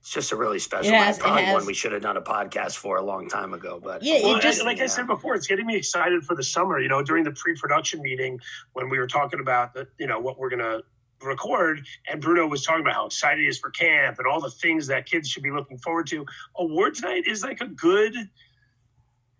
It's 0.00 0.12
just 0.14 0.30
a 0.30 0.36
really 0.36 0.60
special. 0.60 0.86
It 0.86 0.92
night. 0.96 1.04
has- 1.04 1.18
Probably 1.18 1.42
has- 1.42 1.54
one 1.54 1.66
we 1.66 1.74
should 1.74 1.90
have 1.90 2.00
done 2.02 2.16
a 2.16 2.22
podcast 2.22 2.76
for 2.76 2.96
a 2.96 3.02
long 3.02 3.28
time 3.28 3.52
ago. 3.54 3.80
But 3.82 4.04
Yeah, 4.04 4.20
Well, 4.22 4.38
just 4.38 4.62
I- 4.62 4.64
like 4.64 4.80
I 4.80 4.86
said 4.86 5.08
before, 5.08 5.34
it's 5.34 5.48
getting 5.48 5.66
me 5.66 5.74
excited 5.76 6.24
for 6.24 6.36
the 6.36 6.44
summer. 6.44 6.78
You 6.78 6.88
know, 6.88 7.02
during 7.02 7.24
the 7.24 7.32
pre-production 7.32 8.00
meeting 8.02 8.38
when 8.72 8.88
we 8.88 8.98
were 8.98 9.08
talking 9.08 9.40
about 9.40 9.74
the, 9.74 9.88
you 9.98 10.06
know, 10.06 10.20
what 10.20 10.38
we're 10.38 10.48
gonna 10.50 10.80
record, 11.22 11.86
and 12.08 12.20
Bruno 12.20 12.46
was 12.46 12.64
talking 12.64 12.82
about 12.82 12.94
how 12.94 13.06
excited 13.06 13.40
he 13.40 13.46
is 13.46 13.58
for 13.58 13.70
camp 13.70 14.18
and 14.18 14.26
all 14.26 14.40
the 14.40 14.50
things 14.50 14.86
that 14.88 15.06
kids 15.06 15.28
should 15.28 15.42
be 15.42 15.50
looking 15.50 15.78
forward 15.78 16.06
to. 16.08 16.24
Awards 16.56 17.02
night 17.02 17.24
is 17.26 17.42
like 17.42 17.60
a 17.60 17.66
good. 17.66 18.14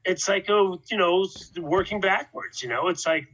It's 0.05 0.29
like 0.29 0.49
a 0.49 0.77
you 0.91 0.97
know 0.97 1.29
working 1.59 2.01
backwards. 2.01 2.63
You 2.63 2.69
know, 2.69 2.89
it's 2.89 3.07
like 3.07 3.27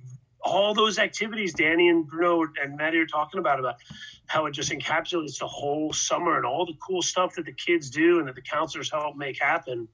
all 0.43 0.75
those 0.75 0.99
activities 0.99 1.55
Danny 1.55 1.89
and 1.89 2.07
Bruno 2.07 2.47
and 2.63 2.77
Maddie 2.77 2.99
are 2.99 3.07
talking 3.07 3.39
about 3.39 3.61
about 3.61 3.77
how 4.27 4.47
it 4.47 4.53
just 4.53 4.73
encapsulates 4.73 5.39
the 5.39 5.47
whole 5.47 5.93
summer 5.93 6.37
and 6.37 6.47
all 6.47 6.67
the 6.67 6.75
cool 6.85 7.03
stuff 7.03 7.35
that 7.37 7.45
the 7.45 7.53
kids 7.53 7.91
do 7.91 8.19
and 8.19 8.27
that 8.27 8.35
the 8.35 8.43
counselors 8.43 8.91
help 8.91 9.17
make 9.17 9.41
happen 9.41 9.87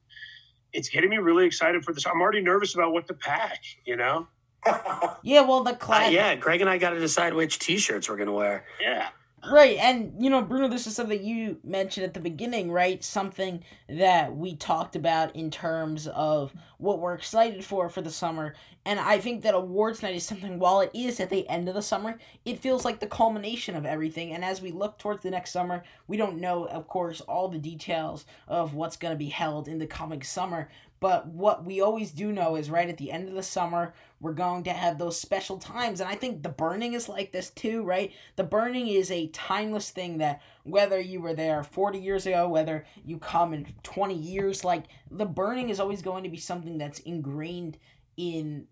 it's 0.73 0.89
getting 0.89 1.11
me 1.11 1.19
really 1.19 1.47
excited 1.47 1.85
for 1.85 1.93
this. 1.93 2.07
I'm 2.07 2.21
already 2.21 2.41
nervous 2.41 2.75
about 2.75 2.93
what 2.93 3.07
to 3.09 3.15
pack, 3.15 3.63
you 3.85 3.97
know? 3.97 4.27
yeah, 5.23 5.41
well 5.43 5.63
the 5.63 5.73
uh, 5.73 5.77
class 5.77 6.13
yeah, 6.13 6.35
Greg 6.37 6.61
and 6.61 6.71
I 6.71 6.79
got 6.79 6.91
to 6.91 7.01
decide 7.01 7.35
which 7.35 7.59
T-shirts 7.59 8.09
we're 8.09 8.17
gonna 8.17 8.33
wear. 8.33 8.65
Yeah. 8.81 9.09
Right, 9.49 9.79
and 9.79 10.13
you 10.19 10.31
know, 10.31 10.43
Bruno, 10.43 10.67
this 10.67 10.87
is 10.89 10.97
something 10.97 11.23
you 11.23 11.59
mentioned 11.63 12.05
at 12.05 12.13
the 12.13 12.21
beginning, 12.21 12.73
right? 12.73 13.03
Something 13.05 13.63
that 13.89 14.37
we 14.37 14.57
talked 14.57 14.97
about 14.97 15.37
in 15.37 15.51
terms 15.51 16.09
of 16.09 16.53
what 16.79 16.99
we're 16.99 17.15
excited 17.15 17.65
for 17.65 17.89
for 17.89 18.03
the 18.03 18.11
summer. 18.11 18.55
And 18.85 18.99
I 18.99 19.19
think 19.19 19.43
that 19.43 19.55
awards 19.55 20.03
night 20.03 20.17
is 20.17 20.25
something, 20.25 20.59
while 20.59 20.81
it 20.81 20.91
is 20.95 21.21
at 21.21 21.31
the 21.31 21.49
end 21.49 21.69
of 21.69 21.75
the 21.75 21.83
summer, 21.83 22.19
it 22.45 22.61
feels 22.61 22.85
like 22.85 23.01
the 23.01 23.07
culmination 23.07 23.77
of 23.77 23.87
everything. 23.87 24.33
And 24.33 24.45
as 24.45 24.61
we 24.61 24.73
look 24.73 24.99
towards 24.99 25.23
the 25.23 25.31
next 25.31 25.53
summer, 25.53 25.85
we 26.07 26.17
don't 26.17 26.41
know, 26.41 26.65
of 26.67 26.89
course, 26.89 27.21
all 27.21 27.49
the 27.49 27.59
details 27.59 28.25
of 28.49 28.75
what's 28.75 28.97
going 28.97 29.13
to 29.13 29.19
be 29.19 29.29
held 29.29 29.69
in 29.69 29.79
the 29.79 29.87
coming 29.87 30.23
summer. 30.23 30.69
But 31.01 31.29
what 31.29 31.65
we 31.65 31.81
always 31.81 32.11
do 32.11 32.33
know 32.33 32.57
is 32.57 32.71
right 32.71 32.89
at 32.89 32.97
the 32.97 33.13
end 33.13 33.29
of 33.29 33.35
the 33.35 33.43
summer, 33.43 33.95
we're 34.21 34.33
going 34.33 34.65
to 34.65 34.73
have 34.73 34.99
those 34.99 35.19
special 35.19 35.59
times. 35.59 36.01
And 36.01 36.09
I 36.09 36.15
think 36.15 36.43
the 36.43 36.49
burning 36.49 36.95
is 36.95 37.09
like 37.09 37.33
this 37.33 37.51
too, 37.51 37.83
right? 37.83 38.13
The 38.37 38.45
burning 38.45 38.89
is 38.89 39.11
a 39.11 39.29
timeless 39.29 39.91
thing 39.91 40.19
that 40.19 40.43
whether 40.65 40.99
you 40.99 41.21
were 41.21 41.35
there 41.35 41.63
40 41.63 41.99
years 41.99 42.27
ago, 42.27 42.49
whether 42.49 42.85
you 43.05 43.19
come 43.19 43.55
in 43.55 43.67
20 43.83 44.15
years, 44.15 44.65
like 44.65 44.85
the 45.11 45.27
burning 45.27 45.71
is 45.71 45.79
always 45.79 46.03
going 46.03 46.25
to 46.25 46.31
be 46.31 46.37
something 46.39 46.79
that's 46.79 46.99
ingrained 47.01 47.79
in 48.17 48.67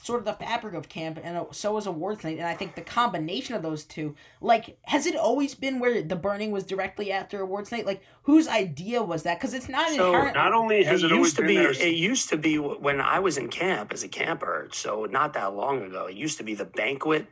sort 0.00 0.20
of 0.20 0.24
the 0.24 0.32
fabric 0.32 0.74
of 0.74 0.88
camp 0.88 1.18
and 1.22 1.36
uh, 1.36 1.44
so 1.50 1.76
is 1.76 1.86
awards 1.86 2.22
night 2.22 2.38
and 2.38 2.46
i 2.46 2.54
think 2.54 2.76
the 2.76 2.80
combination 2.80 3.56
of 3.56 3.62
those 3.62 3.82
two 3.84 4.14
like 4.40 4.78
has 4.84 5.04
it 5.04 5.16
always 5.16 5.54
been 5.56 5.80
where 5.80 6.00
the 6.00 6.14
burning 6.14 6.52
was 6.52 6.62
directly 6.64 7.10
after 7.10 7.40
awards 7.40 7.72
night? 7.72 7.84
Like 7.84 8.00
whose 8.22 8.46
idea 8.46 9.02
was 9.02 9.24
that? 9.24 9.38
Because 9.38 9.52
it's 9.52 9.68
not 9.68 9.90
So 9.90 10.06
inherent 10.14 10.36
not 10.36 10.52
only 10.52 10.84
has 10.84 11.02
it 11.02 11.06
it, 11.06 11.12
always 11.12 11.26
used 11.26 11.36
to 11.36 11.42
been 11.42 11.48
be 11.48 11.56
there, 11.56 11.70
it 11.72 11.94
used 11.94 12.28
to 12.28 12.36
be 12.36 12.56
when 12.58 13.00
i 13.00 13.18
was 13.18 13.36
in 13.36 13.48
camp 13.48 13.92
as 13.92 14.04
a 14.04 14.08
camper 14.08 14.68
so 14.72 15.06
not 15.06 15.32
that 15.32 15.54
long 15.54 15.82
ago 15.82 16.06
it 16.06 16.14
used 16.14 16.38
to 16.38 16.44
be 16.44 16.54
the 16.54 16.64
banquet 16.64 17.26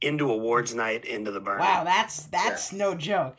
into 0.00 0.30
awards 0.30 0.74
night 0.74 1.04
into 1.04 1.30
the 1.30 1.40
burning. 1.40 1.60
Wow 1.64 1.84
that's 1.84 2.24
that's 2.24 2.72
no 2.72 2.94
joke. 2.94 3.36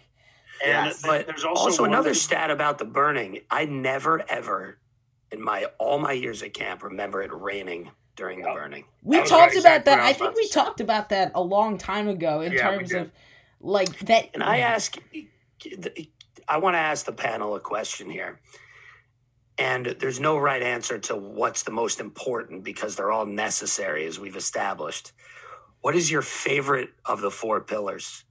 And 0.64 0.86
Yes, 0.88 1.02
but 1.02 1.26
there's 1.26 1.44
also, 1.44 1.64
also, 1.64 1.84
another 1.86 2.10
other- 2.12 2.14
stat 2.14 2.52
about 2.52 2.78
the 2.78 2.86
burning. 2.86 3.42
I 3.50 3.66
never 3.66 4.24
ever 4.30 4.78
in 5.32 5.42
my 5.42 5.66
all 5.80 5.98
my 6.00 6.12
years 6.14 6.44
at 6.44 6.54
camp 6.54 6.84
remember 6.84 7.22
it 7.22 7.32
raining 7.34 7.92
during 8.22 8.42
the 8.42 8.50
burning 8.54 8.86
we 9.04 9.18
That 9.18 9.28
talked 9.30 9.56
about 9.56 9.86
that 9.86 10.00
I 10.00 10.10
i 10.10 10.14
think 10.14 10.36
we 10.38 10.50
talked 10.50 10.82
about 10.82 11.10
that 11.10 11.32
a 11.36 11.42
long 11.44 11.78
time 11.78 12.08
ago 12.10 12.42
in 12.42 12.54
Yeah, 12.54 12.62
terms 12.72 12.94
of 12.94 13.12
like 13.62 14.00
that 14.02 14.30
And 14.34 14.44
I 14.44 14.60
ask, 14.60 14.98
I 16.48 16.58
want 16.60 16.76
to 16.76 16.80
ask 16.80 17.06
the 17.06 17.14
panel 17.14 17.56
a 17.56 17.62
question 17.62 18.10
here. 18.10 18.42
And 19.58 19.88
there's 20.00 20.20
no 20.20 20.38
right 20.38 20.64
answer 20.64 21.00
to 21.00 21.16
what's 21.18 21.64
the 21.64 21.72
most 21.72 22.00
important 22.02 22.64
because 22.66 22.96
they're 22.96 23.12
all 23.12 23.26
necessary, 23.28 24.06
as 24.08 24.20
we've 24.20 24.38
established. 24.38 25.14
What 25.82 25.96
is 25.96 26.12
your 26.12 26.24
favorite 26.24 26.92
of 27.06 27.22
the 27.22 27.32
four 27.32 27.62
pillars? 27.62 28.26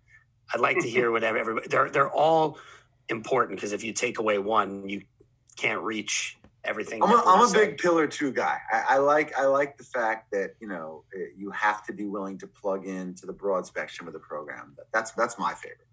I'd 0.54 0.60
like 0.60 0.80
to 0.80 0.90
hear 0.90 1.10
what 1.12 1.24
everybody. 1.24 1.68
They're 1.68 1.90
they're 1.90 2.10
all 2.10 2.58
important 3.08 3.58
because 3.58 3.72
if 3.72 3.84
you 3.84 3.92
take 3.94 4.18
away 4.18 4.38
one, 4.38 4.88
you 4.88 5.02
can't 5.58 5.82
reach 5.82 6.39
everything. 6.64 7.02
I'm 7.02 7.10
a, 7.10 7.16
that 7.16 7.26
we 7.26 7.32
I'm 7.32 7.48
a 7.48 7.52
big 7.52 7.78
pillar 7.78 8.06
two 8.06 8.32
guy. 8.32 8.58
I, 8.72 8.84
I 8.90 8.98
like 8.98 9.36
I 9.38 9.44
like 9.44 9.76
the 9.76 9.84
fact 9.84 10.30
that 10.32 10.54
you 10.60 10.68
know 10.68 11.04
eh, 11.14 11.26
you 11.36 11.50
have 11.50 11.84
to 11.86 11.92
be 11.92 12.06
willing 12.06 12.38
to 12.38 12.46
plug 12.46 12.86
into 12.86 13.26
the 13.26 13.32
broad 13.32 13.66
spectrum 13.66 14.06
of 14.06 14.14
the 14.14 14.20
program. 14.20 14.76
That's 14.92 15.12
that's 15.12 15.38
my 15.38 15.54
favorite. 15.54 15.88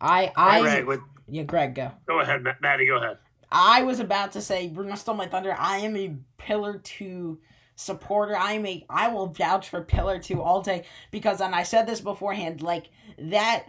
i 0.00 0.26
All 0.26 0.32
i 0.36 0.60
right, 0.60 0.86
with 0.86 1.00
yeah 1.28 1.42
greg 1.42 1.74
go 1.74 1.92
Go 2.06 2.20
ahead, 2.20 2.42
Ma- 2.42 2.52
Maddie. 2.60 2.86
Go 2.86 2.96
ahead. 2.96 3.18
I 3.50 3.82
was 3.82 4.00
about 4.00 4.32
to 4.32 4.42
say 4.42 4.68
Bruno 4.68 4.96
stole 4.96 5.14
my 5.14 5.26
thunder. 5.26 5.54
I 5.56 5.78
am 5.78 5.96
a 5.96 6.16
Pillar 6.38 6.78
Two 6.78 7.40
supporter. 7.76 8.36
I 8.36 8.52
am 8.52 8.66
a 8.66 8.84
I 8.90 9.08
will 9.08 9.26
vouch 9.26 9.68
for 9.68 9.82
Pillar 9.82 10.18
Two 10.18 10.42
all 10.42 10.62
day 10.62 10.84
because 11.10 11.40
and 11.40 11.54
I 11.54 11.62
said 11.62 11.86
this 11.86 12.00
beforehand, 12.00 12.62
like 12.62 12.86
that 13.18 13.66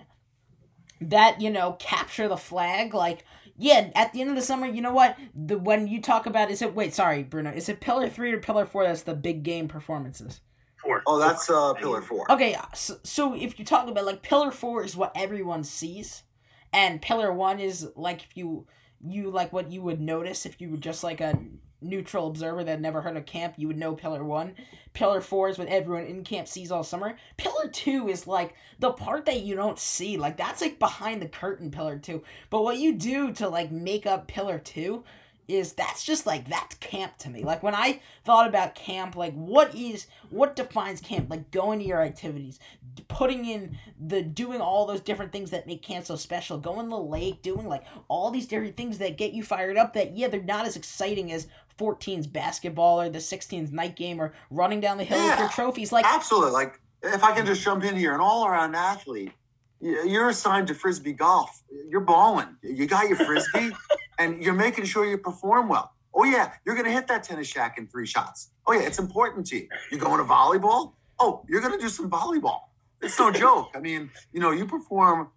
that, 1.02 1.42
you 1.42 1.50
know, 1.50 1.74
capture 1.74 2.28
the 2.28 2.38
flag, 2.38 2.94
like 2.94 3.24
yeah, 3.58 3.90
at 3.96 4.14
the 4.14 4.22
end 4.22 4.30
of 4.30 4.36
the 4.36 4.42
summer, 4.42 4.68
you 4.68 4.82
know 4.82 4.94
what? 4.94 5.18
The 5.36 5.58
when 5.58 5.88
you 5.88 6.02
talk 6.02 6.28
about 6.28 6.52
is 6.52 6.62
it 6.62 6.76
wait, 6.76 6.94
sorry, 6.94 7.24
Bruno, 7.24 7.52
is 7.52 7.68
it 7.70 7.82
pillar 7.82 8.08
three 8.08 8.32
or 8.32 8.40
pillar 8.40 8.66
four? 8.66 8.84
That's 8.84 9.04
the 9.04 9.16
big 9.16 9.44
game 9.44 9.68
performances. 9.68 10.42
Four. 10.82 11.02
Oh, 11.08 11.18
that's 11.18 11.50
uh, 11.50 11.74
pillar 11.74 12.02
four. 12.02 12.32
Okay, 12.32 12.56
so, 12.76 12.98
so 13.04 13.34
if 13.34 13.58
you 13.58 13.66
talk 13.66 13.88
about 13.88 14.06
like 14.06 14.22
pillar 14.22 14.52
four 14.52 14.84
is 14.84 14.96
what 14.96 15.12
everyone 15.16 15.64
sees, 15.64 16.24
and 16.72 17.02
pillar 17.02 17.34
one 17.34 17.60
is 17.60 17.90
like 17.96 18.24
if 18.24 18.38
you 18.38 18.68
you 19.04 19.32
like 19.32 19.52
what 19.52 19.72
you 19.72 19.82
would 19.82 20.02
notice 20.02 20.46
if 20.46 20.62
you 20.62 20.70
were 20.70 20.78
just 20.78 21.04
like 21.04 21.22
a 21.22 21.38
neutral 21.82 22.28
observer 22.28 22.64
that 22.64 22.82
never 22.82 23.02
heard 23.02 23.18
of 23.18 23.26
camp, 23.26 23.56
you 23.58 23.68
would 23.68 23.78
know 23.78 23.96
Pillar 23.96 24.24
1. 24.24 24.56
Pillar 24.94 25.22
4 25.22 25.50
is 25.50 25.58
what 25.58 25.68
everyone 25.68 26.06
in 26.06 26.24
camp 26.24 26.48
sees 26.48 26.72
all 26.72 26.84
summer. 26.84 27.18
Pillar 27.38 27.68
2 27.68 28.10
is 28.10 28.28
like 28.28 28.56
the 28.80 28.92
part 28.92 29.26
that 29.26 29.42
you 29.42 29.56
don't 29.56 29.80
see. 29.80 30.18
Like 30.18 30.38
that's 30.38 30.62
like 30.62 30.80
behind 30.80 31.22
the 31.22 31.28
curtain 31.28 31.72
Pillar 31.72 31.98
2. 31.98 32.24
But 32.50 32.64
what 32.64 32.78
you 32.78 32.94
do 32.94 33.32
to 33.34 33.48
like 33.48 33.72
make 33.72 34.06
up 34.06 34.28
Pillar 34.28 34.60
2 34.60 35.04
is 35.48 35.74
that's 35.74 36.04
just 36.04 36.26
like 36.26 36.50
that's 36.50 36.76
camp 36.76 37.18
to 37.20 37.30
me. 37.30 37.44
Like 37.44 37.64
when 37.64 37.76
I 37.76 38.02
thought 38.26 38.48
about 38.48 38.76
camp, 38.76 39.16
like 39.16 39.34
what 39.34 39.74
is 39.74 40.08
what 40.30 40.56
defines 40.56 41.00
camp? 41.00 41.30
Like 41.30 41.52
going 41.52 41.80
to 41.80 41.86
your 41.86 42.02
activities, 42.02 42.60
putting 43.08 43.46
in 43.46 43.78
the 44.00 44.22
doing 44.22 44.60
all 44.60 44.86
those 44.86 45.00
different 45.00 45.32
things 45.32 45.52
that 45.52 45.68
make 45.68 45.82
camp 45.82 46.06
so 46.06 46.16
special. 46.16 46.58
Going 46.58 46.86
to 46.86 46.90
the 46.90 46.98
lake, 46.98 47.42
doing 47.42 47.68
like 47.68 47.86
all 48.08 48.30
these 48.30 48.48
different 48.48 48.76
things 48.76 48.98
that 48.98 49.18
get 49.18 49.34
you 49.34 49.44
fired 49.44 49.78
up. 49.78 49.94
That 49.94 50.18
yeah, 50.18 50.28
they're 50.28 50.42
not 50.44 50.66
as 50.66 50.76
exciting 50.76 51.32
as 51.32 51.48
14's 51.78 52.28
basketball 52.28 53.02
or 53.02 53.10
the 53.10 53.20
16's 53.20 53.72
night 53.72 53.96
game 53.96 54.20
or 54.20 54.34
running 54.50 54.80
down 54.80 54.98
the 54.98 55.04
hill 55.04 55.18
yeah, 55.18 55.32
with 55.32 55.40
your 55.40 55.50
trophies. 55.50 55.92
Like 55.92 56.06
absolutely. 56.06 56.52
Like 56.52 56.80
if 57.04 57.24
I 57.24 57.34
can 57.36 57.46
just 57.46 57.62
jump 57.62 57.84
in 57.84 57.96
here, 57.96 58.14
an 58.14 58.20
all 58.20 58.48
around 58.48 58.76
athlete. 58.76 59.32
You're 59.80 60.30
assigned 60.30 60.68
to 60.70 60.74
frisbee 60.74 61.14
golf. 61.14 61.62
You're 61.88 62.02
balling. 62.02 62.56
You 62.64 62.88
got 62.88 63.08
your 63.08 63.18
frisbee 63.18 63.72
and 64.20 64.42
you're 64.42 64.56
making 64.56 64.86
sure 64.86 65.06
you 65.06 65.20
perform 65.20 65.70
well. 65.70 65.94
Oh 66.16 66.24
yeah, 66.24 66.54
you're 66.66 66.76
gonna 66.76 66.92
hit 66.92 67.08
that 67.08 67.24
tennis 67.24 67.48
shack 67.48 67.78
in 67.78 67.86
three 67.88 68.08
shots. 68.08 68.50
Oh 68.66 68.74
yeah, 68.74 68.82
it's 68.82 68.98
important 68.98 69.46
to 69.48 69.58
you. 69.58 69.68
You're 69.92 70.00
going 70.00 70.18
to 70.18 70.24
volleyball. 70.24 70.94
Oh, 71.20 71.46
you're 71.48 71.62
gonna 71.62 71.78
do 71.78 71.90
some 71.90 72.10
volleyball. 72.10 72.62
It's 73.04 73.20
no 73.20 73.32
joke. 73.44 73.70
I 73.76 73.80
mean, 73.80 74.10
you 74.34 74.40
know, 74.40 74.50
you 74.50 74.66
perform 74.66 75.30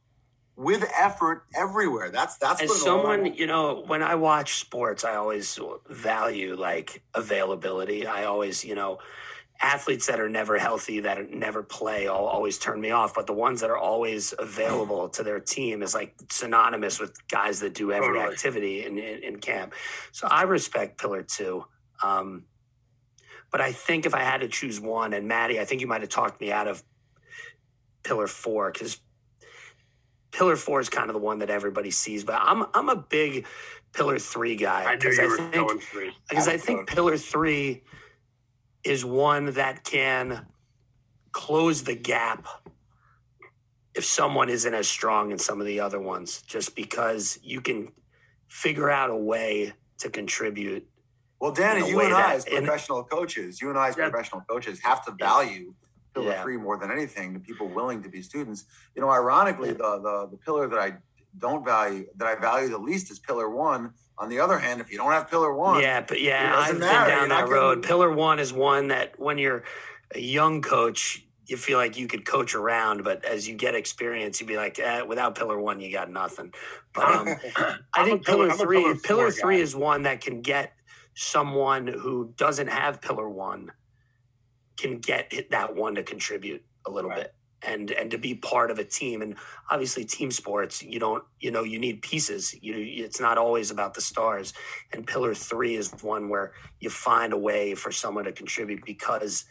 with 0.60 0.84
effort 0.98 1.44
everywhere. 1.56 2.10
That's 2.10 2.36
that's 2.36 2.60
as 2.60 2.82
someone 2.82 3.34
you 3.34 3.46
know. 3.46 3.82
When 3.86 4.02
I 4.02 4.14
watch 4.14 4.56
sports, 4.56 5.04
I 5.04 5.14
always 5.14 5.58
value 5.88 6.54
like 6.54 7.02
availability. 7.14 8.06
I 8.06 8.24
always 8.24 8.62
you 8.62 8.74
know 8.74 8.98
athletes 9.62 10.06
that 10.06 10.20
are 10.20 10.28
never 10.28 10.58
healthy, 10.58 11.00
that 11.00 11.30
never 11.30 11.62
play, 11.62 12.06
all, 12.06 12.26
always 12.26 12.58
turn 12.58 12.80
me 12.80 12.90
off. 12.90 13.14
But 13.14 13.26
the 13.26 13.32
ones 13.32 13.60
that 13.62 13.70
are 13.70 13.78
always 13.78 14.34
available 14.38 15.08
to 15.10 15.22
their 15.22 15.40
team 15.40 15.82
is 15.82 15.94
like 15.94 16.14
synonymous 16.30 17.00
with 17.00 17.16
guys 17.28 17.60
that 17.60 17.74
do 17.74 17.90
every 17.90 18.18
totally. 18.18 18.32
activity 18.32 18.84
in, 18.84 18.98
in, 18.98 19.22
in, 19.22 19.38
camp. 19.38 19.72
So 20.12 20.28
I 20.30 20.42
respect 20.42 21.00
Pillar 21.00 21.22
Two. 21.22 21.64
Um, 22.02 22.44
but 23.50 23.62
I 23.62 23.72
think 23.72 24.04
if 24.04 24.14
I 24.14 24.22
had 24.22 24.42
to 24.42 24.48
choose 24.48 24.78
one, 24.78 25.14
and 25.14 25.26
Maddie, 25.26 25.58
I 25.58 25.64
think 25.64 25.80
you 25.80 25.86
might 25.86 26.02
have 26.02 26.10
talked 26.10 26.40
me 26.40 26.52
out 26.52 26.68
of 26.68 26.82
Pillar 28.02 28.26
Four 28.26 28.70
because 28.72 28.98
Pillar 30.32 30.56
Four 30.56 30.80
is 30.80 30.88
kind 30.88 31.08
of 31.08 31.14
the 31.14 31.20
one 31.20 31.38
that 31.40 31.50
everybody 31.50 31.90
sees. 31.90 32.24
But 32.24 32.38
I'm 32.40 32.66
I'm 32.74 32.88
a 32.88 32.96
big 32.96 33.46
Pillar 33.92 34.18
Three 34.18 34.56
guy. 34.56 34.84
I 34.84 34.96
knew 34.96 35.10
you 35.10 35.22
I 35.22 35.26
were 35.26 35.36
think, 35.36 35.54
going 35.54 35.80
three 35.80 36.12
because 36.28 36.48
I 36.48 36.56
think 36.56 36.88
Pillar 36.88 37.16
Three 37.16 37.82
is 38.84 39.04
one 39.04 39.52
that 39.52 39.84
can 39.84 40.46
close 41.32 41.82
the 41.82 41.94
gap 41.94 42.46
if 43.94 44.04
someone 44.04 44.48
isn't 44.48 44.72
as 44.72 44.88
strong 44.88 45.32
as 45.32 45.44
some 45.44 45.60
of 45.60 45.66
the 45.66 45.80
other 45.80 46.00
ones, 46.00 46.42
just 46.42 46.76
because 46.76 47.38
you 47.42 47.60
can 47.60 47.92
figure 48.48 48.90
out 48.90 49.10
a 49.10 49.16
way 49.16 49.72
to 49.98 50.08
contribute. 50.08 50.86
Well, 51.40 51.52
Danny, 51.52 51.88
you 51.88 52.00
and 52.00 52.14
I, 52.14 52.34
as 52.34 52.44
professional 52.44 53.02
coaches, 53.04 53.60
you 53.60 53.70
and 53.70 53.78
I, 53.78 53.88
as 53.88 53.96
yeah. 53.96 54.08
professional 54.08 54.42
coaches, 54.42 54.80
have 54.82 55.04
to 55.06 55.12
value 55.12 55.74
pillar 56.14 56.30
yeah. 56.30 56.42
three 56.42 56.56
more 56.56 56.78
than 56.78 56.90
anything. 56.90 57.32
The 57.32 57.40
people 57.40 57.68
willing 57.68 58.02
to 58.02 58.08
be 58.08 58.22
students. 58.22 58.64
You 58.94 59.02
know, 59.02 59.10
ironically, 59.10 59.72
the 59.72 60.00
the 60.00 60.28
the 60.30 60.36
pillar 60.36 60.68
that 60.68 60.78
I 60.78 60.96
don't 61.38 61.64
value, 61.64 62.06
that 62.16 62.26
I 62.26 62.34
value 62.34 62.68
the 62.68 62.78
least, 62.78 63.10
is 63.10 63.18
pillar 63.18 63.48
one, 63.48 63.92
on 64.20 64.28
the 64.28 64.38
other 64.38 64.58
hand, 64.58 64.80
if 64.80 64.92
you 64.92 64.98
don't 64.98 65.12
have 65.12 65.30
pillar 65.30 65.54
one, 65.54 65.80
yeah, 65.80 66.02
but 66.02 66.20
yeah, 66.20 66.54
I've 66.54 66.72
been 66.72 66.80
down 66.80 67.30
that 67.30 67.48
road. 67.48 67.76
Getting... 67.76 67.88
Pillar 67.88 68.12
one 68.12 68.38
is 68.38 68.52
one 68.52 68.88
that 68.88 69.18
when 69.18 69.38
you're 69.38 69.64
a 70.14 70.20
young 70.20 70.60
coach, 70.60 71.24
you 71.46 71.56
feel 71.56 71.78
like 71.78 71.96
you 71.96 72.06
could 72.06 72.26
coach 72.26 72.54
around, 72.54 73.02
but 73.02 73.24
as 73.24 73.48
you 73.48 73.54
get 73.54 73.74
experience, 73.74 74.38
you'd 74.38 74.46
be 74.46 74.56
like, 74.56 74.78
eh, 74.78 75.00
without 75.02 75.34
pillar 75.36 75.58
one, 75.58 75.80
you 75.80 75.90
got 75.90 76.10
nothing. 76.10 76.52
But 76.92 77.04
um, 77.04 77.28
I 77.94 78.04
think 78.04 78.26
pillar, 78.26 78.48
pillar 78.48 78.58
three, 78.58 78.82
pillar, 78.82 78.94
pillar 78.96 79.30
three 79.30 79.56
guy. 79.56 79.62
is 79.62 79.74
one 79.74 80.02
that 80.02 80.20
can 80.20 80.42
get 80.42 80.74
someone 81.14 81.86
who 81.86 82.32
doesn't 82.36 82.68
have 82.68 83.00
pillar 83.00 83.28
one 83.28 83.72
can 84.80 84.98
get 84.98 85.50
that 85.50 85.74
one 85.74 85.94
to 85.94 86.02
contribute 86.02 86.64
a 86.86 86.90
little 86.90 87.10
right. 87.10 87.24
bit 87.24 87.34
and 87.62 87.90
and 87.90 88.10
to 88.10 88.18
be 88.18 88.34
part 88.34 88.70
of 88.70 88.78
a 88.78 88.84
team. 88.84 89.22
And 89.22 89.36
obviously 89.70 90.04
team 90.04 90.30
sports 90.30 90.82
you 90.82 90.98
don't 90.98 91.24
you 91.38 91.50
know 91.50 91.62
you 91.62 91.78
need 91.78 92.02
pieces. 92.02 92.54
You 92.62 92.74
it's 92.76 93.20
not 93.20 93.38
always 93.38 93.70
about 93.70 93.94
the 93.94 94.00
stars. 94.00 94.52
And 94.92 95.06
pillar 95.06 95.34
3 95.34 95.76
is 95.76 95.92
one 96.02 96.28
where 96.28 96.52
you 96.80 96.90
find 96.90 97.32
a 97.32 97.38
way 97.38 97.74
for 97.74 97.92
someone 97.92 98.24
to 98.24 98.32
contribute 98.32 98.84
because 98.84 99.44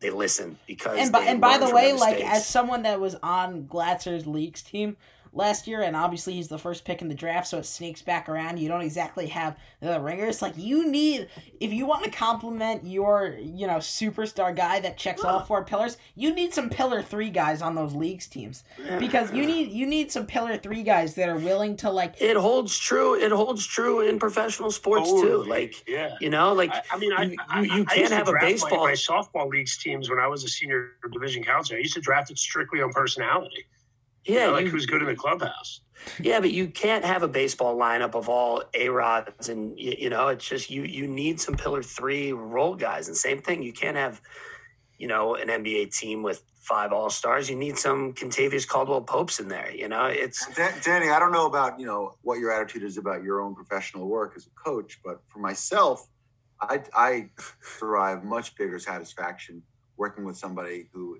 they 0.00 0.10
listen 0.10 0.56
because 0.66 0.98
and 0.98 1.10
by, 1.10 1.24
and 1.24 1.40
by 1.40 1.58
the 1.58 1.74
way 1.74 1.92
like 1.92 2.20
as 2.20 2.46
someone 2.46 2.82
that 2.82 3.00
was 3.00 3.16
on 3.22 3.66
Glatzer's 3.66 4.26
leagues 4.28 4.62
team 4.62 4.96
last 5.38 5.66
year, 5.66 5.80
and 5.80 5.96
obviously 5.96 6.34
he's 6.34 6.48
the 6.48 6.58
first 6.58 6.84
pick 6.84 7.00
in 7.00 7.08
the 7.08 7.14
draft, 7.14 7.46
so 7.46 7.58
it 7.58 7.64
sneaks 7.64 8.02
back 8.02 8.28
around. 8.28 8.58
You 8.58 8.68
don't 8.68 8.82
exactly 8.82 9.28
have 9.28 9.56
the 9.80 9.98
ringers. 10.00 10.42
Like 10.42 10.54
you 10.58 10.90
need, 10.90 11.28
if 11.60 11.72
you 11.72 11.86
want 11.86 12.04
to 12.04 12.10
compliment 12.10 12.84
your, 12.84 13.36
you 13.40 13.66
know, 13.66 13.76
superstar 13.76 14.54
guy 14.54 14.80
that 14.80 14.98
checks 14.98 15.24
all 15.24 15.40
four 15.40 15.64
pillars, 15.64 15.96
you 16.14 16.34
need 16.34 16.52
some 16.52 16.68
pillar 16.68 17.00
three 17.00 17.30
guys 17.30 17.62
on 17.62 17.74
those 17.74 17.94
leagues 17.94 18.26
teams 18.26 18.64
because 18.98 19.32
you 19.32 19.46
need 19.46 19.70
you 19.70 19.86
need 19.86 20.10
some 20.10 20.26
pillar 20.26 20.58
three 20.58 20.82
guys 20.82 21.14
that 21.14 21.28
are 21.28 21.38
willing 21.38 21.76
to 21.78 21.90
like. 21.90 22.20
It 22.20 22.36
holds 22.36 22.76
true. 22.76 23.14
It 23.14 23.32
holds 23.32 23.64
true 23.64 24.00
in 24.00 24.18
professional 24.18 24.70
sports 24.70 25.10
too. 25.10 25.44
Like, 25.44 25.88
yeah, 25.88 26.16
you 26.20 26.30
know, 26.30 26.52
like 26.52 26.74
I, 26.74 26.82
I 26.92 26.98
mean, 26.98 27.12
I, 27.12 27.22
you, 27.22 27.36
you, 27.62 27.74
you 27.76 27.84
can't 27.84 28.12
have 28.12 28.28
a 28.28 28.34
baseball. 28.40 28.80
My, 28.80 28.86
my 28.86 28.92
softball 28.92 29.48
leagues 29.48 29.78
teams 29.78 30.10
when 30.10 30.18
I 30.18 30.26
was 30.26 30.42
a 30.44 30.48
senior 30.48 30.96
division 31.12 31.44
counselor, 31.44 31.78
I 31.78 31.82
used 31.82 31.94
to 31.94 32.00
draft 32.00 32.30
it 32.30 32.38
strictly 32.38 32.82
on 32.82 32.92
personality. 32.92 33.66
Yeah, 34.24 34.34
you 34.34 34.46
know, 34.46 34.52
like 34.52 34.64
you, 34.66 34.70
who's 34.70 34.86
good 34.86 35.02
in 35.02 35.08
the 35.08 35.16
clubhouse. 35.16 35.80
Yeah, 36.20 36.40
but 36.40 36.52
you 36.52 36.68
can't 36.68 37.04
have 37.04 37.22
a 37.22 37.28
baseball 37.28 37.76
lineup 37.76 38.14
of 38.14 38.28
all 38.28 38.62
A 38.74 38.88
Rods, 38.88 39.48
and 39.48 39.78
you, 39.78 39.94
you, 39.98 40.10
know, 40.10 40.28
it's 40.28 40.46
just 40.46 40.70
you 40.70 40.82
you 40.84 41.06
need 41.06 41.40
some 41.40 41.56
pillar 41.56 41.82
three 41.82 42.32
role 42.32 42.74
guys, 42.74 43.08
and 43.08 43.16
same 43.16 43.40
thing. 43.40 43.62
You 43.62 43.72
can't 43.72 43.96
have, 43.96 44.20
you 44.98 45.08
know, 45.08 45.34
an 45.34 45.48
NBA 45.48 45.96
team 45.96 46.22
with 46.22 46.42
five 46.68 46.92
All 46.92 47.10
Stars. 47.10 47.48
You 47.48 47.56
need 47.56 47.78
some 47.78 48.12
Kentavious 48.12 48.68
Caldwell 48.68 49.00
Popes 49.00 49.40
in 49.40 49.48
there. 49.48 49.72
You 49.74 49.88
know, 49.88 50.04
it's 50.06 50.46
Danny. 50.84 51.10
I 51.10 51.18
don't 51.18 51.32
know 51.32 51.46
about 51.46 51.80
you 51.80 51.86
know 51.86 52.16
what 52.22 52.38
your 52.38 52.52
attitude 52.52 52.82
is 52.82 52.98
about 52.98 53.22
your 53.22 53.40
own 53.40 53.54
professional 53.54 54.06
work 54.06 54.34
as 54.36 54.46
a 54.46 54.50
coach, 54.50 55.00
but 55.04 55.20
for 55.28 55.38
myself, 55.38 56.06
I 56.60 56.82
I 56.94 57.30
derive 57.78 58.24
much 58.24 58.54
bigger 58.56 58.78
satisfaction 58.78 59.62
working 59.96 60.24
with 60.24 60.36
somebody 60.36 60.88
who 60.92 61.18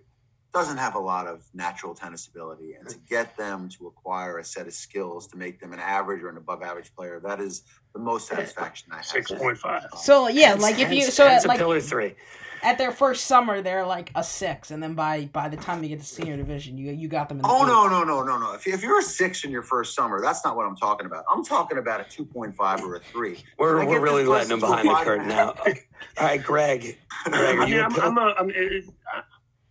doesn't 0.52 0.78
have 0.78 0.94
a 0.94 0.98
lot 0.98 1.26
of 1.26 1.44
natural 1.54 1.94
tennis 1.94 2.26
ability 2.26 2.74
and 2.74 2.88
to 2.88 2.96
get 3.08 3.36
them 3.36 3.68
to 3.68 3.86
acquire 3.86 4.38
a 4.38 4.44
set 4.44 4.66
of 4.66 4.72
skills 4.72 5.26
to 5.26 5.36
make 5.36 5.60
them 5.60 5.72
an 5.72 5.78
average 5.78 6.22
or 6.22 6.30
an 6.30 6.36
above 6.36 6.62
average 6.62 6.94
player 6.94 7.20
that 7.20 7.40
is 7.40 7.62
the 7.92 7.98
most 7.98 8.28
satisfaction 8.28 8.88
i 8.92 8.96
have. 8.96 9.04
6.5 9.04 9.64
um, 9.64 9.80
so 9.96 10.28
yeah 10.28 10.54
like 10.54 10.78
if 10.78 10.90
you 10.90 11.02
so 11.02 11.26
at, 11.26 11.44
like 11.46 11.58
pillar 11.58 11.80
three. 11.80 12.14
at 12.62 12.78
their 12.78 12.92
first 12.92 13.26
summer 13.26 13.60
they're 13.60 13.84
like 13.84 14.10
a 14.14 14.24
six 14.24 14.70
and 14.70 14.82
then 14.82 14.94
by 14.94 15.26
by 15.26 15.48
the 15.48 15.56
time 15.56 15.82
they 15.82 15.88
get 15.88 16.00
to 16.00 16.06
senior 16.06 16.36
division 16.36 16.78
you 16.78 16.92
you 16.92 17.08
got 17.08 17.28
them 17.28 17.38
in 17.38 17.42
the 17.42 17.48
oh 17.48 17.66
no 17.66 17.86
no 17.86 18.02
no 18.02 18.22
no 18.22 18.38
no. 18.38 18.54
If, 18.54 18.66
if 18.66 18.82
you're 18.82 19.00
a 19.00 19.02
six 19.02 19.44
in 19.44 19.50
your 19.50 19.62
first 19.62 19.94
summer 19.94 20.20
that's 20.20 20.44
not 20.44 20.56
what 20.56 20.66
i'm 20.66 20.76
talking 20.76 21.06
about. 21.06 21.24
I'm 21.30 21.44
talking 21.44 21.76
about 21.76 22.00
a 22.00 22.04
2.5 22.04 22.80
or 22.82 22.96
a 22.96 23.00
3 23.00 23.44
we're, 23.58 23.84
we're 23.84 24.00
really 24.00 24.24
letting 24.24 24.48
them 24.48 24.60
behind 24.60 24.88
the 24.88 24.94
curtain 24.94 25.28
now. 25.28 25.50
all 25.50 25.74
right 26.20 26.42
greg. 26.42 26.96
Greg 27.24 27.58
I 27.58 27.66
mean, 27.66 27.80
I'm, 27.80 28.00
I'm, 28.00 28.18
a, 28.18 28.34
I'm, 28.38 28.50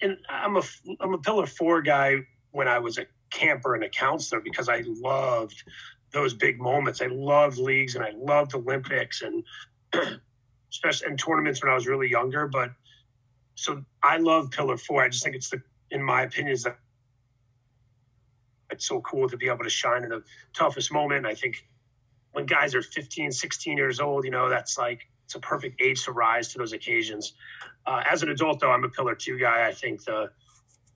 and 0.01 0.17
I'm 0.29 0.57
a 0.57 0.61
I'm 0.99 1.13
a 1.13 1.17
pillar 1.17 1.45
four 1.45 1.81
guy 1.81 2.17
when 2.51 2.67
I 2.67 2.79
was 2.79 2.97
a 2.97 3.05
camper 3.29 3.75
and 3.75 3.83
a 3.83 3.89
counselor 3.89 4.41
because 4.41 4.69
I 4.69 4.83
loved 4.85 5.63
those 6.11 6.33
big 6.33 6.59
moments. 6.59 7.01
I 7.01 7.07
loved 7.07 7.57
leagues 7.57 7.95
and 7.95 8.03
I 8.03 8.11
loved 8.15 8.55
Olympics 8.55 9.21
and 9.21 9.43
especially 10.71 11.07
in 11.07 11.17
tournaments 11.17 11.61
when 11.61 11.71
I 11.71 11.75
was 11.75 11.87
really 11.87 12.09
younger. 12.09 12.47
But 12.47 12.71
so 13.55 13.83
I 14.03 14.17
love 14.17 14.51
pillar 14.51 14.77
four. 14.77 15.03
I 15.03 15.09
just 15.09 15.23
think 15.23 15.35
it's 15.35 15.49
the 15.49 15.61
in 15.91 16.01
my 16.01 16.23
opinion 16.23 16.53
is 16.53 16.63
that 16.63 16.77
it's 18.69 18.87
so 18.87 19.01
cool 19.01 19.29
to 19.29 19.37
be 19.37 19.47
able 19.47 19.63
to 19.63 19.69
shine 19.69 20.03
in 20.03 20.09
the 20.09 20.23
toughest 20.53 20.91
moment. 20.91 21.25
I 21.25 21.33
think 21.33 21.65
when 22.33 22.45
guys 22.45 22.75
are 22.75 22.81
15, 22.81 23.31
16 23.31 23.77
years 23.77 23.99
old, 23.99 24.25
you 24.25 24.31
know, 24.31 24.49
that's 24.49 24.77
like 24.77 25.07
it's 25.27 25.35
a 25.35 25.39
perfect 25.39 25.81
age 25.81 26.05
to 26.05 26.13
rise 26.13 26.53
to 26.53 26.57
those 26.57 26.71
occasions. 26.71 27.33
Uh, 27.85 28.01
as 28.09 28.23
an 28.23 28.29
adult, 28.29 28.61
though, 28.61 28.71
I'm 28.71 28.85
a 28.85 28.89
pillar 28.89 29.13
two 29.13 29.37
guy. 29.37 29.67
I 29.67 29.73
think 29.73 30.05
the 30.05 30.31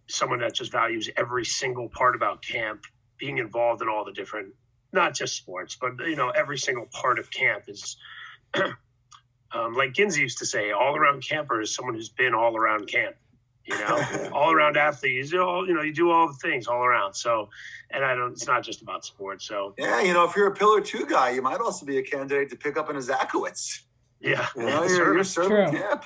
someone 0.08 0.40
that 0.40 0.54
just 0.54 0.72
values 0.72 1.10
every 1.18 1.44
single 1.44 1.90
part 1.90 2.16
about 2.16 2.42
camp, 2.42 2.86
being 3.18 3.40
involved 3.40 3.82
in 3.82 3.90
all 3.90 4.06
the 4.06 4.14
different 4.14 4.54
not 4.94 5.14
just 5.14 5.36
sports, 5.36 5.78
but 5.80 6.00
you 6.08 6.16
know, 6.16 6.30
every 6.30 6.58
single 6.58 6.86
part 6.94 7.20
of 7.20 7.30
camp 7.30 7.66
is. 7.68 7.98
um, 8.54 9.74
like 9.74 9.92
Ginzy 9.92 10.20
used 10.20 10.38
to 10.38 10.46
say, 10.46 10.72
all 10.72 10.96
around 10.96 11.28
camper 11.28 11.60
is 11.60 11.76
someone 11.76 11.96
who's 11.96 12.10
been 12.10 12.34
all 12.34 12.56
around 12.56 12.88
camp. 12.88 13.18
You 13.66 13.78
know, 13.80 14.30
all 14.34 14.54
around 14.54 14.78
athlete. 14.78 15.30
You 15.30 15.44
all, 15.44 15.68
you 15.68 15.74
know, 15.74 15.82
you 15.82 15.94
do 15.94 16.10
all 16.10 16.28
the 16.30 16.36
things 16.36 16.68
all 16.68 16.86
around. 16.86 17.16
So, 17.16 17.50
and 17.90 18.06
I 18.06 18.16
don't. 18.16 18.32
It's 18.32 18.48
not 18.48 18.64
just 18.64 18.82
about 18.82 19.04
sports. 19.04 19.46
So 19.46 19.74
yeah, 19.78 20.02
you 20.02 20.14
know, 20.14 20.24
if 20.24 20.38
you're 20.38 20.48
a 20.48 20.56
pillar 20.56 20.80
two 20.80 21.06
guy, 21.06 21.32
you 21.32 21.42
might 21.42 21.60
also 21.60 21.86
be 21.86 21.98
a 21.98 22.02
candidate 22.02 22.50
to 22.52 22.56
pick 22.56 22.78
up 22.78 22.90
an 22.90 22.96
Izakowitz. 22.96 23.82
Yeah, 24.22 24.48
you 24.56 24.64
know, 24.64 24.84
you're, 24.84 25.16
you're 25.16 25.24
serving 25.24 25.72
True. 25.72 25.80
camp. 25.80 26.06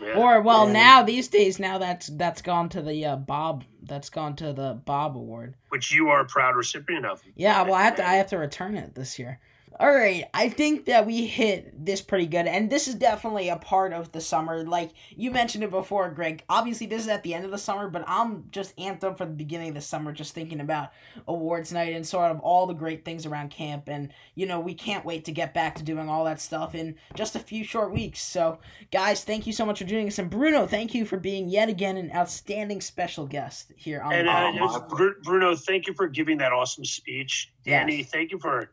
Yeah. 0.00 0.18
Or 0.18 0.40
well, 0.42 0.66
yeah. 0.66 0.72
now 0.72 1.02
these 1.02 1.28
days, 1.28 1.58
now 1.58 1.78
that's 1.78 2.08
that's 2.08 2.42
gone 2.42 2.68
to 2.70 2.82
the 2.82 3.04
uh, 3.04 3.16
Bob. 3.16 3.64
That's 3.82 4.10
gone 4.10 4.34
to 4.36 4.52
the 4.52 4.80
Bob 4.84 5.16
Award, 5.16 5.56
which 5.68 5.92
you 5.92 6.08
are 6.08 6.20
a 6.20 6.24
proud 6.24 6.56
recipient 6.56 7.06
of. 7.06 7.22
Yeah, 7.36 7.62
well, 7.62 7.74
I 7.74 7.82
have 7.82 7.96
to 7.96 8.06
I 8.06 8.14
have 8.14 8.26
to 8.28 8.38
return 8.38 8.76
it 8.76 8.94
this 8.94 9.18
year. 9.18 9.40
All 9.80 9.92
right, 9.92 10.24
I 10.32 10.50
think 10.50 10.84
that 10.84 11.04
we 11.04 11.26
hit 11.26 11.84
this 11.84 12.00
pretty 12.00 12.26
good, 12.26 12.46
and 12.46 12.70
this 12.70 12.86
is 12.86 12.94
definitely 12.94 13.48
a 13.48 13.56
part 13.56 13.92
of 13.92 14.12
the 14.12 14.20
summer. 14.20 14.62
Like 14.62 14.92
you 15.16 15.32
mentioned 15.32 15.64
it 15.64 15.70
before, 15.70 16.10
Greg. 16.10 16.44
Obviously, 16.48 16.86
this 16.86 17.02
is 17.02 17.08
at 17.08 17.24
the 17.24 17.34
end 17.34 17.44
of 17.44 17.50
the 17.50 17.58
summer, 17.58 17.88
but 17.88 18.04
I'm 18.06 18.44
just 18.52 18.76
amped 18.76 19.02
up 19.02 19.18
for 19.18 19.24
the 19.24 19.32
beginning 19.32 19.70
of 19.70 19.74
the 19.74 19.80
summer, 19.80 20.12
just 20.12 20.32
thinking 20.32 20.60
about 20.60 20.92
awards 21.26 21.72
night 21.72 21.92
and 21.92 22.06
sort 22.06 22.30
of 22.30 22.38
all 22.40 22.68
the 22.68 22.74
great 22.74 23.04
things 23.04 23.26
around 23.26 23.50
camp. 23.50 23.88
And 23.88 24.12
you 24.36 24.46
know, 24.46 24.60
we 24.60 24.74
can't 24.74 25.04
wait 25.04 25.24
to 25.24 25.32
get 25.32 25.54
back 25.54 25.74
to 25.76 25.82
doing 25.82 26.08
all 26.08 26.24
that 26.24 26.40
stuff 26.40 26.76
in 26.76 26.94
just 27.16 27.34
a 27.34 27.40
few 27.40 27.64
short 27.64 27.92
weeks. 27.92 28.22
So, 28.22 28.60
guys, 28.92 29.24
thank 29.24 29.44
you 29.44 29.52
so 29.52 29.66
much 29.66 29.80
for 29.80 29.86
joining 29.86 30.06
us, 30.06 30.20
and 30.20 30.30
Bruno, 30.30 30.68
thank 30.68 30.94
you 30.94 31.04
for 31.04 31.16
being 31.16 31.48
yet 31.48 31.68
again 31.68 31.96
an 31.96 32.12
outstanding 32.14 32.80
special 32.80 33.26
guest 33.26 33.72
here 33.74 34.00
on. 34.02 34.12
And 34.12 34.28
uh, 34.28 34.80
Bruno, 35.24 35.56
thank 35.56 35.88
you 35.88 35.94
for 35.94 36.06
giving 36.06 36.38
that 36.38 36.52
awesome 36.52 36.84
speech. 36.84 37.50
Danny, 37.64 37.98
yes. 37.98 38.10
thank 38.10 38.30
you 38.30 38.38
for 38.38 38.70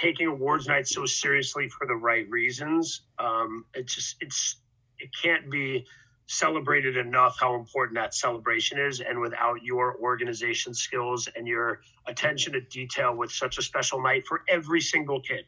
taking 0.00 0.26
awards 0.28 0.68
night 0.68 0.86
so 0.88 1.06
seriously 1.06 1.68
for 1.68 1.86
the 1.86 1.94
right 1.94 2.28
reasons. 2.30 3.02
Um, 3.18 3.64
it 3.74 3.86
just 3.86 4.16
it's 4.20 4.56
it 4.98 5.10
can't 5.22 5.50
be 5.50 5.86
celebrated 6.26 6.96
enough 6.96 7.36
how 7.38 7.54
important 7.54 7.96
that 7.96 8.14
celebration 8.14 8.78
is. 8.78 9.00
And 9.00 9.20
without 9.20 9.62
your 9.62 9.96
organization 9.98 10.72
skills 10.72 11.28
and 11.36 11.46
your 11.46 11.80
attention 12.06 12.52
to 12.54 12.60
detail 12.60 13.14
with 13.14 13.30
such 13.30 13.58
a 13.58 13.62
special 13.62 14.02
night 14.02 14.24
for 14.26 14.42
every 14.48 14.80
single 14.80 15.20
kid 15.20 15.44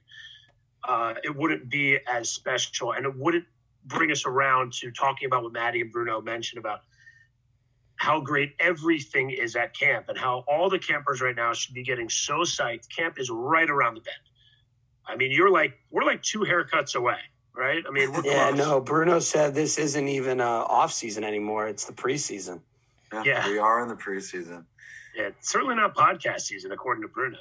uh, 0.87 1.15
it 1.23 1.35
wouldn't 1.35 1.69
be 1.71 1.99
as 2.07 2.31
special. 2.31 2.93
And 2.93 3.07
it 3.07 3.17
wouldn't 3.17 3.45
bring 3.87 4.11
us 4.11 4.25
around 4.27 4.73
to 4.73 4.91
talking 4.91 5.27
about 5.27 5.43
what 5.43 5.53
maddie 5.53 5.83
and 5.83 5.93
bruno 5.93 6.21
mentioned 6.21 6.59
about 6.59 6.81
how 7.97 8.21
great 8.21 8.55
everything 8.59 9.31
is 9.31 9.57
at 9.57 9.77
camp 9.77 10.07
and 10.09 10.19
how 10.19 10.45
all 10.49 10.69
the 10.69 10.79
campers 10.79 11.21
right 11.21 11.37
now 11.37 11.53
should 11.53 11.75
be 11.75 11.83
getting 11.83 12.09
so 12.09 12.39
psyched. 12.41 12.89
Camp 12.95 13.19
is 13.19 13.31
right 13.31 13.71
around 13.71 13.95
the 13.95 14.01
bend 14.01 14.17
I 15.07 15.17
mean, 15.17 15.31
you're 15.31 15.51
like 15.51 15.79
we're 15.91 16.05
like 16.05 16.23
two 16.23 16.41
haircuts 16.41 16.95
away, 16.95 17.19
right? 17.55 17.83
I 17.87 17.91
mean, 17.91 18.13
yeah, 18.25 18.49
close. 18.49 18.59
no. 18.59 18.81
Bruno 18.81 19.19
said 19.19 19.55
this 19.55 19.79
isn't 19.79 20.09
even 20.09 20.41
uh, 20.41 20.45
off 20.47 20.93
season 20.93 21.25
anymore; 21.25 21.69
it's 21.69 21.85
the 21.85 21.93
preseason. 21.93 22.61
Yeah, 23.13 23.23
yeah, 23.25 23.49
we 23.49 23.59
are 23.59 23.83
in 23.83 23.89
the 23.89 23.95
preseason. 23.95 24.65
Yeah, 25.17 25.31
certainly 25.41 25.77
not 25.77 25.95
podcast 25.95 26.41
season, 26.41 26.73
according 26.73 27.03
to 27.03 27.09
Bruno 27.09 27.39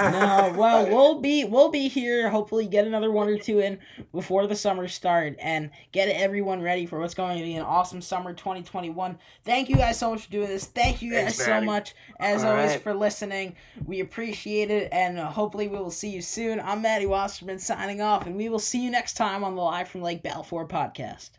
no, 0.00 0.54
well, 0.58 0.86
we'll 0.86 1.20
be 1.20 1.44
we'll 1.44 1.70
be 1.70 1.88
here. 1.88 2.28
Hopefully, 2.30 2.66
get 2.66 2.86
another 2.86 3.10
one 3.10 3.28
or 3.28 3.38
two 3.38 3.60
in 3.60 3.78
before 4.12 4.46
the 4.46 4.56
summer 4.56 4.88
start, 4.88 5.36
and 5.40 5.70
get 5.92 6.08
everyone 6.08 6.62
ready 6.62 6.86
for 6.86 6.98
what's 6.98 7.14
going 7.14 7.38
to 7.38 7.44
be 7.44 7.54
an 7.54 7.62
awesome 7.62 8.00
summer 8.02 8.32
2021. 8.32 9.18
Thank 9.44 9.68
you 9.68 9.76
guys 9.76 9.98
so 9.98 10.10
much 10.10 10.24
for 10.26 10.30
doing 10.30 10.48
this. 10.48 10.66
Thank 10.66 11.02
you 11.02 11.12
guys 11.12 11.36
Thanks, 11.36 11.44
so 11.44 11.60
much, 11.60 11.94
as 12.18 12.44
All 12.44 12.52
always, 12.52 12.72
right. 12.72 12.82
for 12.82 12.94
listening. 12.94 13.56
We 13.84 14.00
appreciate 14.00 14.70
it, 14.70 14.88
and 14.92 15.18
hopefully, 15.18 15.68
we 15.68 15.78
will 15.78 15.90
see 15.90 16.10
you 16.10 16.22
soon. 16.22 16.60
I'm 16.60 16.82
Maddie 16.82 17.06
Wasserman 17.06 17.58
signing 17.58 18.00
off, 18.00 18.26
and 18.26 18.36
we 18.36 18.48
will 18.48 18.58
see 18.58 18.82
you 18.84 18.90
next 18.90 19.14
time 19.14 19.44
on 19.44 19.54
the 19.56 19.62
Live 19.62 19.88
from 19.88 20.02
Lake 20.02 20.22
Balfour 20.22 20.66
podcast. 20.66 21.30